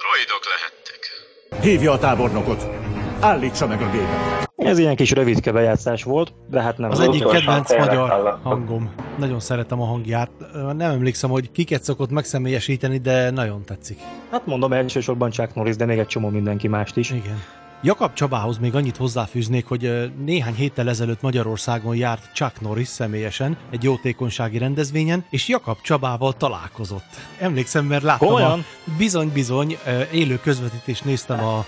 Droidok 0.01 0.45
lehettek. 0.53 1.63
Hívja 1.63 1.93
a 1.93 1.99
tábornokot! 1.99 2.93
Állítsa 3.25 3.67
meg 3.67 3.81
a 3.83 3.91
gépet! 3.91 4.53
Ez 4.57 4.79
ilyen 4.79 4.97
kis 4.97 5.11
rövidke 5.11 5.53
bejátszás 5.53 6.03
volt, 6.03 6.33
de 6.51 6.63
hát 6.63 6.79
nem 6.79 6.91
Az 6.91 6.99
volt. 6.99 7.15
egyik 7.15 7.27
kedvenc 7.27 7.77
magyar 7.79 8.09
hallottam. 8.09 8.41
hangom. 8.43 8.91
Nagyon 9.19 9.41
szeretem 9.41 9.81
a 9.81 9.85
hangját. 9.85 10.31
Nem 10.77 10.91
emlékszem, 10.91 11.31
hogy 11.31 11.51
kiket 11.51 11.83
szokott 11.85 12.11
megszemélyesíteni, 12.11 12.99
de 12.99 13.31
nagyon 13.31 13.63
tetszik. 13.65 13.99
Hát 14.31 14.47
mondom 14.47 14.73
elsősorban 14.73 15.31
Chuck 15.31 15.55
Norris, 15.55 15.77
de 15.77 15.85
még 15.85 15.99
egy 15.99 16.07
csomó 16.07 16.29
mindenki 16.29 16.69
mást 16.69 16.97
is. 16.97 17.11
Igen. 17.11 17.43
Jakab 17.87 18.13
Csabához 18.13 18.59
még 18.59 18.75
annyit 18.75 18.97
hozzáfűznék, 18.97 19.67
hogy 19.67 20.13
néhány 20.25 20.55
héttel 20.55 20.89
ezelőtt 20.89 21.23
Magyarországon 21.23 21.97
járt 21.97 22.31
Chuck 22.35 22.61
Norris 22.61 22.89
személyesen 22.89 23.57
egy 23.71 23.83
jótékonysági 23.83 24.59
rendezvényen, 24.59 25.25
és 25.31 25.49
Jakab 25.49 25.77
Csabával 25.83 26.33
találkozott. 26.33 27.05
Emlékszem, 27.39 27.85
mert 27.85 28.03
láttam 28.03 28.29
Komolyan? 28.29 28.59
a 28.59 28.91
bizony-bizony 28.99 29.77
élő 30.13 30.39
közvetítést 30.43 31.05
néztem 31.05 31.45
a 31.45 31.65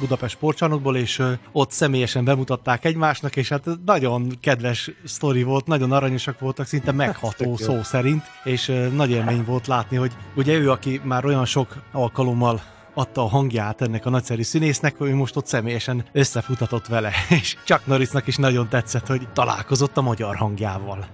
Budapest 0.00 0.34
sportcsarnokból, 0.34 0.96
és 0.96 1.22
ott 1.52 1.70
személyesen 1.70 2.24
bemutatták 2.24 2.84
egymásnak, 2.84 3.36
és 3.36 3.48
hát 3.48 3.64
nagyon 3.84 4.38
kedves 4.40 4.90
sztori 5.04 5.42
volt, 5.42 5.66
nagyon 5.66 5.92
aranyosak 5.92 6.38
voltak, 6.38 6.66
szinte 6.66 6.92
megható 6.92 7.56
szó 7.56 7.82
szerint, 7.82 8.24
és 8.44 8.72
nagy 8.94 9.10
élmény 9.10 9.44
volt 9.44 9.66
látni, 9.66 9.96
hogy 9.96 10.12
ugye 10.36 10.54
ő, 10.54 10.70
aki 10.70 11.00
már 11.04 11.24
olyan 11.24 11.44
sok 11.44 11.76
alkalommal 11.92 12.60
adta 12.98 13.22
a 13.22 13.28
hangját 13.28 13.80
ennek 13.80 14.06
a 14.06 14.10
nagyszerű 14.10 14.42
színésznek, 14.42 14.96
hogy 14.96 15.08
ő 15.08 15.14
most 15.14 15.36
ott 15.36 15.46
személyesen 15.46 16.04
összefutatott 16.12 16.86
vele, 16.86 17.10
és 17.40 17.56
Chuck 17.64 17.86
Norrisnak 17.86 18.26
is 18.26 18.36
nagyon 18.36 18.68
tetszett, 18.68 19.06
hogy 19.06 19.28
találkozott 19.32 19.96
a 19.96 20.02
magyar 20.02 20.36
hangjával. 20.36 21.06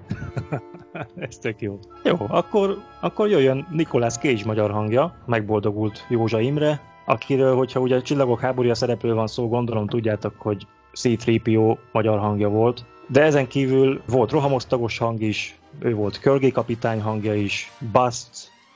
Ez 1.16 1.36
tök 1.36 1.60
jó. 1.60 1.78
Jó, 2.04 2.16
akkor, 2.28 2.76
akkor 3.00 3.28
jöjjön 3.28 3.66
Nicolas 3.70 4.14
Cage 4.14 4.44
magyar 4.44 4.70
hangja, 4.70 5.14
megboldogult 5.26 6.06
Józsa 6.08 6.40
Imre, 6.40 6.80
akiről, 7.06 7.56
hogyha 7.56 7.80
ugye 7.80 7.96
a 7.96 8.02
Csillagok 8.02 8.40
háborúja 8.40 8.74
szereplő 8.74 9.14
van 9.14 9.26
szó, 9.26 9.48
gondolom 9.48 9.86
tudjátok, 9.86 10.34
hogy 10.38 10.66
C-3PO 10.94 11.76
magyar 11.92 12.18
hangja 12.18 12.48
volt, 12.48 12.84
de 13.08 13.22
ezen 13.22 13.46
kívül 13.46 14.02
volt 14.06 14.30
rohamosztagos 14.30 14.98
hang 14.98 15.22
is, 15.22 15.58
ő 15.78 15.94
volt 15.94 16.18
Körgé 16.18 16.50
kapitány 16.50 17.00
hangja 17.00 17.34
is, 17.34 17.72
Bast 17.92 18.28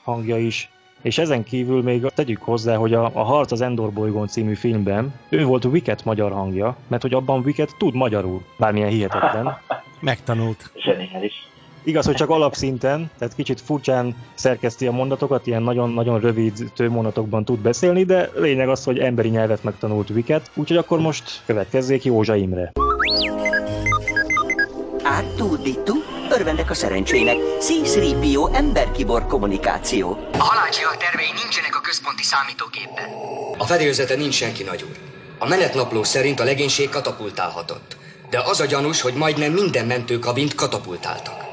hangja 0.04 0.38
is, 0.38 0.70
és 1.02 1.18
ezen 1.18 1.44
kívül 1.44 1.82
még 1.82 2.06
tegyük 2.14 2.42
hozzá, 2.42 2.76
hogy 2.76 2.94
a, 2.94 3.10
a 3.12 3.22
Harc 3.22 3.52
az 3.52 3.60
Endor 3.60 3.92
bolygón 3.92 4.26
című 4.26 4.54
filmben 4.54 5.14
ő 5.28 5.44
volt 5.44 5.64
Wicket 5.64 6.04
magyar 6.04 6.32
hangja, 6.32 6.76
mert 6.86 7.02
hogy 7.02 7.14
abban 7.14 7.42
Wicket 7.44 7.74
tud 7.78 7.94
magyarul, 7.94 8.42
bármilyen 8.58 8.88
hihetetlen. 8.88 9.58
Megtanult. 10.00 10.72
Zseniális. 10.76 11.48
Igaz, 11.82 12.06
hogy 12.06 12.14
csak 12.14 12.30
alapszinten, 12.30 13.10
tehát 13.18 13.34
kicsit 13.34 13.60
furcsán 13.60 14.14
szerkeszti 14.34 14.86
a 14.86 14.92
mondatokat, 14.92 15.46
ilyen 15.46 15.62
nagyon-nagyon 15.62 16.20
rövid 16.20 16.72
tőmondatokban 16.74 17.44
tud 17.44 17.58
beszélni, 17.58 18.04
de 18.04 18.30
lényeg 18.36 18.68
az, 18.68 18.84
hogy 18.84 18.98
emberi 18.98 19.28
nyelvet 19.28 19.64
megtanult 19.64 20.10
Wicket, 20.10 20.50
úgyhogy 20.54 20.76
akkor 20.76 21.00
most 21.00 21.42
következzék 21.46 22.04
Józsa 22.04 22.36
Imre. 22.36 22.72
Átúdítú, 25.02 25.94
örvendek 26.32 26.70
a 26.70 26.74
szerencsének. 26.74 27.36
C-3PO 27.58 28.56
emberkibor 28.56 29.26
kommunikáció. 29.26 30.28
A 30.32 30.42
halálcsillag 30.42 30.96
tervei 30.96 31.32
nincsenek 31.42 31.76
a 31.76 31.80
központi 31.80 32.22
számítógépben. 32.22 33.08
A 33.58 33.64
fedélzete 33.64 34.14
nincs 34.14 34.34
senki, 34.34 34.62
nagyúr. 34.62 34.96
A 35.38 35.48
menetnapló 35.48 36.02
szerint 36.02 36.40
a 36.40 36.44
legénység 36.44 36.88
katapultálhatott. 36.88 37.96
De 38.30 38.40
az 38.44 38.60
a 38.60 38.66
gyanús, 38.66 39.00
hogy 39.00 39.14
majdnem 39.14 39.52
minden 39.52 39.86
mentőkabint 39.86 40.54
katapultáltak. 40.54 41.44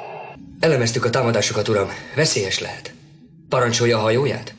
Elemeztük 0.60 1.06
a 1.06 1.10
támadásokat, 1.10 1.68
uram. 1.68 1.90
Veszélyes 2.16 2.60
lehet. 2.60 2.94
Parancsolja 3.50 3.98
a 3.98 4.02
hajóját? 4.02 4.54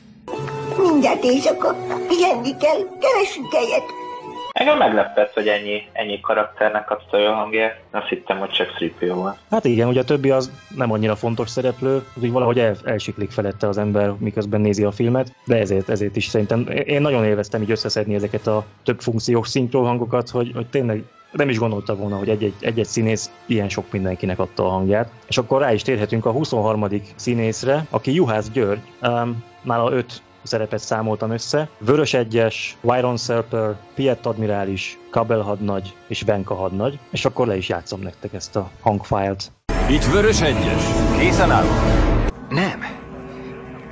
Mindjárt 0.77 1.23
éjszaka. 1.23 1.75
Pihenni 2.07 2.57
kell, 2.57 2.79
keresünk 2.99 3.53
helyet. 3.53 3.83
Engem 4.57 4.77
meglepett, 4.77 5.33
hogy 5.33 5.47
ennyi, 5.47 5.87
ennyi 5.93 6.19
karakternek 6.19 6.91
adta 6.91 7.17
a 7.17 7.33
hangját. 7.33 7.79
Azt 7.91 8.07
hittem, 8.07 8.39
hogy 8.39 8.49
csak 8.49 8.69
3 8.99 9.15
volt. 9.15 9.37
Hát 9.49 9.65
igen, 9.65 9.87
ugye 9.87 9.99
a 9.99 10.03
többi 10.03 10.29
az 10.29 10.51
nem 10.75 10.91
annyira 10.91 11.15
fontos 11.15 11.49
szereplő, 11.49 12.05
úgy 12.21 12.31
valahogy 12.31 12.59
el, 12.59 12.75
elsiklik 12.83 13.31
felette 13.31 13.67
az 13.67 13.77
ember, 13.77 14.13
miközben 14.19 14.61
nézi 14.61 14.83
a 14.83 14.91
filmet, 14.91 15.31
de 15.45 15.57
ezért, 15.57 15.89
ezért 15.89 16.15
is 16.15 16.25
szerintem, 16.25 16.67
én 16.85 17.01
nagyon 17.01 17.25
élveztem 17.25 17.61
így 17.61 17.71
összeszedni 17.71 18.15
ezeket 18.15 18.47
a 18.47 18.65
több 18.83 18.99
funkciós 18.99 19.47
szinkronhangokat, 19.47 20.29
hogy, 20.29 20.51
hogy 20.55 20.67
tényleg 20.67 21.03
nem 21.31 21.49
is 21.49 21.57
gondolta 21.57 21.95
volna, 21.95 22.17
hogy 22.17 22.29
egy-egy, 22.29 22.55
egy-egy 22.59 22.85
színész 22.85 23.31
ilyen 23.45 23.69
sok 23.69 23.91
mindenkinek 23.91 24.39
adta 24.39 24.65
a 24.65 24.69
hangját. 24.69 25.11
És 25.27 25.37
akkor 25.37 25.61
rá 25.61 25.73
is 25.73 25.81
térhetünk 25.81 26.25
a 26.25 26.31
23. 26.31 26.87
színészre, 27.15 27.85
aki 27.89 28.13
Juhász 28.13 28.49
György, 28.49 28.81
um, 29.01 29.43
nála 29.61 29.91
öt 29.91 30.21
szerepet 30.47 30.79
számoltam 30.79 31.31
össze. 31.31 31.69
Vörös 31.77 32.13
Egyes, 32.13 32.77
Wyron 32.81 33.17
Serper, 33.17 33.75
Piet 33.95 34.25
Admirális, 34.25 34.99
Kabel 35.09 35.41
hadnagy 35.41 35.93
és 36.07 36.21
Venka 36.21 36.55
hadnagy, 36.55 36.99
és 37.11 37.25
akkor 37.25 37.47
le 37.47 37.57
is 37.57 37.69
játszom 37.69 38.01
nektek 38.01 38.33
ezt 38.33 38.55
a 38.55 38.69
hangfájlt. 38.81 39.51
Itt 39.89 40.05
vörös 40.05 40.41
egyes. 40.41 40.83
Készen 41.19 41.51
állunk. 41.51 41.79
Nem. 42.49 42.79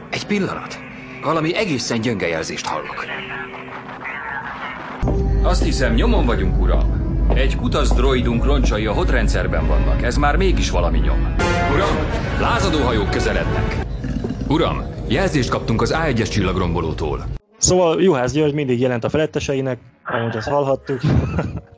Egy 0.10 0.26
pillanat. 0.26 0.80
Valami 1.24 1.56
egészen 1.56 2.02
gyönge 2.02 2.28
jelzést 2.28 2.66
hallok. 2.66 3.06
Azt 5.44 5.64
hiszem, 5.64 5.94
nyomon 5.94 6.26
vagyunk, 6.26 6.62
uram. 6.62 7.04
Egy 7.34 7.56
kutasz 7.56 7.94
droidunk 7.94 8.46
roncsai 8.46 8.86
a 8.86 8.94
hodrendszerben 8.94 9.68
vannak. 9.68 10.02
Ez 10.02 10.18
már 10.18 10.36
mégis 10.36 10.70
valami 10.70 10.98
nyom. 10.98 11.36
Uram, 11.74 11.98
lázadó 12.40 12.78
hajók 12.78 13.10
közelednek. 13.10 13.76
Uram, 14.48 14.95
jelzést 15.08 15.50
kaptunk 15.50 15.82
az 15.82 15.96
A1-es 15.98 16.30
csillagrombolótól. 16.30 17.26
Szóval 17.58 18.02
Juhász 18.02 18.32
György 18.32 18.54
mindig 18.54 18.80
jelent 18.80 19.04
a 19.04 19.10
feletteseinek, 19.10 19.80
ahogy 20.04 20.38
azt 20.38 20.48
hallhattuk. 20.48 21.00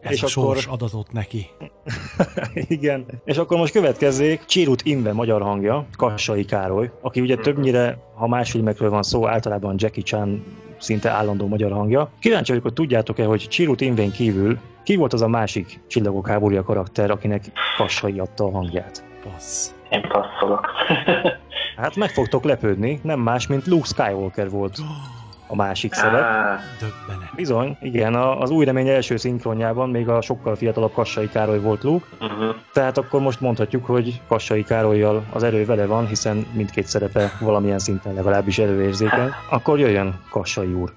Ez 0.02 0.12
és 0.12 0.24
a 0.24 0.28
sors 0.28 0.66
adatot 0.66 1.12
neki. 1.12 1.50
Igen. 2.54 3.06
És 3.26 3.38
akkor 3.38 3.58
most 3.58 3.74
következzék 3.74 4.46
Csirut 4.46 4.82
Imre 4.82 5.14
magyar 5.14 5.42
hangja, 5.42 5.86
Kassai 5.98 6.46
Károly, 6.46 6.92
aki 7.02 7.22
ugye 7.22 7.36
többnyire, 7.36 7.98
ha 8.16 8.28
más 8.28 8.52
filmekről 8.52 8.90
van 8.90 9.04
szó, 9.04 9.28
általában 9.28 9.76
Jackie 9.78 10.04
Chan 10.04 10.44
szinte 10.78 11.10
állandó 11.10 11.48
magyar 11.48 11.72
hangja. 11.72 12.10
Kíváncsi 12.20 12.48
vagyok, 12.48 12.64
hogy 12.64 12.74
tudjátok-e, 12.74 13.26
hogy 13.26 13.48
Csirut 13.50 13.82
Imvén 13.82 14.12
kívül 14.12 14.58
ki 14.84 14.96
volt 14.96 15.14
az 15.14 15.22
a 15.22 15.28
másik 15.28 15.80
Csillagok 15.88 16.28
háborúja 16.28 16.64
karakter, 16.64 17.12
akinek 17.12 17.44
Kassai 17.78 18.20
adta 18.20 18.44
a 18.44 18.52
hangját? 18.52 19.04
Passz. 19.24 19.72
Én 19.90 20.02
passzolok. 20.02 20.68
hát 21.78 21.96
meg 21.96 22.10
fogtok 22.10 22.44
lepődni, 22.44 23.00
nem 23.04 23.20
más, 23.20 23.48
mint 23.48 23.68
Luke 23.68 23.86
Skywalker 23.86 24.50
volt 24.50 24.78
a 25.48 25.56
másik 25.56 25.94
szerep. 25.94 26.26
Döbbenet. 26.80 27.36
Bizony, 27.36 27.78
igen, 27.82 28.16
az 28.16 28.50
új 28.50 28.66
remény 28.66 28.88
első 28.88 29.18
szinkronjában 29.18 29.90
még 29.90 30.10
a 30.10 30.22
sokkal 30.22 30.56
fiatalabb 30.56 30.94
Kassai 30.94 31.30
Károly 31.30 31.60
volt 31.60 31.84
Luke, 31.84 32.06
Uh-huh. 32.22 32.56
tehát 32.74 32.98
akkor 32.98 33.22
most 33.22 33.42
mondhatjuk, 33.42 33.86
hogy 33.86 34.22
Kassai 34.28 34.64
Károlyjal 34.64 35.24
az 35.34 35.44
erő 35.44 35.66
vele 35.66 35.86
van, 35.86 36.08
hiszen 36.08 36.46
mindkét 36.54 36.88
szerepe 36.88 37.32
valamilyen 37.40 37.80
szinten 37.80 38.14
legalábbis 38.14 38.58
erőérzékeny. 38.58 39.30
Akkor 39.50 39.80
jöjjön 39.80 40.20
Kassai 40.30 40.74
úr. 40.74 40.94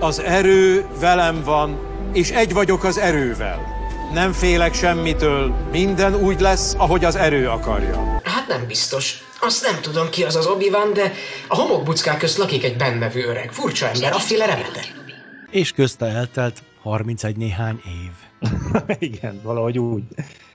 Az 0.00 0.20
erő 0.20 0.84
velem 1.00 1.42
van, 1.44 1.78
és 2.12 2.30
egy 2.30 2.52
vagyok 2.52 2.84
az 2.84 2.98
erővel. 2.98 3.58
Nem 4.14 4.32
félek 4.32 4.74
semmitől, 4.74 5.54
minden 5.70 6.14
úgy 6.14 6.40
lesz, 6.40 6.74
ahogy 6.78 7.04
az 7.04 7.16
erő 7.16 7.48
akarja. 7.48 8.20
Hát 8.46 8.58
nem 8.58 8.66
biztos. 8.66 9.24
Azt 9.40 9.62
nem 9.62 9.80
tudom 9.80 10.10
ki 10.10 10.24
az 10.24 10.36
az 10.36 10.46
obi 10.46 10.70
de 10.94 11.12
a 11.48 11.54
homokbuckák 11.54 12.18
közt 12.18 12.38
lakik 12.38 12.64
egy 12.64 12.76
bennevő 12.76 13.24
öreg. 13.24 13.52
Furcsa 13.52 13.88
ember, 13.88 14.12
afféle 14.12 14.46
remete. 14.46 14.80
És 15.50 15.72
közte 15.72 16.06
eltelt 16.06 16.62
31 16.82 17.36
néhány 17.36 17.80
év. 17.84 18.10
igen, 19.08 19.40
valahogy 19.42 19.78
úgy. 19.78 20.02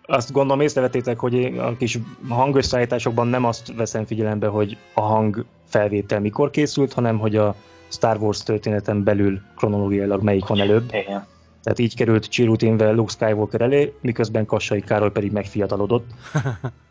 Azt 0.06 0.32
gondolom 0.32 0.62
észrevetétek, 0.62 1.20
hogy 1.20 1.58
a 1.58 1.78
kis 1.78 2.00
hangösszeállításokban 2.30 3.28
nem 3.28 3.46
azt 3.46 3.74
veszem 3.76 4.06
figyelembe, 4.06 4.48
hogy 4.48 4.78
a 4.94 5.02
hang 5.02 5.46
felvétel 5.68 6.20
mikor 6.20 6.50
készült, 6.50 6.94
hanem 6.94 7.20
hogy 7.20 7.36
a 7.36 7.56
Star 7.88 8.18
Wars 8.18 8.44
történeten 8.44 9.04
belül 9.04 9.42
kronológiailag 9.56 10.22
melyik 10.22 10.46
van 10.46 10.60
előbb. 10.60 10.94
Igen. 10.94 11.26
Tehát 11.64 11.80
így 11.80 11.96
került 11.96 12.30
Chirutinvel 12.30 12.94
Luke 12.94 13.12
Skywalker 13.12 13.62
elé, 13.62 13.94
miközben 14.02 14.46
Kassai 14.46 14.82
Károly 14.82 15.12
pedig 15.12 15.32
megfiatalodott. 15.32 16.06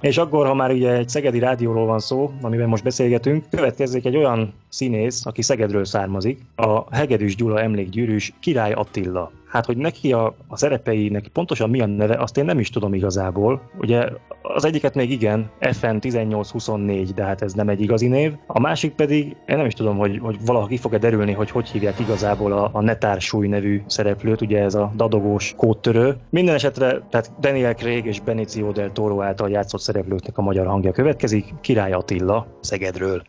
És 0.00 0.18
akkor, 0.18 0.46
ha 0.46 0.54
már 0.54 0.70
ugye 0.70 0.92
egy 0.92 1.08
szegedi 1.08 1.38
rádióról 1.38 1.86
van 1.86 1.98
szó, 1.98 2.32
amiben 2.40 2.68
most 2.68 2.82
beszélgetünk, 2.82 3.44
következik 3.50 4.04
egy 4.04 4.16
olyan 4.16 4.54
színész, 4.68 5.26
aki 5.26 5.42
Szegedről 5.42 5.84
származik, 5.84 6.40
a 6.56 6.94
Hegedűs 6.94 7.36
Gyula 7.36 7.60
emlékgyűrűs 7.60 8.32
Király 8.40 8.72
Attila. 8.72 9.30
Hát, 9.54 9.66
hogy 9.66 9.76
neki 9.76 10.12
a, 10.12 10.34
a 10.48 10.56
szerepei, 10.56 11.08
neki 11.08 11.28
pontosan 11.28 11.70
mi 11.70 11.80
a 11.80 11.86
neve, 11.86 12.14
azt 12.14 12.36
én 12.36 12.44
nem 12.44 12.58
is 12.58 12.70
tudom 12.70 12.94
igazából. 12.94 13.70
Ugye 13.78 14.08
az 14.42 14.64
egyiket 14.64 14.94
még 14.94 15.10
igen, 15.10 15.50
FN 15.60 15.96
1824, 16.00 17.14
de 17.14 17.22
hát 17.22 17.42
ez 17.42 17.52
nem 17.52 17.68
egy 17.68 17.80
igazi 17.80 18.06
név. 18.08 18.32
A 18.46 18.60
másik 18.60 18.94
pedig, 18.94 19.36
én 19.46 19.56
nem 19.56 19.66
is 19.66 19.74
tudom, 19.74 19.96
hogy, 19.96 20.18
hogy 20.22 20.36
valaha 20.44 20.66
ki 20.66 20.76
fog-e 20.76 20.98
derülni, 20.98 21.32
hogy 21.32 21.50
hogy 21.50 21.68
hívják 21.68 21.98
igazából 22.00 22.52
a, 22.52 22.70
a 22.72 22.80
Netársúly 22.80 23.48
nevű 23.48 23.82
szereplőt, 23.86 24.40
ugye 24.40 24.62
ez 24.62 24.74
a 24.74 24.92
dadogós 24.96 25.54
kódtörő. 25.56 26.16
Minden 26.30 26.54
esetre, 26.54 27.00
tehát 27.10 27.32
Daniel 27.40 27.74
Craig 27.74 28.04
és 28.04 28.20
Benicio 28.20 28.72
del 28.72 28.92
Toro 28.92 29.22
által 29.22 29.50
játszott 29.50 29.73
szereplőknek 29.80 30.38
a 30.38 30.42
magyar 30.42 30.66
hangja 30.66 30.92
következik, 30.92 31.54
Király 31.60 31.92
Attila, 31.92 32.46
Szegedről. 32.60 33.22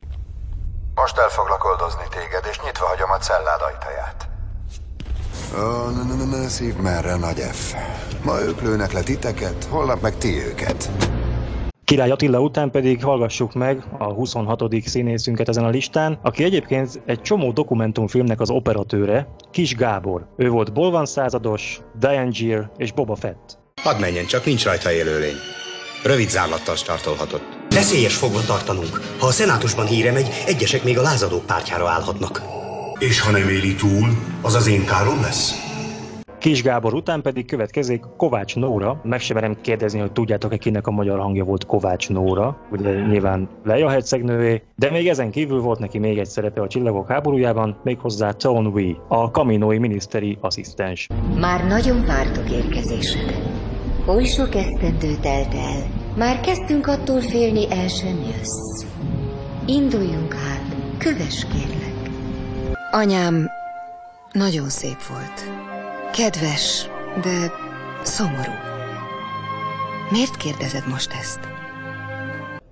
Most 0.96 1.18
el 1.18 1.30
foglak 1.30 1.66
oldozni 1.66 2.04
téged, 2.10 2.46
és 2.50 2.60
nyitva 2.66 2.86
hagyom 2.86 3.12
a 3.12 3.18
cellád 3.18 3.62
ajtaját. 3.62 4.30
Ó, 5.58 5.90
ne, 5.90 6.04
ne, 6.04 6.24
ne, 6.24 6.38
ne 6.38 6.48
szív 6.48 6.76
merre, 6.76 7.16
nagy 7.16 7.40
F. 7.40 7.74
Ma 8.24 8.42
ők 8.42 8.62
lőnek 8.62 8.92
le 8.92 9.02
titeket, 9.02 9.64
holnap 9.70 10.02
meg 10.02 10.18
ti 10.18 10.44
őket. 10.46 10.92
Király 11.84 12.10
Attila 12.10 12.40
után 12.40 12.72
pedig 12.72 13.04
hallgassuk 13.04 13.54
meg 13.54 13.84
a 13.98 14.04
26. 14.04 14.64
színészünket 14.86 15.50
ezen 15.50 15.64
a 15.64 15.70
listán, 15.70 16.20
aki 16.22 16.44
egyébként 16.44 17.02
egy 17.06 17.22
csomó 17.22 17.52
dokumentumfilmnek 17.52 18.40
az 18.40 18.50
operatőre, 18.50 19.28
Kis 19.52 19.76
Gábor. 19.76 20.28
Ő 20.38 20.50
volt 20.50 20.74
Bolvan 20.74 21.06
százados, 21.06 21.82
Diane 22.00 22.30
Gier 22.30 22.70
és 22.78 22.92
Boba 22.92 23.16
Fett. 23.16 23.58
Hadd 23.82 24.00
menjen, 24.00 24.26
csak 24.26 24.46
nincs 24.46 24.66
rajta 24.66 24.92
élőlény. 24.92 25.36
Rövid 26.06 26.30
zárlattal 26.30 26.76
startolhatott. 26.76 27.58
Veszélyes 27.70 28.16
fogva 28.16 28.42
tartanunk. 28.42 29.02
Ha 29.20 29.28
a 29.28 29.32
szenátusban 29.32 29.86
híre 29.86 30.12
megy, 30.12 30.30
egyesek 30.46 30.84
még 30.84 30.98
a 30.98 31.02
lázadók 31.02 31.46
pártjára 31.46 31.90
állhatnak. 31.90 32.42
És 33.00 33.20
ha 33.20 33.32
nem 33.32 33.48
éli 33.50 33.76
túl, 33.76 34.08
az 34.42 34.56
az 34.56 34.68
én 34.68 34.86
károm 34.86 35.22
lesz? 35.22 35.54
Kis 36.40 36.64
Gábor 36.64 36.94
után 36.94 37.22
pedig 37.22 37.46
következik 37.46 38.04
Kovács 38.18 38.56
Nóra. 38.56 39.02
Meg 39.04 39.20
sem 39.20 39.36
merem 39.36 39.58
kérdezni, 39.62 40.00
hogy 40.00 40.12
tudjátok-e 40.12 40.58
kinek 40.58 40.88
a 40.88 40.92
magyar 40.92 41.20
hangja 41.20 41.44
volt 41.44 41.66
Kovács 41.66 42.10
Nóra. 42.10 42.58
Ugye 42.72 43.06
nyilván 43.06 43.50
Leia 43.64 43.90
hercegnővé, 43.90 44.62
de 44.76 44.92
még 44.92 45.08
ezen 45.08 45.32
kívül 45.32 45.60
volt 45.60 45.80
neki 45.80 45.98
még 46.00 46.18
egy 46.18 46.30
szerepe 46.30 46.62
a 46.62 46.68
Csillagok 46.68 47.08
háborújában, 47.08 47.80
méghozzá 47.84 48.32
Tone 48.32 48.70
Wee, 48.70 48.96
a 49.08 49.32
kaminói 49.32 49.78
miniszteri 49.78 50.38
asszisztens. 50.42 51.08
Már 51.36 51.68
nagyon 51.68 52.06
vártok 52.06 52.52
érkezésedet. 52.52 53.55
Oly 54.08 54.24
sok 54.24 54.56
esztendő 54.56 55.16
telt 55.22 55.54
el, 55.54 55.88
már 56.16 56.40
kezdtünk 56.40 56.88
attól 56.88 57.22
félni, 57.22 57.72
el 57.72 57.88
sem 57.88 58.20
jössz. 58.20 58.86
Induljunk 59.66 60.34
hát, 60.34 60.76
köves 60.98 61.46
kérlek. 61.46 62.10
Anyám 62.92 63.50
nagyon 64.32 64.70
szép 64.70 65.04
volt. 65.04 65.50
Kedves, 66.12 66.90
de 67.22 67.52
szomorú. 68.04 68.52
Miért 70.10 70.38
kérdezed 70.38 70.88
most 70.88 71.12
ezt? 71.20 71.40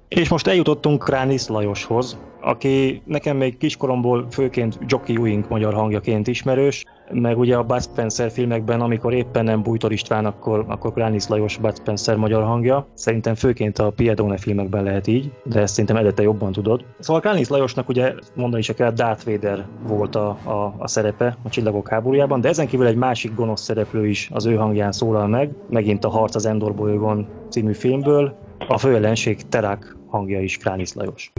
És 0.07 0.29
most 0.29 0.47
eljutottunk 0.47 1.03
Kránisz 1.03 1.47
Lajoshoz, 1.47 2.17
aki 2.41 3.01
nekem 3.05 3.37
még 3.37 3.57
kiskoromból 3.57 4.27
főként 4.31 4.79
Jockey 4.85 5.15
Ewing 5.15 5.45
magyar 5.49 5.73
hangjaként 5.73 6.27
ismerős, 6.27 6.85
meg 7.13 7.37
ugye 7.37 7.55
a 7.55 7.63
Bud 7.63 7.81
Spencer 7.81 8.31
filmekben, 8.31 8.81
amikor 8.81 9.13
éppen 9.13 9.43
nem 9.43 9.61
Bújtor 9.61 9.91
István, 9.91 10.25
akkor, 10.25 10.65
akkor 10.67 10.93
Kránisz 10.93 11.27
Lajos 11.27 11.57
Bud 11.57 11.75
Spencer 11.75 12.15
magyar 12.15 12.43
hangja. 12.43 12.87
Szerintem 12.93 13.35
főként 13.35 13.79
a 13.79 13.89
Piedone 13.89 14.37
filmekben 14.37 14.83
lehet 14.83 15.07
így, 15.07 15.31
de 15.43 15.59
ezt 15.59 15.71
szerintem 15.73 15.95
edete 15.95 16.21
jobban 16.21 16.51
tudod. 16.51 16.85
Szóval 16.99 17.21
Kránisz 17.21 17.49
Lajosnak 17.49 17.89
ugye 17.89 18.13
mondani 18.35 18.61
se 18.61 18.73
kell, 18.73 18.91
Darth 18.91 19.25
Vader 19.25 19.65
volt 19.87 20.15
a, 20.15 20.27
a, 20.29 20.75
a 20.77 20.87
szerepe 20.87 21.37
a 21.43 21.49
Csillagok 21.49 21.89
háborújában, 21.89 22.41
de 22.41 22.49
ezen 22.49 22.67
kívül 22.67 22.85
egy 22.85 22.95
másik 22.95 23.35
gonosz 23.35 23.61
szereplő 23.61 24.07
is 24.07 24.29
az 24.33 24.45
ő 24.45 24.55
hangján 24.55 24.91
szólal 24.91 25.27
meg, 25.27 25.51
megint 25.69 26.05
a 26.05 26.09
Harc 26.09 26.35
az 26.35 26.45
Endor 26.45 26.73
bolygón 26.73 27.27
című 27.49 27.73
filmből, 27.73 28.35
a 28.67 28.77
főellenség 28.77 29.41
Terak 29.49 29.97
hangja 30.07 30.41
is 30.41 30.57
Kránisz 30.57 30.93
Lajos. 30.93 31.31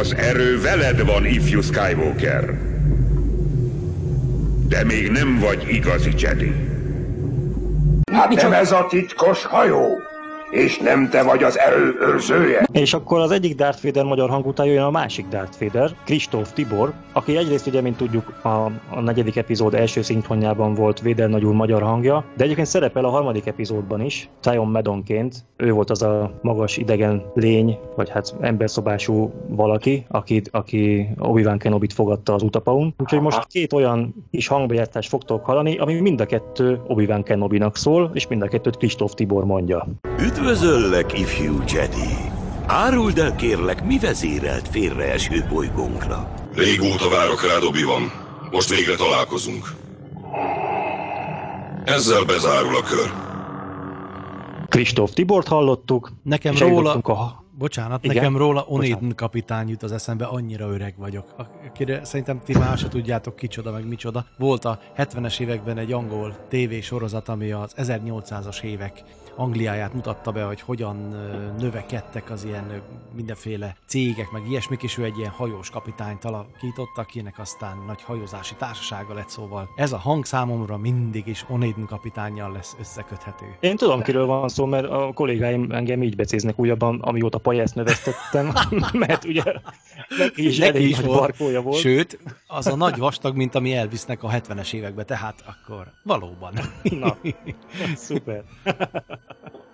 Az 0.00 0.14
erő 0.14 0.60
veled 0.60 1.06
van, 1.06 1.24
ifjú 1.24 1.60
Skywalker. 1.60 2.77
De 4.68 4.84
még 4.84 5.10
nem 5.10 5.38
vagy 5.38 5.66
igazi 5.68 6.10
Jedi. 6.18 6.52
Hát 8.12 8.34
nem 8.34 8.52
ez 8.52 8.72
a 8.72 8.86
titkos 8.88 9.44
hajó? 9.44 9.98
És 10.50 10.78
nem 10.78 11.08
te 11.08 11.22
vagy 11.22 11.42
az 11.42 11.58
erő 11.58 11.96
őrzője? 12.00 12.66
És 12.72 12.94
akkor 12.94 13.20
az 13.20 13.30
egyik 13.30 13.54
Darth 13.54 13.84
Vader 13.84 14.04
magyar 14.04 14.28
hang 14.28 14.46
után 14.46 14.66
jön 14.66 14.82
a 14.82 14.90
másik 14.90 15.26
Darth 15.28 15.60
Vader, 15.60 15.90
Kristóf 16.04 16.52
Tibor, 16.52 16.92
aki 17.12 17.36
egyrészt 17.36 17.66
ugye, 17.66 17.80
mint 17.80 17.96
tudjuk, 17.96 18.44
a, 18.44 18.48
a 18.90 19.00
negyedik 19.00 19.36
epizód 19.36 19.74
első 19.74 20.02
szinkronjában 20.02 20.74
volt 20.74 21.00
Vader 21.00 21.28
nagyúr 21.28 21.54
magyar 21.54 21.82
hangja, 21.82 22.24
de 22.36 22.44
egyébként 22.44 22.66
szerepel 22.66 23.04
a 23.04 23.08
harmadik 23.08 23.46
epizódban 23.46 24.00
is, 24.00 24.28
Tion 24.40 24.68
Medonként. 24.68 25.44
Ő 25.56 25.72
volt 25.72 25.90
az 25.90 26.02
a 26.02 26.30
magas 26.42 26.76
idegen 26.76 27.24
lény, 27.34 27.78
vagy 27.96 28.10
hát 28.10 28.34
emberszobású 28.40 29.32
valaki, 29.48 30.04
aki, 30.08 30.42
aki 30.50 31.08
Obi-Wan 31.18 31.58
Kenobit 31.58 31.92
fogadta 31.92 32.34
az 32.34 32.42
utapaun. 32.42 32.94
Úgyhogy 32.98 33.20
most 33.20 33.46
két 33.46 33.72
olyan 33.72 34.14
kis 34.30 34.46
hangbejártást 34.46 35.08
fogtok 35.08 35.44
hallani, 35.44 35.78
ami 35.78 36.00
mind 36.00 36.20
a 36.20 36.26
kettő 36.26 36.80
Obi-Wan 36.86 37.22
Kenobinak 37.22 37.76
szól, 37.76 38.10
és 38.14 38.26
mind 38.26 38.42
a 38.42 38.48
kettőt 38.48 38.76
Kristóf 38.76 39.14
Tibor 39.14 39.44
mondja. 39.44 39.86
Üdvözöllek, 40.38 41.18
ifjú 41.18 41.62
Jedi! 41.66 42.30
Áruld 42.66 43.18
el 43.18 43.34
kérlek, 43.36 43.84
mi 43.84 43.98
vezérelt 43.98 44.68
félreeső 44.68 45.44
bolygónkra? 45.48 46.34
Régóta 46.54 47.08
várok 47.08 47.46
rád, 47.46 47.62
obi 47.62 47.82
van. 47.82 48.12
Most 48.50 48.68
végre 48.68 48.94
találkozunk. 48.94 49.74
Ezzel 51.84 52.24
bezárul 52.24 52.76
a 52.76 52.82
kör. 52.82 53.10
Kristóf 54.68 55.12
Tibort 55.12 55.48
hallottuk. 55.48 56.12
Nekem 56.22 56.52
és 56.52 56.60
róla, 56.60 56.92
a... 56.94 57.44
bocsánat, 57.58 58.04
Igen? 58.04 58.16
nekem 58.16 58.36
róla. 58.36 58.64
Onéden 58.68 59.14
kapitány 59.14 59.68
jut 59.68 59.82
az 59.82 59.92
eszembe, 59.92 60.24
annyira 60.24 60.68
öreg 60.68 60.94
vagyok. 60.96 61.34
Akire 61.68 62.04
szerintem 62.04 62.40
ti 62.44 62.58
már 62.58 62.78
se 62.78 62.88
tudjátok 62.88 63.36
kicsoda, 63.36 63.72
meg 63.72 63.88
micsoda. 63.88 64.26
Volt 64.36 64.64
a 64.64 64.78
70-es 64.96 65.40
években 65.40 65.78
egy 65.78 65.92
angol 65.92 66.36
tévésorozat, 66.48 67.28
ami 67.28 67.50
az 67.50 67.74
1800-as 67.76 68.62
évek 68.62 69.02
Angliáját 69.38 69.94
mutatta 69.94 70.32
be, 70.32 70.42
hogy 70.42 70.60
hogyan 70.60 70.96
növekedtek 71.58 72.30
az 72.30 72.44
ilyen 72.44 72.82
mindenféle 73.14 73.76
cégek, 73.86 74.30
meg 74.30 74.42
ilyesmik, 74.48 74.82
és 74.82 74.98
ő 74.98 75.04
egy 75.04 75.18
ilyen 75.18 75.30
hajós 75.30 75.70
kapitányt 75.70 76.24
alakított, 76.24 76.96
akinek 76.96 77.38
aztán 77.38 77.76
nagy 77.86 78.02
hajózási 78.02 78.54
társasága 78.54 79.14
lett, 79.14 79.28
szóval 79.28 79.68
ez 79.76 79.92
a 79.92 79.98
hang 79.98 80.24
számomra 80.24 80.76
mindig 80.76 81.26
is 81.26 81.44
Onéden 81.48 81.86
kapitányjal 81.86 82.52
lesz 82.52 82.76
összeköthető. 82.80 83.46
Én 83.60 83.76
tudom, 83.76 84.02
kiről 84.02 84.26
van 84.26 84.48
szó, 84.48 84.64
mert 84.66 84.84
a 84.84 85.10
kollégáim 85.14 85.70
engem 85.72 86.02
így 86.02 86.16
becéznek 86.16 86.58
újabban, 86.58 87.00
amióta 87.00 87.38
pajást 87.38 87.74
neveztettem, 87.74 88.52
mert 89.06 89.24
ugye 89.24 89.42
neki 90.18 90.46
is 90.46 90.58
Neki 90.58 90.76
elég 90.76 90.88
is 90.88 90.96
nagy 90.96 91.06
volt. 91.06 91.18
barkója 91.18 91.62
volt. 91.62 91.78
Sőt, 91.78 92.18
az 92.46 92.66
a 92.66 92.76
nagy 92.76 92.96
vastag, 92.96 93.36
mint 93.36 93.54
ami 93.54 93.74
elvisznek 93.74 94.22
a 94.22 94.28
70-es 94.28 94.72
évekbe, 94.72 95.04
tehát 95.04 95.44
akkor 95.46 95.86
valóban. 96.02 96.52
Na, 97.00 97.16
szuper. 97.94 98.44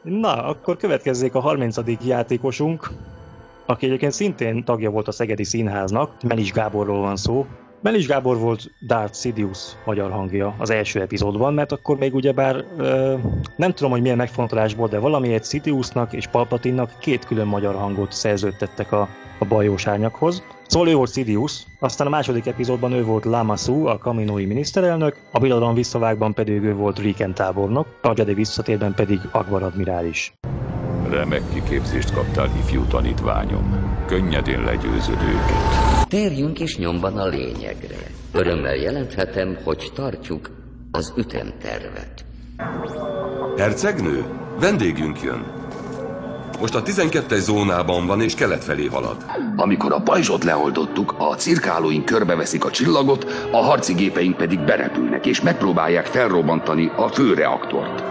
Na, 0.04 0.44
akkor 0.44 0.76
következzék 0.76 1.34
a 1.34 1.40
30. 1.40 1.76
játékosunk, 2.06 2.90
aki 3.66 3.86
egyébként 3.86 4.12
szintén 4.12 4.64
tagja 4.64 4.90
volt 4.90 5.08
a 5.08 5.12
Szegedi 5.12 5.44
Színháznak, 5.44 6.22
Melis 6.22 6.52
Gáborról 6.52 7.00
van 7.00 7.16
szó. 7.16 7.46
Melis 7.80 8.06
Gábor 8.06 8.38
volt 8.38 8.70
Darth 8.86 9.18
Sidious 9.18 9.58
magyar 9.84 10.10
hangja 10.10 10.54
az 10.58 10.70
első 10.70 11.00
epizódban, 11.00 11.54
mert 11.54 11.72
akkor 11.72 11.98
még 11.98 12.14
ugyebár 12.14 12.64
ö, 12.76 13.14
nem 13.56 13.72
tudom, 13.72 13.90
hogy 13.90 14.00
milyen 14.00 14.16
megfontolásból, 14.16 14.88
de 14.88 14.98
valamiért 14.98 15.48
Sidiousnak 15.48 16.12
és 16.12 16.26
Palpatinnak 16.26 16.98
két 16.98 17.24
külön 17.24 17.46
magyar 17.46 17.74
hangot 17.74 18.12
szerződtettek 18.12 18.92
a, 18.92 19.08
a 19.38 19.44
bajós 19.44 19.86
árnyakhoz. 19.86 20.42
Szóval 20.66 20.88
ő 20.88 20.94
volt 20.94 21.12
Sidious, 21.12 21.62
aztán 21.80 22.06
a 22.06 22.10
második 22.10 22.46
epizódban 22.46 22.92
ő 22.92 23.04
volt 23.04 23.24
Lamasu, 23.24 23.86
a 23.86 23.98
kaminói 23.98 24.44
miniszterelnök, 24.44 25.16
a 25.30 25.38
birodalom 25.38 25.74
visszavágban 25.74 26.34
pedig 26.34 26.62
ő 26.62 26.74
volt 26.74 26.98
Riken 26.98 27.34
tábornok, 27.34 27.86
a 28.02 28.12
Jedi 28.16 28.34
visszatérben 28.34 28.94
pedig 28.94 29.20
Akbar 29.32 29.62
admirális. 29.62 30.32
Remek 31.10 31.42
kiképzést 31.52 32.14
kaptál, 32.14 32.50
ifjú 32.58 32.82
tanítványom. 32.84 33.96
Könnyedén 34.06 34.62
legyőzöd 34.62 35.22
őket. 35.22 36.08
Térjünk 36.08 36.60
is 36.60 36.76
nyomban 36.78 37.18
a 37.18 37.26
lényegre. 37.26 37.96
Örömmel 38.32 38.74
jelenthetem, 38.74 39.58
hogy 39.64 39.90
tartjuk 39.94 40.50
az 40.90 41.12
ütemtervet. 41.16 42.24
Hercegnő, 43.56 44.24
vendégünk 44.60 45.22
jön. 45.22 45.44
Most 46.60 46.74
a 46.74 46.82
12-es 46.82 47.38
zónában 47.38 48.06
van 48.06 48.20
és 48.20 48.34
kelet 48.34 48.64
felé 48.64 48.86
halad. 48.86 49.16
Amikor 49.56 49.92
a 49.92 50.00
pajzsot 50.00 50.44
leoldottuk, 50.44 51.14
a 51.18 51.34
cirkálóink 51.34 52.04
körbeveszik 52.04 52.64
a 52.64 52.70
csillagot, 52.70 53.48
a 53.50 53.56
harci 53.56 53.92
gépeink 53.92 54.36
pedig 54.36 54.60
berepülnek, 54.60 55.26
és 55.26 55.40
megpróbálják 55.40 56.06
felrobbantani 56.06 56.90
a 56.96 57.08
főreaktort. 57.08 58.02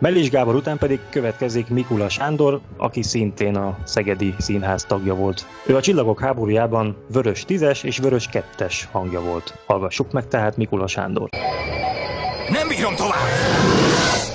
Mellis 0.00 0.30
Gábor 0.30 0.54
után 0.54 0.78
pedig 0.78 1.00
következik 1.10 1.68
Mikula 1.68 2.08
Sándor, 2.08 2.60
aki 2.76 3.02
szintén 3.02 3.56
a 3.56 3.76
Szegedi 3.84 4.34
Színház 4.38 4.84
tagja 4.84 5.14
volt. 5.14 5.46
Ő 5.66 5.76
a 5.76 5.80
Csillagok 5.80 6.20
háborújában 6.20 6.96
vörös 7.12 7.44
tízes 7.44 7.82
és 7.82 7.98
vörös 7.98 8.26
kettes 8.26 8.88
hangja 8.92 9.20
volt. 9.20 9.54
Hallgassuk 9.66 10.12
meg 10.12 10.28
tehát 10.28 10.56
Mikula 10.56 10.86
Sándor. 10.86 11.28
Nem 12.48 12.68
bírom 12.68 12.94
tovább! 12.94 14.27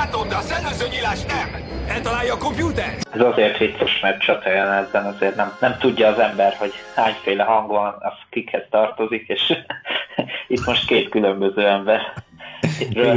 A 0.00 0.02
látom, 0.02 0.28
de 0.28 0.36
a 0.36 0.40
szellőző 0.40 0.88
nyílás 0.88 1.24
nem! 1.24 1.48
Eltalálja 1.88 2.34
a 2.34 2.36
kompjúter? 2.36 2.96
Ez 3.12 3.20
azért 3.20 3.58
vicces, 3.58 4.00
mert 4.00 4.20
csatajelenetben 4.20 5.06
azért 5.06 5.36
nem, 5.36 5.52
nem 5.60 5.76
tudja 5.78 6.08
az 6.08 6.18
ember, 6.18 6.54
hogy 6.58 6.72
hányféle 6.94 7.44
hang 7.44 7.68
van, 7.68 7.94
az 7.98 8.12
kikhez 8.30 8.62
tartozik, 8.70 9.28
és 9.28 9.52
itt 10.54 10.66
most 10.66 10.86
két 10.86 11.08
különböző 11.08 11.66
ember 11.66 12.00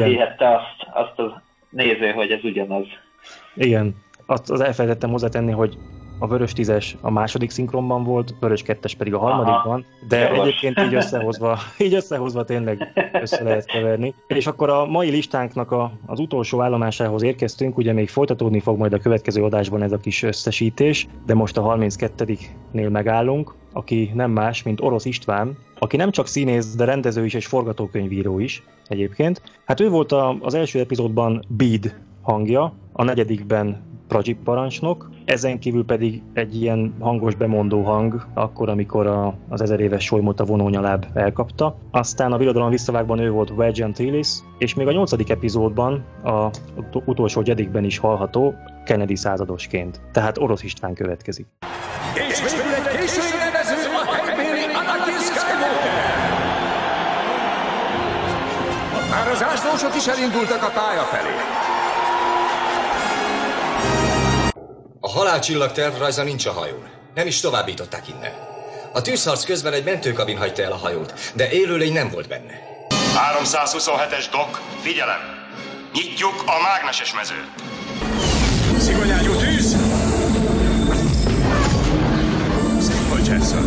hihette 0.05 0.55
azt, 0.55 0.89
azt 0.93 1.19
az 1.19 1.31
néző, 1.69 2.11
hogy 2.11 2.31
ez 2.31 2.43
ugyanaz. 2.43 2.85
Igen, 3.55 3.95
azt 4.25 4.49
az 4.49 4.61
elfelejtettem 4.61 5.09
hozzátenni, 5.09 5.51
hogy 5.51 5.77
a 6.19 6.27
vörös 6.27 6.53
tízes 6.53 6.97
a 7.01 7.11
második 7.11 7.49
szinkronban 7.49 8.03
volt, 8.03 8.35
vörös 8.39 8.61
kettes 8.61 8.95
pedig 8.95 9.13
a 9.13 9.19
harmadikban, 9.19 9.85
de 10.07 10.19
Jogos. 10.19 10.39
egyébként 10.39 10.79
így 10.79 10.93
összehozva, 10.93 11.57
így 11.85 11.93
összehozva 11.93 12.43
tényleg 12.43 12.93
össze 13.21 13.43
lehet 13.43 13.65
keverni. 13.65 14.13
És 14.27 14.47
akkor 14.47 14.69
a 14.69 14.85
mai 14.85 15.09
listánknak 15.09 15.71
a, 15.71 15.91
az 16.05 16.19
utolsó 16.19 16.61
állomásához 16.61 17.23
érkeztünk, 17.23 17.77
ugye 17.77 17.93
még 17.93 18.09
folytatódni 18.09 18.59
fog 18.59 18.77
majd 18.77 18.93
a 18.93 18.99
következő 18.99 19.43
adásban 19.43 19.83
ez 19.83 19.91
a 19.91 19.97
kis 19.97 20.23
összesítés, 20.23 21.07
de 21.25 21.33
most 21.33 21.57
a 21.57 21.75
32-nél 21.77 22.89
megállunk, 22.89 23.53
aki 23.73 24.11
nem 24.13 24.31
más, 24.31 24.63
mint 24.63 24.81
Orosz 24.81 25.05
István, 25.05 25.57
aki 25.79 25.97
nem 25.97 26.11
csak 26.11 26.27
színész, 26.27 26.75
de 26.75 26.85
rendező 26.85 27.25
is 27.25 27.33
és 27.33 27.45
forgatókönyvíró 27.45 28.39
is 28.39 28.63
egyébként. 28.87 29.41
Hát 29.65 29.79
ő 29.79 29.89
volt 29.89 30.11
a, 30.11 30.37
az 30.41 30.53
első 30.53 30.79
epizódban 30.79 31.43
Bid 31.47 31.99
hangja, 32.21 32.73
a 32.91 33.03
negyedikben 33.03 33.91
Prajip 34.07 34.43
parancsnok, 34.43 35.09
ezen 35.25 35.59
kívül 35.59 35.85
pedig 35.85 36.21
egy 36.33 36.61
ilyen 36.61 36.93
hangos 36.99 37.35
bemondó 37.35 37.81
hang, 37.81 38.25
akkor, 38.33 38.69
amikor 38.69 39.07
a, 39.07 39.35
az 39.49 39.61
ezer 39.61 39.79
éves 39.79 40.03
solymot 40.03 40.39
a 40.39 40.45
vonónyaláb 40.45 41.05
elkapta. 41.13 41.77
Aztán 41.91 42.31
a 42.31 42.37
Birodalom 42.37 42.69
visszavágban 42.69 43.19
ő 43.19 43.31
volt 43.31 43.49
Wedge 43.49 43.83
Antilles, 43.83 44.39
és 44.57 44.73
még 44.73 44.87
a 44.87 44.91
nyolcadik 44.91 45.29
epizódban, 45.29 46.05
a 46.23 46.49
utolsó 47.05 47.41
Jedikben 47.45 47.83
is 47.83 47.97
hallható 47.97 48.53
Kennedy 48.85 49.15
századosként. 49.15 50.01
Tehát 50.11 50.37
Orosz 50.37 50.63
István 50.63 50.93
következik. 50.93 51.45
És! 52.29 52.41
Már 59.09 59.27
az 59.27 59.43
áslósok 59.43 59.95
is 59.95 60.07
elindultak 60.07 60.63
a 60.63 60.71
pálya 60.73 61.01
felé. 61.01 61.82
Halálcsillag 65.13 65.71
tervrajza 65.71 66.23
nincs 66.23 66.45
a 66.45 66.51
hajón. 66.51 66.89
Nem 67.13 67.27
is 67.27 67.39
továbbították 67.39 68.07
innen. 68.07 68.33
A 68.93 69.01
tűzharc 69.01 69.43
közben 69.45 69.73
egy 69.73 69.83
mentőkabin 69.83 70.37
hagyta 70.37 70.61
el 70.61 70.71
a 70.71 70.77
hajót, 70.77 71.13
de 71.33 71.49
élőlény 71.49 71.93
nem 71.93 72.09
volt 72.09 72.27
benne. 72.27 72.53
327-es 73.33 74.25
dok, 74.31 74.61
figyelem! 74.81 75.19
Nyitjuk 75.93 76.43
a 76.45 76.61
mágneses 76.61 77.13
mezőt. 77.13 77.49
Szigonyágyú 78.79 79.35
tűz! 79.35 79.75
Jensen. 83.27 83.63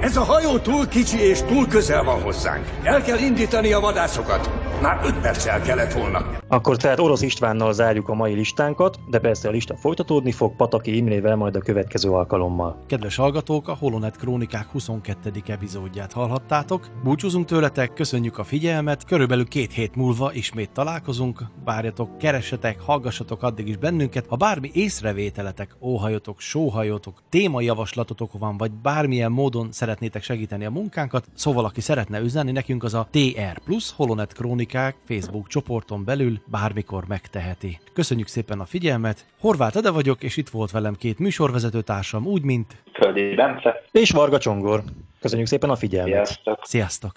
Ez 0.00 0.16
a 0.16 0.24
hajó 0.24 0.58
túl 0.58 0.88
kicsi 0.88 1.20
és 1.20 1.38
túl 1.42 1.66
közel 1.66 2.02
van 2.02 2.22
hozzánk. 2.22 2.66
El 2.82 3.02
kell 3.02 3.18
indítani 3.18 3.72
a 3.72 3.80
vadászokat. 3.80 4.50
Már 4.80 5.00
öt 5.04 5.20
perccel 5.20 5.60
kellett 5.60 5.92
volna. 5.92 6.39
Akkor 6.52 6.76
tehát 6.76 6.98
Orosz 6.98 7.22
Istvánnal 7.22 7.72
zárjuk 7.72 8.08
a 8.08 8.14
mai 8.14 8.34
listánkat, 8.34 8.98
de 9.08 9.18
persze 9.18 9.48
a 9.48 9.50
lista 9.50 9.76
folytatódni 9.76 10.32
fog 10.32 10.56
Pataki 10.56 10.96
Imrével 10.96 11.36
majd 11.36 11.56
a 11.56 11.60
következő 11.60 12.10
alkalommal. 12.10 12.84
Kedves 12.86 13.16
hallgatók, 13.16 13.68
a 13.68 13.74
Holonet 13.74 14.16
Krónikák 14.16 14.66
22. 14.66 15.32
epizódját 15.46 16.12
hallhattátok. 16.12 16.88
Búcsúzunk 17.02 17.46
tőletek, 17.46 17.92
köszönjük 17.92 18.38
a 18.38 18.44
figyelmet, 18.44 19.04
körülbelül 19.04 19.48
két 19.48 19.72
hét 19.72 19.96
múlva 19.96 20.32
ismét 20.32 20.70
találkozunk. 20.70 21.42
Várjatok, 21.64 22.18
keressetek, 22.18 22.80
hallgassatok 22.80 23.42
addig 23.42 23.68
is 23.68 23.76
bennünket. 23.76 24.26
Ha 24.26 24.36
bármi 24.36 24.70
észrevételetek, 24.72 25.76
óhajotok, 25.80 26.40
sóhajotok, 26.40 27.22
témajavaslatotok 27.28 28.38
van, 28.38 28.56
vagy 28.56 28.72
bármilyen 28.72 29.32
módon 29.32 29.72
szeretnétek 29.72 30.22
segíteni 30.22 30.64
a 30.64 30.70
munkánkat, 30.70 31.26
szóval 31.34 31.64
aki 31.64 31.80
szeretne 31.80 32.20
üzenni 32.20 32.52
nekünk, 32.52 32.84
az 32.84 32.94
a 32.94 33.08
TR 33.10 33.58
Plus 33.64 33.92
Holonet 33.92 34.32
Krónikák 34.32 34.96
Facebook 35.04 35.46
csoporton 35.46 36.04
belül 36.04 36.38
bármikor 36.44 37.04
megteheti. 37.08 37.78
Köszönjük 37.92 38.28
szépen 38.28 38.60
a 38.60 38.64
figyelmet, 38.64 39.24
Horváth 39.40 39.76
Ede 39.76 39.90
vagyok, 39.90 40.22
és 40.22 40.36
itt 40.36 40.48
volt 40.48 40.70
velem 40.70 40.94
két 40.94 41.18
műsorvezető 41.18 41.80
társam, 41.80 42.26
úgy, 42.26 42.42
mint... 42.42 42.82
Földi 42.92 43.34
Bence. 43.34 43.82
És 43.92 44.10
Varga 44.10 44.38
Csongor. 44.38 44.82
Köszönjük 45.20 45.48
szépen 45.48 45.70
a 45.70 45.76
figyelmet. 45.76 46.26
Sziasztok. 46.26 46.58
Sziasztok. 46.62 47.12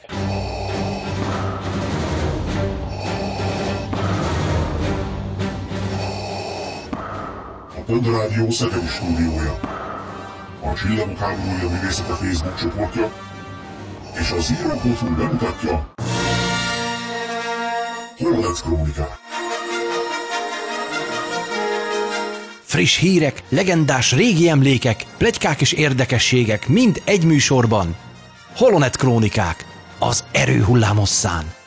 A 7.77 7.81
Pönd 7.85 8.05
Rádió 8.05 8.49
Szegedi 8.49 8.87
stúdiója. 8.87 9.59
A 10.61 10.73
Csillagok 10.73 11.17
háborúja 11.17 11.69
művészete 11.69 12.13
Facebook 12.13 12.55
csoportja 12.55 13.11
és 14.19 14.31
az 14.31 14.51
író.hu 14.51 15.15
bemutatja 15.15 15.93
Holodex 18.23 18.61
Krónikák. 18.61 19.19
Friss 22.63 22.97
hírek, 22.97 23.43
legendás 23.49 24.13
régi 24.13 24.49
emlékek, 24.49 25.05
plegykák 25.17 25.61
és 25.61 25.71
érdekességek 25.71 26.67
mind 26.67 27.01
egy 27.05 27.25
műsorban. 27.25 27.95
Holonet 28.55 28.97
Krónikák, 28.97 29.65
az 29.99 30.23
erő 30.31 30.63
hullámosszán. 30.63 31.62